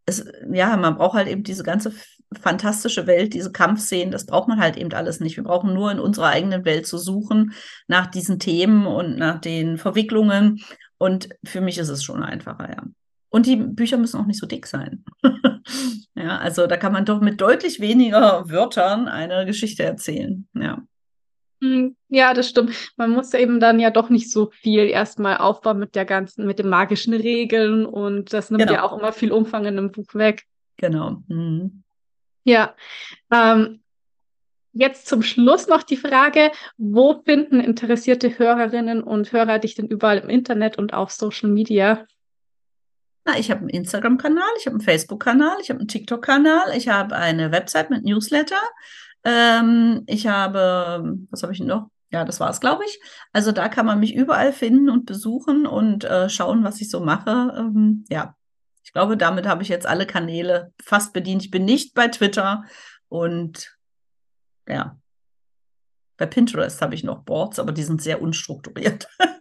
es, 0.06 0.26
ja, 0.51 0.76
man 0.78 0.95
braucht 0.95 1.16
halt 1.16 1.28
eben 1.28 1.43
diese 1.43 1.64
ganze 1.64 1.93
fantastische 2.41 3.08
Welt, 3.08 3.34
diese 3.34 3.51
Kampfszenen, 3.51 4.12
das 4.12 4.26
braucht 4.26 4.47
man 4.47 4.60
halt 4.60 4.78
eben 4.78 4.91
alles 4.93 5.20
nicht. 5.20 5.38
Wir 5.38 5.43
brauchen 5.43 5.74
nur 5.74 5.91
in 5.91 5.99
unserer 5.99 6.28
eigenen 6.28 6.66
Welt 6.66 6.88
zu 6.88 6.97
suchen 6.97 7.54
nach 7.88 8.08
diesen 8.08 8.39
Themen 8.39 8.86
und 8.86 9.18
nach 9.18 9.39
den 9.39 9.78
Verwicklungen. 9.78 10.64
Und 10.97 11.30
für 11.43 11.62
mich 11.62 11.78
ist 11.78 11.89
es 11.89 12.04
schon 12.04 12.24
einfacher, 12.24 12.70
ja. 12.70 12.84
Und 13.30 13.47
die 13.47 13.56
Bücher 13.56 13.97
müssen 13.97 14.20
auch 14.20 14.28
nicht 14.28 14.39
so 14.39 14.45
dick 14.45 14.68
sein. 14.68 15.04
ja, 16.16 16.38
also 16.38 16.68
da 16.68 16.78
kann 16.78 16.93
man 16.93 17.06
doch 17.06 17.20
mit 17.20 17.41
deutlich 17.41 17.80
weniger 17.80 18.47
Wörtern 18.47 19.08
eine 19.08 19.45
Geschichte 19.47 19.84
erzählen. 19.84 20.47
Ja. 20.54 20.84
Hm, 21.64 21.95
ja, 22.09 22.34
das 22.34 22.49
stimmt. 22.49 22.91
Man 22.97 23.11
muss 23.11 23.34
eben 23.34 23.61
dann 23.61 23.80
ja 23.80 23.89
doch 23.89 24.09
nicht 24.09 24.30
so 24.30 24.49
viel 24.51 24.89
erstmal 24.89 25.38
aufbauen 25.38 25.80
mit 25.80 25.95
der 25.95 26.03
ganzen, 26.03 26.45
mit 26.45 26.59
den 26.59 26.68
magischen 26.68 27.14
Regeln 27.14 27.86
und 27.86 28.34
das 28.34 28.51
nimmt 28.51 28.64
Genau. 28.64 28.74
ja 28.74 28.84
auch 28.84 28.97
immer 28.97 29.14
viel 29.14 29.32
Umfang 29.32 29.61
in 29.61 29.78
einem 29.78 29.91
Buch 29.93 30.14
weg. 30.14 30.43
Genau. 30.76 31.24
Mhm. 31.30 31.84
Ja. 32.43 32.76
Ähm, 33.32 33.80
jetzt 34.74 35.07
zum 35.07 35.22
Schluss 35.22 35.70
noch 35.70 35.84
die 35.84 35.95
Frage, 35.95 36.51
wo 36.76 37.22
finden 37.24 37.61
interessierte 37.61 38.38
Hörerinnen 38.38 39.01
und 39.01 39.32
Hörer 39.32 39.59
dich 39.59 39.76
denn 39.76 39.88
überall 39.88 40.18
im 40.18 40.28
Internet 40.28 40.78
und 40.78 40.93
auf 40.93 41.11
Social 41.11 41.49
Media? 41.49 42.05
Na, 43.24 43.39
ich 43.39 43.49
habe 43.49 43.61
einen 43.61 43.70
Instagram-Kanal, 43.70 44.49
ich 44.59 44.66
habe 44.66 44.76
einen 44.76 44.84
Facebook-Kanal, 44.84 45.55
ich 45.61 45.70
habe 45.70 45.80
einen 45.80 45.88
TikTok-Kanal, 45.88 46.76
ich 46.76 46.89
habe 46.89 47.16
eine 47.16 47.53
Website 47.53 47.89
mit 47.89 48.03
Newsletter. 48.03 48.59
Ähm, 49.24 50.03
ich 50.07 50.28
habe, 50.28 51.17
was 51.30 51.43
habe 51.43 51.53
ich 51.53 51.59
noch? 51.59 51.89
Ja, 52.11 52.26
das 52.26 52.39
war 52.39 52.49
es, 52.49 52.59
glaube 52.59 52.84
ich. 52.86 52.99
Also 53.32 53.51
da 53.51 53.69
kann 53.69 53.86
man 53.86 53.99
mich 53.99 54.13
überall 54.13 54.53
finden 54.53 54.89
und 54.89 55.05
besuchen 55.05 55.65
und 55.65 56.03
äh, 56.03 56.30
schauen, 56.30 56.63
was 56.63 56.80
ich 56.80 56.89
so 56.89 56.99
mache. 56.99 57.53
Ähm, 57.57 58.05
ja, 58.09 58.36
ich 58.84 58.93
glaube, 58.93 59.17
damit 59.17 59.47
habe 59.47 59.63
ich 59.63 59.69
jetzt 59.69 59.88
alle 59.88 60.05
Kanäle 60.05 60.74
fast 60.82 61.13
bedient. 61.13 61.43
Ich 61.43 61.51
bin 61.51 61.65
nicht 61.65 61.95
bei 61.95 62.09
Twitter 62.09 62.65
und 63.07 63.76
ja, 64.67 64.97
bei 66.17 66.26
Pinterest 66.28 66.82
habe 66.82 66.95
ich 66.95 67.03
noch 67.03 67.24
Boards, 67.24 67.59
aber 67.59 67.71
die 67.71 67.84
sind 67.84 68.01
sehr 68.01 68.21
unstrukturiert. 68.21 69.07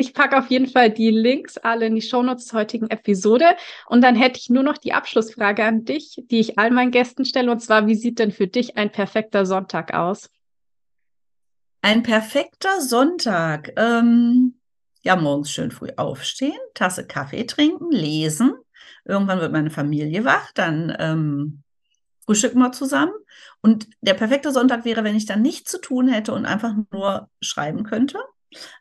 Ich 0.00 0.14
packe 0.14 0.38
auf 0.38 0.46
jeden 0.46 0.66
Fall 0.66 0.88
die 0.88 1.10
Links 1.10 1.58
alle 1.58 1.84
in 1.84 1.94
die 1.94 2.00
Shownotes 2.00 2.46
zur 2.46 2.60
heutigen 2.60 2.88
Episode. 2.88 3.44
Und 3.86 4.00
dann 4.00 4.14
hätte 4.14 4.40
ich 4.40 4.48
nur 4.48 4.62
noch 4.62 4.78
die 4.78 4.94
Abschlussfrage 4.94 5.62
an 5.62 5.84
dich, 5.84 6.22
die 6.30 6.40
ich 6.40 6.58
all 6.58 6.70
meinen 6.70 6.90
Gästen 6.90 7.26
stelle. 7.26 7.52
Und 7.52 7.60
zwar, 7.60 7.86
wie 7.86 7.94
sieht 7.94 8.18
denn 8.18 8.32
für 8.32 8.46
dich 8.46 8.78
ein 8.78 8.90
perfekter 8.90 9.44
Sonntag 9.44 9.92
aus? 9.92 10.30
Ein 11.82 12.02
perfekter 12.02 12.80
Sonntag. 12.80 13.74
Ähm, 13.76 14.54
ja, 15.02 15.16
morgens 15.16 15.50
schön 15.50 15.70
früh 15.70 15.90
aufstehen, 15.98 16.56
Tasse 16.72 17.06
Kaffee 17.06 17.44
trinken, 17.44 17.90
lesen. 17.90 18.54
Irgendwann 19.04 19.40
wird 19.40 19.52
meine 19.52 19.70
Familie 19.70 20.24
wach, 20.24 20.50
dann 20.54 20.96
ähm, 20.98 21.62
frühstücken 22.24 22.60
wir 22.60 22.72
zusammen. 22.72 23.12
Und 23.60 23.86
der 24.00 24.14
perfekte 24.14 24.50
Sonntag 24.50 24.86
wäre, 24.86 25.04
wenn 25.04 25.16
ich 25.16 25.26
dann 25.26 25.42
nichts 25.42 25.70
zu 25.70 25.78
tun 25.78 26.08
hätte 26.08 26.32
und 26.32 26.46
einfach 26.46 26.72
nur 26.90 27.28
schreiben 27.42 27.84
könnte. 27.84 28.16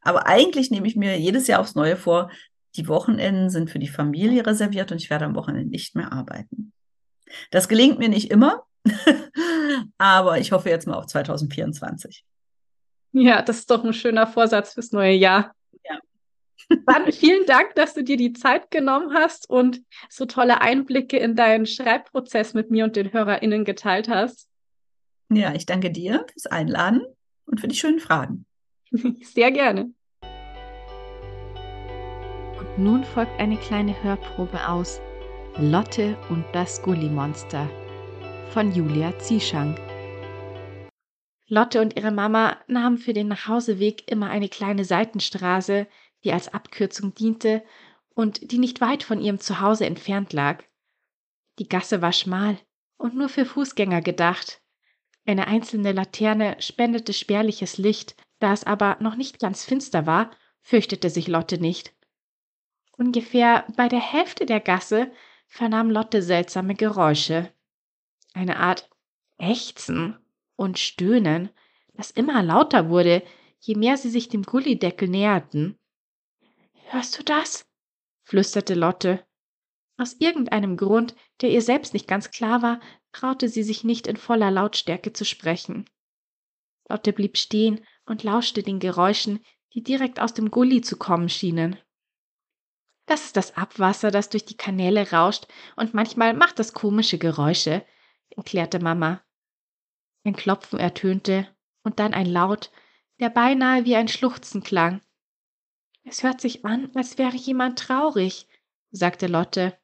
Aber 0.02 0.28
eigentlich 0.28 0.72
nehme 0.72 0.88
ich 0.88 0.96
mir 0.96 1.20
jedes 1.20 1.48
Jahr 1.48 1.60
aufs 1.60 1.76
Neue 1.76 1.96
vor, 1.96 2.30
die 2.76 2.88
Wochenenden 2.88 3.50
sind 3.50 3.70
für 3.70 3.80
die 3.80 3.88
Familie 3.88 4.46
reserviert 4.46 4.92
und 4.92 5.02
ich 5.02 5.10
werde 5.10 5.26
am 5.26 5.36
Wochenende 5.36 5.70
nicht 5.70 5.96
mehr 5.96 6.12
arbeiten. 6.12 6.72
Das 7.52 7.68
gelingt 7.68 8.00
mir 8.00 8.10
nicht 8.10 8.32
immer, 8.32 8.64
aber 9.98 10.40
ich 10.40 10.52
hoffe 10.52 10.70
jetzt 10.70 10.88
mal 10.88 10.96
auf 10.96 11.08
2024. 11.08 12.24
Ja, 13.12 13.42
das 13.42 13.60
ist 13.60 13.72
doch 13.72 13.84
ein 13.84 13.94
schöner 13.94 14.28
Vorsatz 14.28 14.74
fürs 14.74 14.92
neue 14.92 15.14
Jahr. 15.14 15.56
Ja. 15.84 16.00
Dann 16.86 17.12
vielen 17.12 17.46
Dank, 17.48 17.74
dass 17.76 17.96
du 17.96 18.04
dir 18.04 18.18
die 18.18 18.34
Zeit 18.34 18.70
genommen 18.70 19.14
hast 19.14 19.50
und 19.50 19.82
so 20.10 20.26
tolle 20.26 20.62
Einblicke 20.62 21.18
in 21.18 21.36
deinen 21.36 21.66
Schreibprozess 21.66 22.54
mit 22.54 22.70
mir 22.70 22.84
und 22.84 22.96
den 22.96 23.12
HörerInnen 23.12 23.66
geteilt 23.66 24.10
hast. 24.10 24.48
Ja, 25.32 25.54
ich 25.54 25.66
danke 25.66 25.92
dir 25.92 26.26
fürs 26.32 26.48
Einladen 26.48 27.02
und 27.46 27.60
für 27.62 27.68
die 27.68 27.76
schönen 27.76 28.00
Fragen. 28.00 28.46
Sehr 29.22 29.52
gerne. 29.52 29.94
Und 32.60 32.78
nun 32.78 33.04
folgt 33.04 33.40
eine 33.40 33.58
kleine 33.58 34.02
Hörprobe 34.04 34.68
aus 34.68 35.00
Lotte 35.58 36.18
und 36.30 36.46
das 36.54 36.82
Gullimonster 36.82 37.70
von 38.52 38.74
Julia 38.74 39.18
Zieschank. 39.20 39.80
Lotte 41.48 41.82
und 41.82 41.96
ihre 41.98 42.12
Mama 42.12 42.58
nahmen 42.68 42.98
für 42.98 43.14
den 43.14 43.28
Nachhauseweg 43.28 44.10
immer 44.12 44.30
eine 44.30 44.50
kleine 44.50 44.86
Seitenstraße, 44.86 45.88
die 46.24 46.32
als 46.32 46.54
Abkürzung 46.54 47.14
diente 47.14 47.64
und 48.14 48.52
die 48.52 48.60
nicht 48.60 48.82
weit 48.82 49.04
von 49.04 49.22
ihrem 49.22 49.40
Zuhause 49.40 49.86
entfernt 49.86 50.34
lag. 50.34 50.64
Die 51.58 51.68
Gasse 51.68 52.02
war 52.02 52.14
schmal 52.14 52.58
und 52.98 53.16
nur 53.16 53.30
für 53.30 53.46
Fußgänger 53.46 54.02
gedacht. 54.02 54.62
Eine 55.26 55.48
einzelne 55.48 55.92
Laterne 55.92 56.56
spendete 56.60 57.14
spärliches 57.14 57.78
Licht, 57.78 58.16
da 58.40 58.54
es 58.54 58.64
aber 58.64 58.98
noch 59.00 59.16
nicht 59.16 59.40
ganz 59.40 59.64
finster 59.64 60.06
war, 60.06 60.32
fürchtete 60.62 61.10
sich 61.10 61.28
Lotte 61.28 61.60
nicht. 61.60 61.94
Ungefähr 62.98 63.66
bei 63.78 63.88
der 63.88 64.02
Hälfte 64.02 64.46
der 64.46 64.60
Gasse 64.60 65.12
vernahm 65.48 65.90
Lotte 65.90 66.22
seltsame 66.22 66.76
Geräusche. 66.76 67.54
Eine 68.34 68.58
Art 68.58 68.90
Ächzen 69.38 70.18
und 70.56 70.80
Stöhnen, 70.80 71.50
das 71.94 72.12
immer 72.12 72.44
lauter 72.44 72.90
wurde, 72.90 73.24
je 73.60 73.76
mehr 73.76 73.98
sie 73.98 74.10
sich 74.10 74.30
dem 74.30 74.44
Gullideckel 74.44 75.08
näherten. 75.08 75.78
Hörst 76.90 77.18
du 77.18 77.24
das? 77.24 77.66
flüsterte 78.24 78.76
Lotte. 78.76 79.26
Aus 79.98 80.14
irgendeinem 80.20 80.78
Grund, 80.78 81.16
der 81.42 81.50
ihr 81.50 81.62
selbst 81.62 81.94
nicht 81.94 82.08
ganz 82.08 82.32
klar 82.32 82.62
war, 82.62 82.80
traute 83.12 83.50
sie 83.50 83.64
sich 83.64 83.84
nicht 83.84 84.08
in 84.08 84.18
voller 84.18 84.52
Lautstärke 84.52 85.14
zu 85.14 85.26
sprechen. 85.26 85.90
Lotte 86.88 87.12
blieb 87.12 87.38
stehen 87.38 87.86
und 88.10 88.24
lauschte 88.24 88.64
den 88.64 88.80
Geräuschen, 88.80 89.40
die 89.74 89.84
direkt 89.84 90.20
aus 90.20 90.34
dem 90.34 90.52
Gully 90.52 90.82
zu 90.82 90.98
kommen 90.98 91.30
schienen. 91.30 91.78
Das 93.06 93.26
ist 93.26 93.38
das 93.38 93.56
Abwasser, 93.56 94.12
das 94.12 94.30
durch 94.30 94.46
die 94.46 94.58
Kanäle 94.58 95.12
rauscht, 95.12 95.48
und 95.76 95.94
manchmal 95.94 96.34
macht 96.34 96.60
es 96.60 96.74
komische 96.74 97.18
Geräusche, 97.18 97.86
erklärte 98.36 98.80
Mama. 98.80 99.22
Ein 100.24 100.36
Klopfen 100.36 100.80
ertönte 100.80 101.48
und 101.84 102.00
dann 102.00 102.14
ein 102.14 102.28
Laut, 102.28 102.72
der 103.20 103.30
beinahe 103.30 103.86
wie 103.86 103.96
ein 103.96 104.08
Schluchzen 104.08 104.64
klang. 104.64 105.02
Es 106.04 106.24
hört 106.24 106.42
sich 106.42 106.66
an, 106.66 106.92
als 106.96 107.18
wäre 107.18 107.36
jemand 107.36 107.80
traurig, 107.80 108.48
sagte 108.92 109.28
Lotte. 109.28 109.78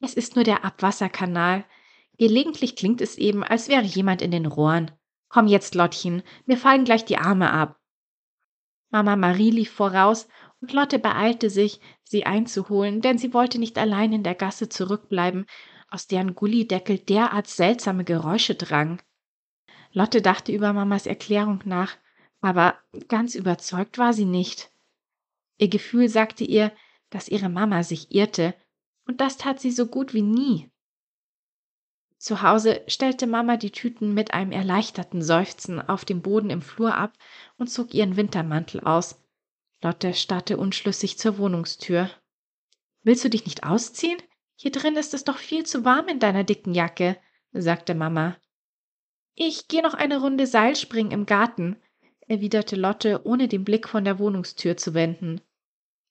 Es 0.00 0.14
ist 0.14 0.34
nur 0.34 0.44
der 0.44 0.64
Abwasserkanal. 0.64 1.64
Gelegentlich 2.18 2.76
klingt 2.76 3.00
es 3.00 3.18
eben, 3.18 3.42
als 3.42 3.68
wäre 3.68 3.84
jemand 3.84 4.22
in 4.22 4.30
den 4.30 4.46
Rohren. 4.46 4.90
Komm 5.32 5.46
jetzt, 5.46 5.74
Lottchen, 5.74 6.22
mir 6.44 6.58
fallen 6.58 6.84
gleich 6.84 7.06
die 7.06 7.16
Arme 7.16 7.50
ab. 7.50 7.80
Mama 8.90 9.16
Marie 9.16 9.50
lief 9.50 9.72
voraus 9.72 10.28
und 10.60 10.74
Lotte 10.74 10.98
beeilte 10.98 11.48
sich, 11.48 11.80
sie 12.04 12.26
einzuholen, 12.26 13.00
denn 13.00 13.16
sie 13.16 13.32
wollte 13.32 13.58
nicht 13.58 13.78
allein 13.78 14.12
in 14.12 14.24
der 14.24 14.34
Gasse 14.34 14.68
zurückbleiben, 14.68 15.46
aus 15.88 16.06
deren 16.06 16.34
Gullideckel 16.34 16.98
derart 16.98 17.46
seltsame 17.46 18.04
Geräusche 18.04 18.56
drangen. 18.56 19.00
Lotte 19.92 20.20
dachte 20.20 20.52
über 20.52 20.74
Mamas 20.74 21.06
Erklärung 21.06 21.62
nach, 21.64 21.96
aber 22.42 22.78
ganz 23.08 23.34
überzeugt 23.34 23.96
war 23.96 24.12
sie 24.12 24.26
nicht. 24.26 24.70
Ihr 25.56 25.68
Gefühl 25.68 26.10
sagte 26.10 26.44
ihr, 26.44 26.72
dass 27.08 27.28
ihre 27.28 27.48
Mama 27.48 27.84
sich 27.84 28.14
irrte, 28.14 28.54
und 29.06 29.22
das 29.22 29.38
tat 29.38 29.60
sie 29.60 29.70
so 29.70 29.86
gut 29.86 30.12
wie 30.12 30.22
nie. 30.22 30.70
Zu 32.22 32.40
Hause 32.40 32.82
stellte 32.86 33.26
Mama 33.26 33.56
die 33.56 33.72
Tüten 33.72 34.14
mit 34.14 34.32
einem 34.32 34.52
erleichterten 34.52 35.22
Seufzen 35.22 35.80
auf 35.80 36.04
dem 36.04 36.22
Boden 36.22 36.50
im 36.50 36.62
Flur 36.62 36.94
ab 36.94 37.14
und 37.58 37.66
zog 37.66 37.94
ihren 37.94 38.16
Wintermantel 38.16 38.78
aus. 38.78 39.20
Lotte 39.82 40.14
starrte 40.14 40.56
unschlüssig 40.56 41.18
zur 41.18 41.36
Wohnungstür. 41.38 42.08
Willst 43.02 43.24
du 43.24 43.28
dich 43.28 43.44
nicht 43.44 43.64
ausziehen? 43.64 44.22
Hier 44.54 44.70
drin 44.70 44.94
ist 44.94 45.14
es 45.14 45.24
doch 45.24 45.36
viel 45.36 45.66
zu 45.66 45.84
warm 45.84 46.06
in 46.06 46.20
deiner 46.20 46.44
dicken 46.44 46.74
Jacke, 46.74 47.18
sagte 47.50 47.92
Mama. 47.92 48.36
Ich 49.34 49.66
gehe 49.66 49.82
noch 49.82 49.94
eine 49.94 50.20
Runde 50.20 50.46
Seilspringen 50.46 51.10
im 51.10 51.26
Garten, 51.26 51.76
erwiderte 52.28 52.76
Lotte, 52.76 53.22
ohne 53.24 53.48
den 53.48 53.64
Blick 53.64 53.88
von 53.88 54.04
der 54.04 54.20
Wohnungstür 54.20 54.76
zu 54.76 54.94
wenden. 54.94 55.40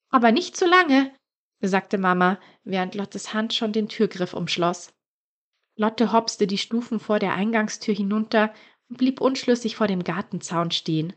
Aber 0.10 0.34
nicht 0.34 0.58
zu 0.58 0.66
lange. 0.66 1.16
sagte 1.62 1.98
Mama, 1.98 2.38
während 2.66 2.96
Lottes 2.96 3.34
Hand 3.34 3.54
schon 3.54 3.72
den 3.72 3.88
Türgriff 3.88 4.34
umschloss. 4.34 4.94
Lotte 5.82 6.12
hopste 6.12 6.46
die 6.46 6.60
Stufen 6.60 7.00
vor 7.00 7.18
der 7.18 7.34
Eingangstür 7.34 7.96
hinunter 7.96 8.54
und 8.88 9.00
blieb 9.00 9.20
unschlüssig 9.20 9.78
vor 9.78 9.88
dem 9.88 10.04
Gartenzaun 10.04 10.70
stehen. 10.70 11.14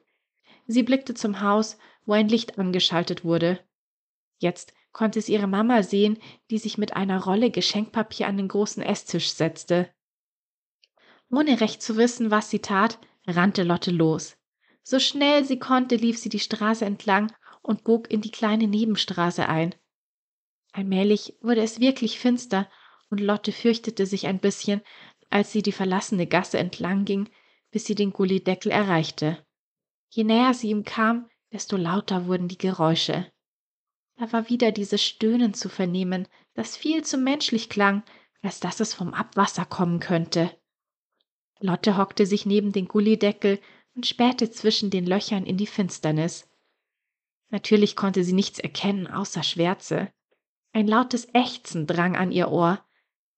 Sie 0.67 0.83
blickte 0.83 1.13
zum 1.13 1.43
Haus, 1.43 1.77
wo 2.07 2.15
ein 2.15 2.31
Licht 2.31 2.59
angeschaltet 2.59 3.25
wurde. 3.25 3.61
Jetzt 4.39 4.73
konnte 4.93 5.19
es 5.19 5.29
ihre 5.29 5.49
Mama 5.49 5.83
sehen, 5.83 6.17
die 6.51 6.57
sich 6.57 6.79
mit 6.79 6.97
einer 6.97 7.25
Rolle 7.25 7.51
Geschenkpapier 7.51 8.27
an 8.27 8.39
den 8.39 8.49
großen 8.49 8.83
Esstisch 8.83 9.33
setzte. 9.33 9.91
Ohne 11.31 11.61
recht 11.61 11.83
zu 11.83 11.99
wissen, 11.99 12.31
was 12.31 12.49
sie 12.49 12.61
tat, 12.61 12.99
rannte 13.27 13.65
Lotte 13.65 13.91
los. 13.91 14.39
So 14.83 14.99
schnell 14.99 15.45
sie 15.45 15.59
konnte, 15.59 15.97
lief 15.97 16.19
sie 16.19 16.31
die 16.31 16.41
Straße 16.41 16.87
entlang 16.87 17.31
und 17.61 17.85
bog 17.85 18.11
in 18.11 18.23
die 18.23 18.31
kleine 18.31 18.67
Nebenstraße 18.67 19.47
ein. 19.47 19.75
Allmählich 20.73 21.37
wurde 21.43 21.63
es 21.63 21.81
wirklich 21.81 22.19
finster, 22.19 22.67
und 23.11 23.21
Lotte 23.21 23.53
fürchtete 23.53 24.07
sich 24.07 24.27
ein 24.27 24.39
bisschen, 24.39 24.81
als 25.31 25.53
sie 25.53 25.63
die 25.63 25.73
verlassene 25.73 26.27
Gasse 26.27 26.59
entlang 26.59 27.05
ging, 27.05 27.29
bis 27.71 27.85
sie 27.87 27.95
den 27.95 28.13
Gullideckel 28.13 28.71
erreichte. 28.71 29.45
Je 30.11 30.25
näher 30.25 30.55
sie 30.55 30.71
ihm 30.71 30.85
kam, 30.85 31.29
desto 31.53 31.77
lauter 31.77 32.27
wurden 32.27 32.49
die 32.49 32.59
Geräusche. 32.59 33.31
Da 34.17 34.33
war 34.33 34.49
wieder 34.49 34.71
dieses 34.71 35.03
Stöhnen 35.03 35.55
zu 35.55 35.69
vernehmen, 35.69 36.29
das 36.55 36.77
viel 36.77 37.05
zu 37.05 37.19
menschlich 37.19 37.69
klang, 37.69 38.05
als 38.43 38.61
dass 38.61 38.81
es 38.81 38.95
vom 38.95 39.13
Abwasser 39.13 39.65
kommen 39.65 39.99
könnte. 39.99 40.57
Lotte 41.61 41.97
hockte 41.97 42.27
sich 42.27 42.47
neben 42.47 42.73
den 42.73 42.87
Gullideckel 42.87 43.59
und 43.95 44.07
spähte 44.07 44.51
zwischen 44.51 44.91
den 44.91 45.07
Löchern 45.07 45.47
in 45.47 45.57
die 45.57 45.67
Finsternis. 45.67 46.49
Natürlich 47.51 47.97
konnte 47.97 48.25
sie 48.25 48.33
nichts 48.33 48.59
erkennen 48.59 49.07
außer 49.07 49.43
Schwärze. 49.43 50.13
Ein 50.73 50.89
lautes 50.89 51.29
Ächzen 51.33 51.87
drang 51.87 52.17
an 52.17 52.33
ihr 52.33 52.51
Ohr. 52.51 52.85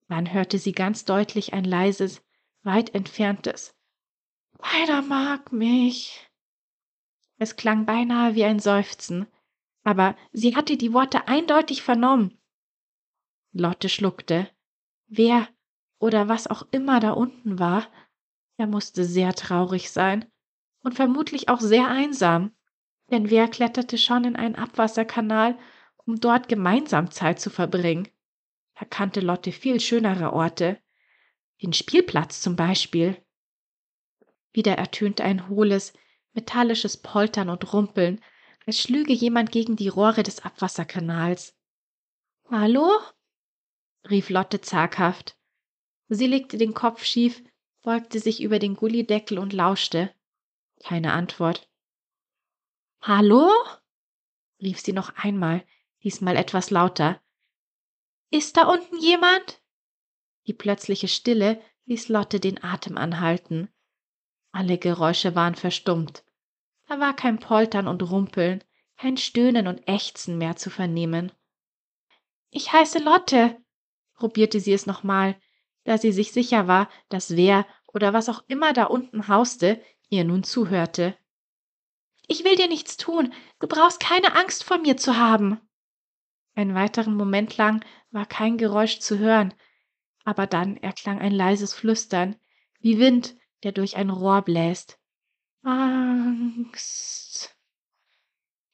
Dann 0.08 0.32
hörte 0.32 0.58
sie 0.58 0.72
ganz 0.72 1.04
deutlich 1.04 1.52
ein 1.52 1.64
leises, 1.64 2.22
weit 2.62 2.94
entferntes 2.94 3.76
keiner 4.76 5.02
mag 5.02 5.52
mich. 5.52 6.28
Es 7.38 7.56
klang 7.56 7.86
beinahe 7.86 8.34
wie 8.34 8.44
ein 8.44 8.60
Seufzen, 8.60 9.26
aber 9.84 10.16
sie 10.32 10.56
hatte 10.56 10.76
die 10.76 10.92
Worte 10.92 11.28
eindeutig 11.28 11.82
vernommen. 11.82 12.38
Lotte 13.52 13.88
schluckte. 13.88 14.50
Wer 15.06 15.48
oder 15.98 16.28
was 16.28 16.46
auch 16.46 16.66
immer 16.72 17.00
da 17.00 17.12
unten 17.12 17.58
war, 17.58 17.86
er 18.58 18.66
musste 18.66 19.04
sehr 19.04 19.34
traurig 19.34 19.90
sein 19.90 20.24
und 20.82 20.94
vermutlich 20.94 21.48
auch 21.48 21.60
sehr 21.60 21.88
einsam, 21.88 22.52
denn 23.10 23.30
wer 23.30 23.48
kletterte 23.48 23.98
schon 23.98 24.24
in 24.24 24.36
einen 24.36 24.56
Abwasserkanal, 24.56 25.58
um 26.04 26.20
dort 26.20 26.48
gemeinsam 26.48 27.10
Zeit 27.10 27.40
zu 27.40 27.50
verbringen? 27.50 28.08
Er 28.76 28.86
kannte 28.86 29.20
Lotte 29.20 29.52
viel 29.52 29.80
schönere 29.80 30.34
Orte, 30.34 30.78
den 31.62 31.72
Spielplatz 31.72 32.42
zum 32.42 32.56
Beispiel. 32.56 33.16
Wieder 34.52 34.76
ertönte 34.76 35.24
ein 35.24 35.48
hohles, 35.48 35.94
metallisches 36.34 36.98
Poltern 36.98 37.48
und 37.48 37.72
Rumpeln, 37.72 38.22
als 38.66 38.80
schlüge 38.80 39.14
jemand 39.14 39.50
gegen 39.50 39.76
die 39.76 39.88
Rohre 39.88 40.22
des 40.22 40.44
Abwasserkanals. 40.44 41.56
Hallo? 42.50 42.90
rief 44.10 44.28
Lotte 44.28 44.60
zaghaft. 44.60 45.38
Sie 46.08 46.26
legte 46.26 46.58
den 46.58 46.74
Kopf 46.74 47.02
schief, 47.02 47.42
beugte 47.82 48.20
sich 48.20 48.42
über 48.42 48.58
den 48.58 48.76
Gullideckel 48.76 49.38
und 49.38 49.54
lauschte. 49.54 50.14
Keine 50.84 51.14
Antwort. 51.14 51.70
Hallo? 53.00 53.50
rief 54.60 54.80
sie 54.80 54.92
noch 54.92 55.14
einmal, 55.16 55.64
diesmal 56.02 56.36
etwas 56.36 56.70
lauter. 56.70 57.20
Ist 58.36 58.58
da 58.58 58.68
unten 58.68 58.98
jemand? 58.98 59.62
Die 60.46 60.52
plötzliche 60.52 61.08
Stille 61.08 61.58
ließ 61.86 62.10
Lotte 62.10 62.38
den 62.38 62.62
Atem 62.62 62.98
anhalten. 62.98 63.70
Alle 64.52 64.76
Geräusche 64.76 65.34
waren 65.34 65.54
verstummt. 65.54 66.22
Da 66.86 67.00
war 67.00 67.16
kein 67.16 67.38
Poltern 67.38 67.88
und 67.88 68.02
Rumpeln, 68.02 68.62
kein 68.98 69.16
Stöhnen 69.16 69.66
und 69.66 69.88
Ächzen 69.88 70.36
mehr 70.36 70.54
zu 70.54 70.68
vernehmen. 70.68 71.32
Ich 72.50 72.74
heiße 72.74 72.98
Lotte, 72.98 73.56
probierte 74.12 74.60
sie 74.60 74.74
es 74.74 74.84
nochmal, 74.84 75.40
da 75.84 75.96
sie 75.96 76.12
sich 76.12 76.32
sicher 76.32 76.68
war, 76.68 76.90
dass 77.08 77.36
wer 77.36 77.66
oder 77.86 78.12
was 78.12 78.28
auch 78.28 78.44
immer 78.48 78.74
da 78.74 78.84
unten 78.84 79.28
hauste, 79.28 79.82
ihr 80.10 80.24
nun 80.24 80.44
zuhörte. 80.44 81.16
Ich 82.28 82.44
will 82.44 82.56
dir 82.56 82.68
nichts 82.68 82.98
tun, 82.98 83.32
du 83.60 83.66
brauchst 83.66 83.98
keine 83.98 84.36
Angst 84.36 84.62
vor 84.62 84.76
mir 84.76 84.98
zu 84.98 85.16
haben. 85.16 85.65
Einen 86.56 86.74
weiteren 86.74 87.14
Moment 87.14 87.58
lang 87.58 87.84
war 88.10 88.24
kein 88.24 88.56
Geräusch 88.56 88.98
zu 88.98 89.18
hören, 89.18 89.52
aber 90.24 90.46
dann 90.46 90.78
erklang 90.78 91.20
ein 91.20 91.32
leises 91.32 91.74
Flüstern, 91.74 92.34
wie 92.80 92.98
Wind, 92.98 93.36
der 93.62 93.72
durch 93.72 93.96
ein 93.96 94.08
Rohr 94.08 94.40
bläst. 94.40 94.98
Angst. 95.62 97.54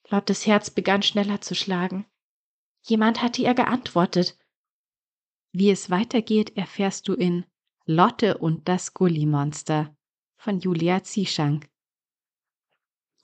Lottes 0.09 0.47
Herz 0.47 0.70
begann 0.70 1.03
schneller 1.03 1.41
zu 1.41 1.57
schlagen. 1.57 2.07
Jemand 2.83 3.20
hatte 3.20 3.43
ihr 3.43 3.55
geantwortet. 3.55 4.39
Wie 5.51 5.70
es 5.70 5.91
weitergeht, 5.91 6.57
erfährst 6.57 7.09
du 7.09 7.14
in 7.14 7.45
Lotte 7.85 8.39
und 8.39 8.68
das 8.68 8.95
Gullimonster 8.95 9.97
von 10.37 10.61
Julia 10.61 11.03
Zieschank. 11.03 11.68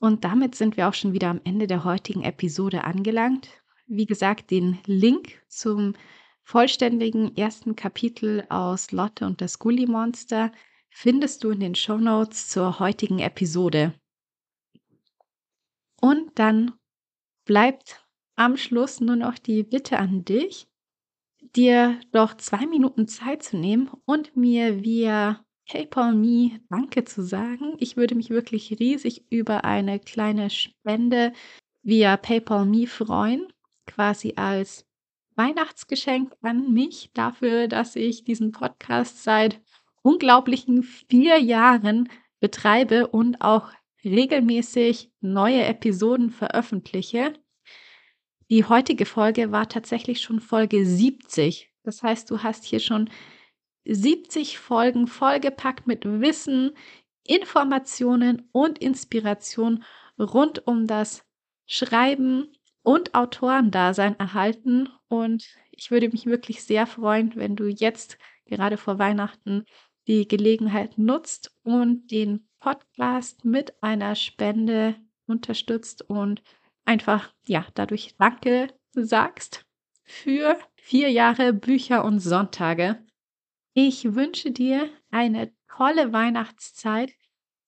Und 0.00 0.24
damit 0.24 0.56
sind 0.56 0.76
wir 0.76 0.88
auch 0.88 0.94
schon 0.94 1.12
wieder 1.12 1.28
am 1.28 1.40
Ende 1.44 1.68
der 1.68 1.84
heutigen 1.84 2.24
Episode 2.24 2.82
angelangt. 2.82 3.50
Wie 3.90 4.04
gesagt, 4.04 4.50
den 4.50 4.78
Link 4.84 5.42
zum 5.48 5.94
vollständigen 6.42 7.34
ersten 7.36 7.74
Kapitel 7.74 8.44
aus 8.50 8.92
Lotte 8.92 9.24
und 9.24 9.40
das 9.40 9.58
Gullimonster 9.58 10.52
findest 10.90 11.42
du 11.42 11.50
in 11.50 11.60
den 11.60 11.74
Show 11.74 11.96
Notes 11.96 12.48
zur 12.48 12.80
heutigen 12.80 13.18
Episode. 13.18 13.94
Und 16.02 16.38
dann 16.38 16.74
bleibt 17.46 18.06
am 18.36 18.58
Schluss 18.58 19.00
nur 19.00 19.16
noch 19.16 19.38
die 19.38 19.62
Bitte 19.62 19.98
an 19.98 20.22
dich, 20.24 20.68
dir 21.56 21.98
doch 22.12 22.36
zwei 22.36 22.66
Minuten 22.66 23.08
Zeit 23.08 23.42
zu 23.42 23.56
nehmen 23.56 23.90
und 24.04 24.36
mir 24.36 24.82
via 24.82 25.42
PayPal 25.66 26.14
Me 26.14 26.60
Danke 26.68 27.04
zu 27.04 27.22
sagen. 27.22 27.74
Ich 27.78 27.96
würde 27.96 28.14
mich 28.14 28.28
wirklich 28.28 28.78
riesig 28.78 29.24
über 29.30 29.64
eine 29.64 29.98
kleine 29.98 30.50
Spende 30.50 31.32
via 31.82 32.18
PayPal 32.18 32.66
Me 32.66 32.86
freuen, 32.86 33.46
quasi 33.88 34.34
als 34.36 34.86
Weihnachtsgeschenk 35.34 36.36
an 36.42 36.72
mich 36.72 37.10
dafür, 37.14 37.68
dass 37.68 37.96
ich 37.96 38.24
diesen 38.24 38.52
Podcast 38.52 39.24
seit 39.24 39.60
unglaublichen 40.02 40.82
vier 40.82 41.38
Jahren 41.38 42.08
betreibe 42.40 43.08
und 43.08 43.40
auch 43.40 43.70
regelmäßig 44.04 45.10
neue 45.20 45.64
Episoden 45.64 46.30
veröffentliche. 46.30 47.32
Die 48.50 48.64
heutige 48.64 49.06
Folge 49.06 49.52
war 49.52 49.68
tatsächlich 49.68 50.20
schon 50.20 50.40
Folge 50.40 50.86
70. 50.86 51.70
Das 51.82 52.02
heißt, 52.02 52.30
du 52.30 52.42
hast 52.42 52.64
hier 52.64 52.80
schon 52.80 53.10
70 53.84 54.58
Folgen 54.58 55.06
vollgepackt 55.06 55.86
mit 55.86 56.04
Wissen, 56.04 56.72
Informationen 57.24 58.48
und 58.52 58.78
Inspiration 58.78 59.84
rund 60.18 60.66
um 60.66 60.86
das 60.86 61.24
Schreiben 61.66 62.48
und 62.88 63.14
Autorendasein 63.14 64.18
erhalten. 64.18 64.88
Und 65.08 65.46
ich 65.72 65.90
würde 65.90 66.08
mich 66.08 66.24
wirklich 66.24 66.64
sehr 66.64 66.86
freuen, 66.86 67.36
wenn 67.36 67.54
du 67.54 67.66
jetzt 67.66 68.16
gerade 68.46 68.78
vor 68.78 68.98
Weihnachten 68.98 69.66
die 70.06 70.26
Gelegenheit 70.26 70.96
nutzt 70.96 71.54
und 71.64 72.10
den 72.10 72.48
Podcast 72.60 73.44
mit 73.44 73.82
einer 73.82 74.14
Spende 74.14 74.96
unterstützt 75.26 76.00
und 76.08 76.42
einfach, 76.86 77.30
ja, 77.46 77.66
dadurch 77.74 78.14
Danke 78.16 78.68
sagst 78.92 79.66
für 80.04 80.56
vier 80.76 81.10
Jahre 81.10 81.52
Bücher 81.52 82.06
und 82.06 82.20
Sonntage. 82.20 83.04
Ich 83.74 84.14
wünsche 84.14 84.50
dir 84.50 84.88
eine 85.10 85.52
tolle 85.76 86.14
Weihnachtszeit, 86.14 87.12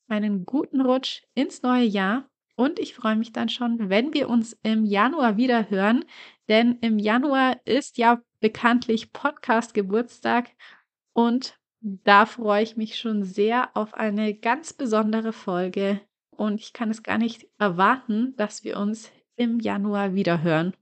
einen 0.09 0.47
guten 0.47 0.81
Rutsch 0.81 1.25
ins 1.35 1.61
neue 1.61 1.85
Jahr 1.85 2.30
und 2.61 2.79
ich 2.79 2.95
freue 2.95 3.17
mich 3.17 3.33
dann 3.33 3.49
schon, 3.49 3.89
wenn 3.89 4.13
wir 4.13 4.29
uns 4.29 4.55
im 4.63 4.85
Januar 4.85 5.39
wieder 5.39 5.71
hören, 5.71 6.05
denn 6.47 6.77
im 6.83 6.99
Januar 6.99 7.57
ist 7.65 7.97
ja 7.97 8.21
bekanntlich 8.41 9.15
Podcast 9.15 9.73
Geburtstag 9.73 10.51
und 11.15 11.59
da 11.81 12.27
freue 12.27 12.63
ich 12.63 12.77
mich 12.77 12.99
schon 12.99 13.25
sehr 13.25 13.71
auf 13.75 13.95
eine 13.95 14.35
ganz 14.35 14.75
besondere 14.75 15.33
Folge 15.33 16.03
und 16.37 16.61
ich 16.61 16.75
kann 16.75 16.91
es 16.91 17.03
gar 17.03 17.17
nicht 17.17 17.49
erwarten, 17.57 18.35
dass 18.37 18.63
wir 18.63 18.77
uns 18.77 19.11
im 19.37 19.59
Januar 19.59 20.13
wieder 20.13 20.43
hören. 20.43 20.75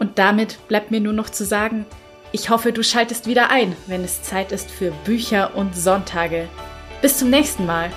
Und 0.00 0.18
damit 0.18 0.58
bleibt 0.66 0.90
mir 0.90 1.00
nur 1.00 1.12
noch 1.12 1.30
zu 1.30 1.44
sagen, 1.44 1.86
ich 2.32 2.50
hoffe, 2.50 2.72
du 2.72 2.82
schaltest 2.82 3.28
wieder 3.28 3.50
ein, 3.50 3.76
wenn 3.86 4.02
es 4.02 4.24
Zeit 4.24 4.50
ist 4.50 4.68
für 4.68 4.90
Bücher 5.04 5.54
und 5.54 5.76
Sonntage. 5.76 6.48
Bis 7.00 7.18
zum 7.18 7.30
nächsten 7.30 7.66
Mal. 7.66 7.92